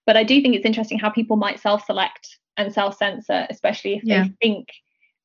but 0.09 0.17
I 0.17 0.23
do 0.23 0.41
think 0.41 0.55
it's 0.55 0.65
interesting 0.65 0.97
how 0.97 1.11
people 1.11 1.35
might 1.35 1.59
self 1.59 1.85
select 1.85 2.39
and 2.57 2.73
self 2.73 2.97
censor, 2.97 3.45
especially 3.51 3.93
if 3.93 4.03
yeah. 4.03 4.23
they 4.23 4.29
think 4.41 4.69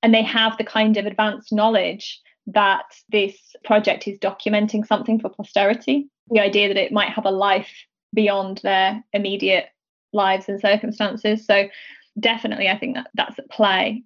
and 0.02 0.12
they 0.12 0.22
have 0.22 0.58
the 0.58 0.64
kind 0.64 0.98
of 0.98 1.06
advanced 1.06 1.54
knowledge 1.54 2.20
that 2.48 2.84
this 3.10 3.34
project 3.64 4.06
is 4.06 4.18
documenting 4.18 4.86
something 4.86 5.18
for 5.18 5.30
posterity. 5.30 6.10
The 6.28 6.40
idea 6.40 6.68
that 6.68 6.76
it 6.76 6.92
might 6.92 7.08
have 7.08 7.24
a 7.24 7.30
life 7.30 7.72
beyond 8.12 8.60
their 8.62 9.02
immediate 9.14 9.68
lives 10.12 10.50
and 10.50 10.60
circumstances. 10.60 11.46
So, 11.46 11.66
definitely, 12.20 12.68
I 12.68 12.76
think 12.76 12.96
that 12.96 13.08
that's 13.14 13.38
at 13.38 13.48
play. 13.48 14.02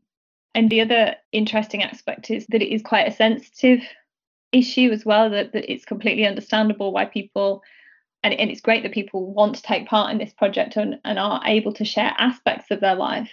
And 0.55 0.71
the 0.71 0.83
other 0.83 1.17
interesting 1.33 1.83
aspect 1.83 2.31
is 2.31 2.47
that 2.51 2.63
it 2.63 2.73
is 2.73 2.83
quite 2.83 3.09
a 3.09 3.17
sensitive 3.17 3.81
issue 4.53 4.91
as 4.93 5.05
well, 5.05 5.29
that, 5.31 5.53
that 5.55 5.69
it's 5.69 5.85
completely 5.85 6.25
understandable 6.25 6.93
why 6.93 7.05
people 7.05 7.65
and, 8.23 8.35
and 8.35 8.51
it's 8.51 8.61
great 8.61 8.83
that 8.83 8.93
people 8.93 9.33
want 9.33 9.57
to 9.57 9.63
take 9.63 9.89
part 9.89 10.11
in 10.11 10.19
this 10.19 10.33
project 10.33 10.77
and, 10.77 10.99
and 11.05 11.19
are 11.19 11.41
able 11.45 11.73
to 11.75 11.85
share 11.85 12.15
aspects 12.19 12.71
of 12.71 12.81
their 12.81 12.97
life. 12.97 13.31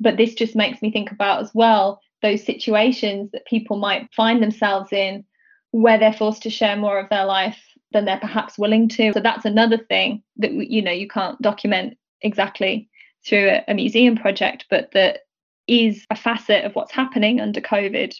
But 0.00 0.16
this 0.16 0.34
just 0.34 0.56
makes 0.56 0.82
me 0.82 0.90
think 0.90 1.12
about 1.12 1.40
as 1.40 1.50
well 1.54 2.00
those 2.22 2.44
situations 2.44 3.30
that 3.32 3.46
people 3.46 3.76
might 3.76 4.12
find 4.14 4.42
themselves 4.42 4.92
in 4.92 5.24
where 5.70 5.98
they're 5.98 6.12
forced 6.12 6.42
to 6.42 6.50
share 6.50 6.76
more 6.76 6.98
of 6.98 7.08
their 7.08 7.24
life 7.24 7.58
than 7.92 8.04
they're 8.04 8.18
perhaps 8.18 8.58
willing 8.58 8.88
to. 8.88 9.12
So 9.12 9.20
that's 9.20 9.44
another 9.44 9.78
thing 9.78 10.22
that 10.36 10.52
you 10.52 10.82
know 10.82 10.92
you 10.92 11.08
can't 11.08 11.40
document 11.40 11.96
exactly 12.20 12.88
through 13.26 13.48
a, 13.48 13.64
a 13.68 13.74
museum 13.74 14.16
project 14.16 14.66
but 14.70 14.90
that 14.92 15.20
is 15.68 16.06
a 16.10 16.16
facet 16.16 16.64
of 16.64 16.74
what's 16.74 16.92
happening 16.92 17.40
under 17.40 17.60
covid. 17.60 18.14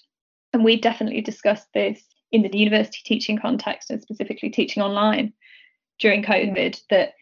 And 0.52 0.64
we 0.64 0.80
definitely 0.80 1.22
discussed 1.22 1.68
this 1.74 2.02
in 2.30 2.42
the 2.42 2.56
university 2.56 3.00
teaching 3.04 3.38
context 3.38 3.90
and 3.90 4.00
specifically 4.00 4.50
teaching 4.50 4.82
online 4.82 5.32
during 6.02 6.22
mm-hmm. 6.22 6.54
COVID 6.54 6.80
that 6.90 7.14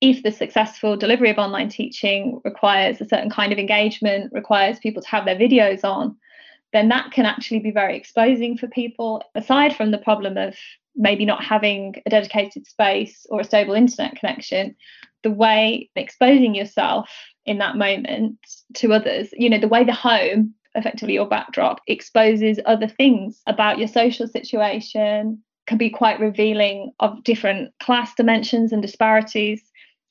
if 0.00 0.22
the 0.22 0.30
successful 0.30 0.96
delivery 0.96 1.28
of 1.28 1.38
online 1.38 1.68
teaching 1.68 2.40
requires 2.44 3.00
a 3.00 3.08
certain 3.08 3.28
kind 3.28 3.52
of 3.52 3.58
engagement, 3.58 4.32
requires 4.32 4.78
people 4.78 5.02
to 5.02 5.08
have 5.08 5.24
their 5.24 5.36
videos 5.36 5.84
on, 5.84 6.16
then 6.72 6.88
that 6.88 7.10
can 7.10 7.26
actually 7.26 7.58
be 7.58 7.72
very 7.72 7.96
exposing 7.96 8.56
for 8.56 8.68
people. 8.68 9.22
Aside 9.34 9.76
from 9.76 9.90
the 9.90 9.98
problem 9.98 10.36
of 10.36 10.56
maybe 10.94 11.24
not 11.24 11.42
having 11.42 11.96
a 12.06 12.10
dedicated 12.10 12.66
space 12.66 13.26
or 13.28 13.40
a 13.40 13.44
stable 13.44 13.74
internet 13.74 14.16
connection, 14.16 14.76
the 15.24 15.30
way 15.30 15.90
exposing 15.96 16.54
yourself 16.54 17.10
in 17.44 17.58
that 17.58 17.76
moment 17.76 18.38
to 18.74 18.92
others, 18.92 19.30
you 19.32 19.50
know, 19.50 19.58
the 19.58 19.68
way 19.68 19.82
the 19.82 19.92
home, 19.92 20.54
effectively 20.74 21.14
your 21.14 21.26
backdrop, 21.26 21.80
exposes 21.88 22.60
other 22.66 22.86
things 22.86 23.42
about 23.46 23.78
your 23.78 23.88
social 23.88 24.28
situation 24.28 25.42
can 25.68 25.78
be 25.78 25.90
quite 25.90 26.18
revealing 26.18 26.92
of 26.98 27.22
different 27.22 27.72
class 27.78 28.14
dimensions 28.14 28.72
and 28.72 28.82
disparities 28.82 29.62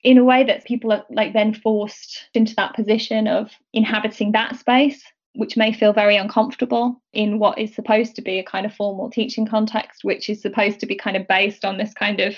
in 0.04 0.18
a 0.18 0.24
way 0.24 0.44
that 0.44 0.66
people 0.66 0.94
are 0.94 1.04
like 1.10 1.34
then 1.34 1.54
forced 1.54 2.30
into 2.34 2.56
that 2.56 2.76
position 2.76 3.28
of 3.28 3.52
inhabiting 3.74 4.32
that 4.32 4.56
space 4.56 5.02
which 5.34 5.58
may 5.58 5.72
feel 5.72 5.94
very 5.94 6.16
uncomfortable 6.16 7.02
in 7.14 7.38
what 7.38 7.60
is 7.60 7.76
supposed 7.76 8.16
to 8.16 8.22
be 8.22 8.40
a 8.40 8.44
kind 8.44 8.66
of 8.66 8.74
formal 8.74 9.10
teaching 9.10 9.46
context 9.46 10.04
which 10.04 10.30
is 10.30 10.42
supposed 10.42 10.80
to 10.80 10.86
be 10.86 10.96
kind 10.96 11.18
of 11.18 11.28
based 11.28 11.66
on 11.66 11.78
this 11.78 11.94
kind 11.94 12.20
of 12.20 12.36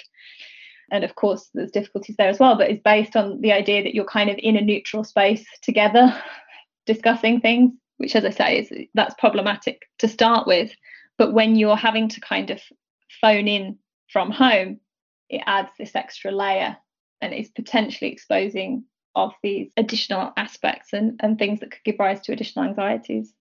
and 0.91 1.03
of 1.03 1.13
course 1.15 1.49
there's 1.53 1.71
difficulties 1.71 2.15
there 2.17 2.29
as 2.29 2.39
well 2.39 2.57
but 2.57 2.71
is 2.71 2.79
based 2.79 3.15
on 3.15 3.39
the 3.41 3.51
idea 3.51 3.83
that 3.83 3.93
you're 3.93 4.05
kind 4.05 4.29
of 4.29 4.37
in 4.39 4.55
a 4.55 4.61
neutral 4.61 5.03
space 5.03 5.45
together 5.61 6.11
discussing 6.85 7.39
things 7.39 7.71
which 7.99 8.15
as 8.15 8.23
i 8.25 8.29
say 8.29 8.59
is 8.59 8.87
that's 8.95 9.13
problematic 9.19 9.83
to 9.99 10.07
start 10.07 10.47
with. 10.47 10.71
But 11.17 11.33
when 11.33 11.55
you're 11.55 11.75
having 11.75 12.07
to 12.09 12.21
kind 12.21 12.49
of 12.49 12.61
phone 13.21 13.47
in 13.47 13.77
from 14.11 14.31
home 14.31 14.79
it 15.29 15.41
adds 15.45 15.69
this 15.77 15.95
extra 15.95 16.31
layer 16.31 16.77
and 17.21 17.33
is 17.33 17.49
potentially 17.49 18.11
exposing 18.11 18.85
of 19.15 19.33
these 19.43 19.71
additional 19.77 20.33
aspects 20.37 20.93
and, 20.93 21.19
and 21.21 21.37
things 21.37 21.59
that 21.59 21.71
could 21.71 21.83
give 21.83 21.99
rise 21.99 22.21
to 22.21 22.31
additional 22.31 22.65
anxieties. 22.65 23.33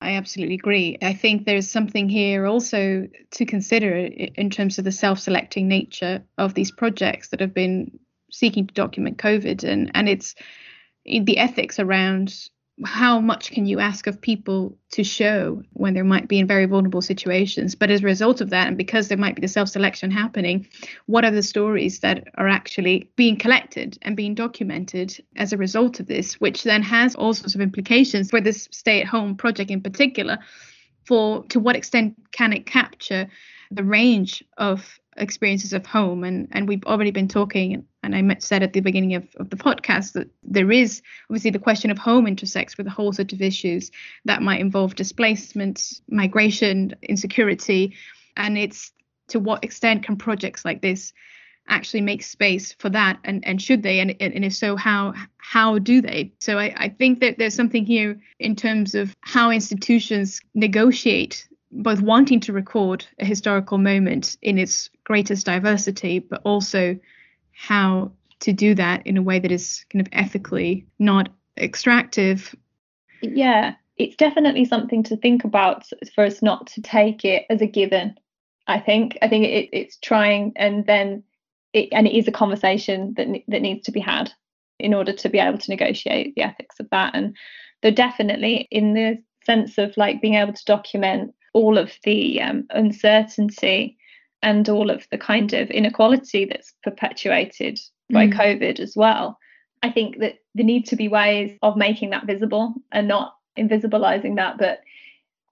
I 0.00 0.12
absolutely 0.12 0.54
agree. 0.54 0.96
I 1.02 1.12
think 1.12 1.44
there's 1.44 1.70
something 1.70 2.08
here 2.08 2.46
also 2.46 3.06
to 3.32 3.44
consider 3.44 3.96
in 3.96 4.48
terms 4.48 4.78
of 4.78 4.84
the 4.84 4.92
self 4.92 5.18
selecting 5.18 5.68
nature 5.68 6.22
of 6.38 6.54
these 6.54 6.70
projects 6.70 7.28
that 7.28 7.40
have 7.40 7.52
been 7.52 7.98
seeking 8.30 8.66
to 8.66 8.74
document 8.74 9.18
COVID 9.18 9.64
and, 9.64 9.90
and 9.94 10.08
it's 10.08 10.34
the 11.04 11.38
ethics 11.38 11.78
around 11.78 12.34
how 12.84 13.20
much 13.20 13.50
can 13.50 13.66
you 13.66 13.78
ask 13.78 14.06
of 14.06 14.20
people 14.20 14.76
to 14.92 15.04
show 15.04 15.62
when 15.74 15.94
there 15.94 16.04
might 16.04 16.28
be 16.28 16.38
in 16.38 16.46
very 16.46 16.64
vulnerable 16.64 17.02
situations? 17.02 17.74
But 17.74 17.90
as 17.90 18.02
a 18.02 18.06
result 18.06 18.40
of 18.40 18.50
that 18.50 18.68
and 18.68 18.76
because 18.76 19.08
there 19.08 19.18
might 19.18 19.34
be 19.34 19.42
the 19.42 19.48
self-selection 19.48 20.10
happening 20.10 20.66
what 21.06 21.24
are 21.24 21.30
the 21.30 21.42
stories 21.42 22.00
that 22.00 22.28
are 22.36 22.48
actually 22.48 23.10
being 23.16 23.36
collected 23.36 23.98
and 24.02 24.16
being 24.16 24.34
documented 24.34 25.22
as 25.36 25.52
a 25.52 25.56
result 25.56 26.00
of 26.00 26.06
this 26.06 26.34
which 26.40 26.62
then 26.62 26.82
has 26.82 27.14
all 27.14 27.34
sorts 27.34 27.54
of 27.54 27.60
implications 27.60 28.30
for 28.30 28.40
this 28.40 28.68
stay 28.70 29.00
at 29.00 29.06
home 29.06 29.36
project 29.36 29.70
in 29.70 29.80
particular 29.80 30.38
for 31.04 31.44
to 31.46 31.60
what 31.60 31.76
extent 31.76 32.14
can 32.32 32.52
it 32.52 32.66
capture 32.66 33.28
the 33.70 33.84
range 33.84 34.42
of 34.58 35.00
experiences 35.16 35.72
of 35.72 35.86
home? 35.86 36.24
And 36.24 36.48
and 36.52 36.68
we've 36.68 36.84
already 36.84 37.10
been 37.10 37.28
talking 37.28 37.84
and 38.02 38.14
I 38.14 38.36
said 38.38 38.62
at 38.62 38.72
the 38.72 38.80
beginning 38.80 39.14
of, 39.14 39.26
of 39.36 39.50
the 39.50 39.56
podcast 39.56 40.12
that 40.12 40.28
there 40.42 40.70
is 40.70 41.02
obviously 41.28 41.50
the 41.50 41.58
question 41.58 41.90
of 41.90 41.98
home 41.98 42.26
intersects 42.26 42.78
with 42.78 42.86
a 42.86 42.90
whole 42.90 43.12
set 43.12 43.32
of 43.32 43.42
issues 43.42 43.90
that 44.24 44.42
might 44.42 44.60
involve 44.60 44.94
displacement 44.94 46.00
migration 46.08 46.94
insecurity 47.02 47.94
and 48.36 48.56
it's 48.56 48.92
to 49.28 49.38
what 49.38 49.64
extent 49.64 50.02
can 50.02 50.16
projects 50.16 50.64
like 50.64 50.82
this 50.82 51.12
actually 51.68 52.00
make 52.00 52.22
space 52.22 52.72
for 52.78 52.88
that 52.88 53.18
and 53.22 53.46
and 53.46 53.62
should 53.62 53.82
they 53.82 54.00
and, 54.00 54.16
and 54.20 54.44
if 54.44 54.54
so 54.54 54.76
how 54.76 55.14
how 55.50 55.78
do 55.78 56.00
they? 56.00 56.32
So 56.38 56.58
I, 56.58 56.72
I 56.76 56.88
think 56.90 57.20
that 57.20 57.38
there's 57.38 57.54
something 57.54 57.84
here 57.84 58.20
in 58.38 58.54
terms 58.54 58.94
of 58.94 59.16
how 59.20 59.50
institutions 59.50 60.40
negotiate 60.54 61.48
both 61.72 62.00
wanting 62.00 62.38
to 62.40 62.52
record 62.52 63.04
a 63.18 63.24
historical 63.24 63.78
moment 63.78 64.36
in 64.42 64.58
its 64.58 64.90
greatest 65.04 65.46
diversity, 65.46 66.20
but 66.20 66.40
also 66.44 66.98
how 67.52 68.12
to 68.40 68.52
do 68.52 68.74
that 68.74 69.06
in 69.06 69.16
a 69.16 69.22
way 69.22 69.38
that 69.38 69.52
is 69.52 69.84
kind 69.90 70.00
of 70.00 70.08
ethically 70.12 70.86
not 70.98 71.28
extractive. 71.58 72.54
Yeah, 73.20 73.74
it's 73.96 74.16
definitely 74.16 74.64
something 74.64 75.02
to 75.04 75.16
think 75.16 75.44
about 75.44 75.86
for 76.14 76.24
us 76.24 76.42
not 76.42 76.66
to 76.68 76.82
take 76.82 77.24
it 77.24 77.44
as 77.50 77.60
a 77.60 77.66
given. 77.66 78.14
I 78.66 78.80
think 78.80 79.18
I 79.22 79.28
think 79.28 79.44
it, 79.44 79.68
it's 79.72 79.98
trying 79.98 80.52
and 80.56 80.86
then 80.86 81.22
it, 81.72 81.90
and 81.92 82.06
it 82.06 82.16
is 82.16 82.26
a 82.28 82.32
conversation 82.32 83.14
that 83.16 83.28
that 83.48 83.62
needs 83.62 83.84
to 83.84 83.92
be 83.92 84.00
had 84.00 84.32
in 84.78 84.94
order 84.94 85.12
to 85.12 85.28
be 85.28 85.38
able 85.38 85.58
to 85.58 85.70
negotiate 85.70 86.34
the 86.34 86.42
ethics 86.42 86.80
of 86.80 86.88
that. 86.90 87.14
And 87.14 87.36
though 87.82 87.90
definitely 87.90 88.68
in 88.70 88.94
the 88.94 89.22
sense 89.44 89.76
of 89.78 89.96
like 89.96 90.22
being 90.22 90.34
able 90.34 90.52
to 90.52 90.64
document 90.64 91.34
all 91.52 91.76
of 91.76 91.92
the 92.04 92.40
um, 92.40 92.66
uncertainty 92.70 93.98
and 94.42 94.68
all 94.68 94.90
of 94.90 95.06
the 95.10 95.18
kind 95.18 95.52
of 95.52 95.70
inequality 95.70 96.44
that's 96.44 96.72
perpetuated 96.82 97.78
by 98.10 98.26
mm. 98.26 98.34
COVID 98.34 98.80
as 98.80 98.94
well. 98.96 99.38
I 99.82 99.90
think 99.90 100.18
that 100.18 100.36
there 100.54 100.64
need 100.64 100.86
to 100.86 100.96
be 100.96 101.08
ways 101.08 101.56
of 101.62 101.76
making 101.76 102.10
that 102.10 102.26
visible 102.26 102.74
and 102.92 103.08
not 103.08 103.34
invisibilizing 103.58 104.36
that. 104.36 104.58
But 104.58 104.80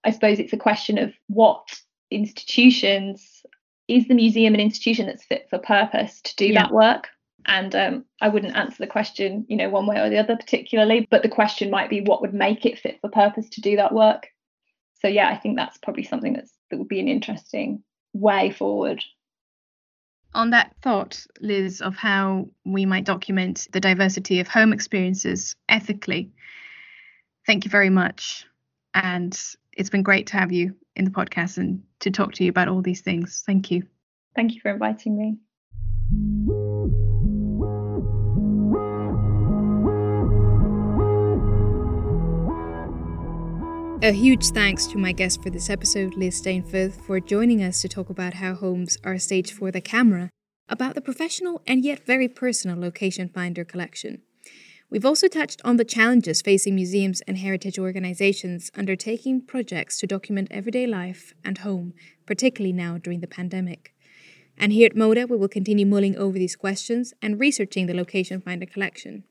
I 0.05 0.11
suppose 0.11 0.39
it's 0.39 0.53
a 0.53 0.59
question 0.59 0.99
of 0.99 1.13
what 1.29 1.81
institutions 2.11 3.43
is 3.89 4.07
the 4.07 4.15
museum 4.15 4.55
an 4.55 4.61
institution 4.61 5.07
that's 5.07 5.25
fit 5.25 5.47
for 5.49 5.59
purpose 5.59 6.21
to 6.23 6.37
do 6.37 6.47
yeah. 6.47 6.63
that 6.63 6.73
work? 6.73 7.09
And 7.47 7.75
um, 7.75 8.05
I 8.21 8.29
wouldn't 8.29 8.57
answer 8.57 8.77
the 8.79 8.87
question, 8.87 9.47
you 9.49 9.57
know, 9.57 9.71
one 9.71 9.87
way 9.87 9.99
or 9.99 10.11
the 10.11 10.19
other 10.19 10.37
particularly, 10.37 11.09
but 11.11 11.23
the 11.23 11.31
question 11.31 11.71
might 11.71 11.89
be 11.89 12.03
what 12.03 12.21
would 12.21 12.35
make 12.35 12.67
it 12.67 12.79
fit 12.79 13.01
for 13.01 13.09
purpose 13.09 13.49
to 13.51 13.63
do 13.63 13.77
that 13.77 13.95
work 13.95 14.29
so 15.01 15.09
yeah, 15.09 15.29
I 15.29 15.37
think 15.37 15.57
that's 15.57 15.79
probably 15.79 16.03
something 16.03 16.33
that's 16.33 16.53
that 16.71 16.79
would 16.79 16.89
be 16.89 17.01
an 17.01 17.09
interesting 17.09 17.83
way 18.13 18.51
forward. 18.51 19.05
On 20.35 20.51
that 20.51 20.75
thought, 20.83 21.27
Liz, 21.41 21.81
of 21.81 21.97
how 21.97 22.49
we 22.65 22.85
might 22.85 23.05
document 23.05 23.67
the 23.73 23.81
diversity 23.81 24.41
of 24.41 24.49
home 24.49 24.73
experiences 24.73 25.57
ethically, 25.69 26.31
thank 27.47 27.65
you 27.65 27.71
very 27.71 27.91
much. 27.91 28.47
And 28.95 29.39
it's 29.73 29.91
been 29.91 30.03
great 30.03 30.29
to 30.29 30.37
have 30.37 30.53
you 30.53 30.77
in 30.97 31.05
the 31.05 31.11
podcast 31.11 31.59
and 31.59 31.83
to 32.01 32.11
talk 32.11 32.35
to 32.35 32.45
you 32.45 32.51
about 32.51 32.69
all 32.69 32.83
these 32.83 33.01
things. 33.01 33.43
Thank 33.47 33.71
you. 33.71 33.87
Thank 34.37 34.55
you 34.55 34.61
for 34.61 34.71
inviting 34.71 35.17
me. 35.17 36.59
A 44.01 44.13
huge 44.13 44.51
thanks 44.51 44.87
to 44.87 44.97
my 44.97 45.11
guest 45.11 45.43
for 45.43 45.51
this 45.51 45.69
episode, 45.69 46.15
Liz 46.15 46.41
Stainforth, 46.41 47.05
for 47.05 47.19
joining 47.19 47.65
us 47.65 47.83
to 47.83 47.89
talk 47.89 48.09
about 48.09 48.35
how 48.35 48.55
homes 48.55 48.97
are 49.03 49.19
staged 49.19 49.51
for 49.51 49.73
the 49.73 49.81
camera, 49.81 50.31
about 50.69 50.95
the 50.95 51.01
professional 51.01 51.63
and 51.67 51.85
yet 51.85 52.07
very 52.07 52.29
personal 52.29 52.79
Location 52.79 53.29
Finder 53.29 53.65
collection. 53.65 54.23
We've 54.89 55.05
also 55.05 55.27
touched 55.27 55.61
on 55.65 55.79
the 55.79 55.85
challenges 55.85 56.43
facing 56.43 56.77
museums 56.77 57.23
and 57.23 57.39
heritage 57.39 57.77
organizations 57.77 58.71
undertaking 58.77 59.45
projects 59.45 59.99
to 59.99 60.07
document 60.07 60.47
everyday 60.53 60.87
life 60.87 61.35
and 61.45 61.59
home, 61.59 61.93
particularly 62.25 62.73
now 62.73 62.99
during 62.99 63.19
the 63.19 63.27
pandemic. 63.27 63.97
And 64.57 64.73
here 64.73 64.87
at 64.87 64.97
MODA, 64.97 65.27
we 65.27 65.37
will 65.37 65.49
continue 65.49 65.87
mulling 65.87 66.17
over 66.17 66.39
these 66.39 66.55
questions 66.55 67.15
and 67.21 67.41
researching 67.41 67.87
the 67.87 67.95
Location 67.95 68.41
Finder 68.41 68.67
collection. 68.67 69.25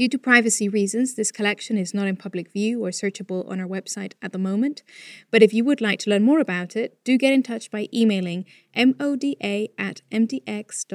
Due 0.00 0.08
to 0.08 0.16
privacy 0.16 0.66
reasons, 0.66 1.14
this 1.14 1.30
collection 1.30 1.76
is 1.76 1.92
not 1.92 2.06
in 2.06 2.16
public 2.16 2.50
view 2.50 2.82
or 2.82 2.88
searchable 2.88 3.46
on 3.50 3.60
our 3.60 3.66
website 3.66 4.14
at 4.22 4.32
the 4.32 4.38
moment. 4.38 4.82
But 5.30 5.42
if 5.42 5.52
you 5.52 5.62
would 5.64 5.82
like 5.82 5.98
to 5.98 6.08
learn 6.08 6.22
more 6.22 6.40
about 6.40 6.74
it, 6.74 7.04
do 7.04 7.18
get 7.18 7.34
in 7.34 7.42
touch 7.42 7.70
by 7.70 7.86
emailing 7.92 8.46
moda 8.74 9.68
at 9.76 10.00
mdx.ac.uk. 10.10 10.86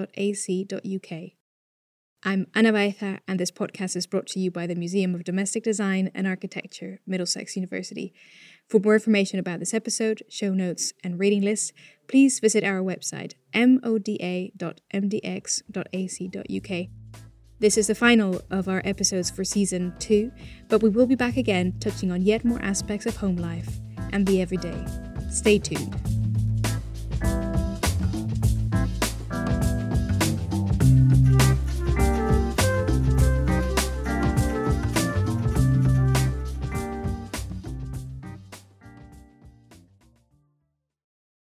I'm 2.24 2.48
Ana 2.56 2.74
Baeza, 2.74 3.20
and 3.28 3.40
this 3.40 3.52
podcast 3.52 3.96
is 3.96 4.08
brought 4.08 4.26
to 4.30 4.40
you 4.40 4.50
by 4.50 4.66
the 4.66 4.74
Museum 4.74 5.14
of 5.14 5.24
Domestic 5.24 5.64
Design 5.64 6.10
and 6.16 6.26
Architecture, 6.26 7.00
Middlesex 7.06 7.56
University. 7.56 8.12
For 8.68 8.80
more 8.80 8.96
information 8.96 9.38
about 9.38 9.60
this 9.60 9.76
episode, 9.76 10.24
show 10.30 10.56
notes, 10.56 10.94
and 11.04 11.20
reading 11.20 11.44
list, 11.44 11.74
please 12.08 12.40
visit 12.40 12.64
our 12.64 12.80
website, 12.80 13.34
moda.mdx.ac.uk. 13.54 14.56
This 17.58 17.78
is 17.78 17.88
the 17.88 17.96
final 17.96 18.42
of 18.52 18.68
our 18.68 18.82
episodes 18.84 19.30
for 19.30 19.46
season 19.46 19.94
two, 19.98 20.32
but 20.68 20.84
we 20.84 20.90
will 20.90 21.06
be 21.06 21.16
back 21.16 21.38
again 21.38 21.74
touching 21.80 22.12
on 22.12 22.22
yet 22.22 22.44
more 22.44 22.62
aspects 22.62 23.06
of 23.06 23.16
home 23.16 23.38
life 23.38 23.80
and 24.12 24.28
the 24.28 24.42
everyday. 24.42 24.86
Stay 25.30 25.60
tuned. 25.60 26.25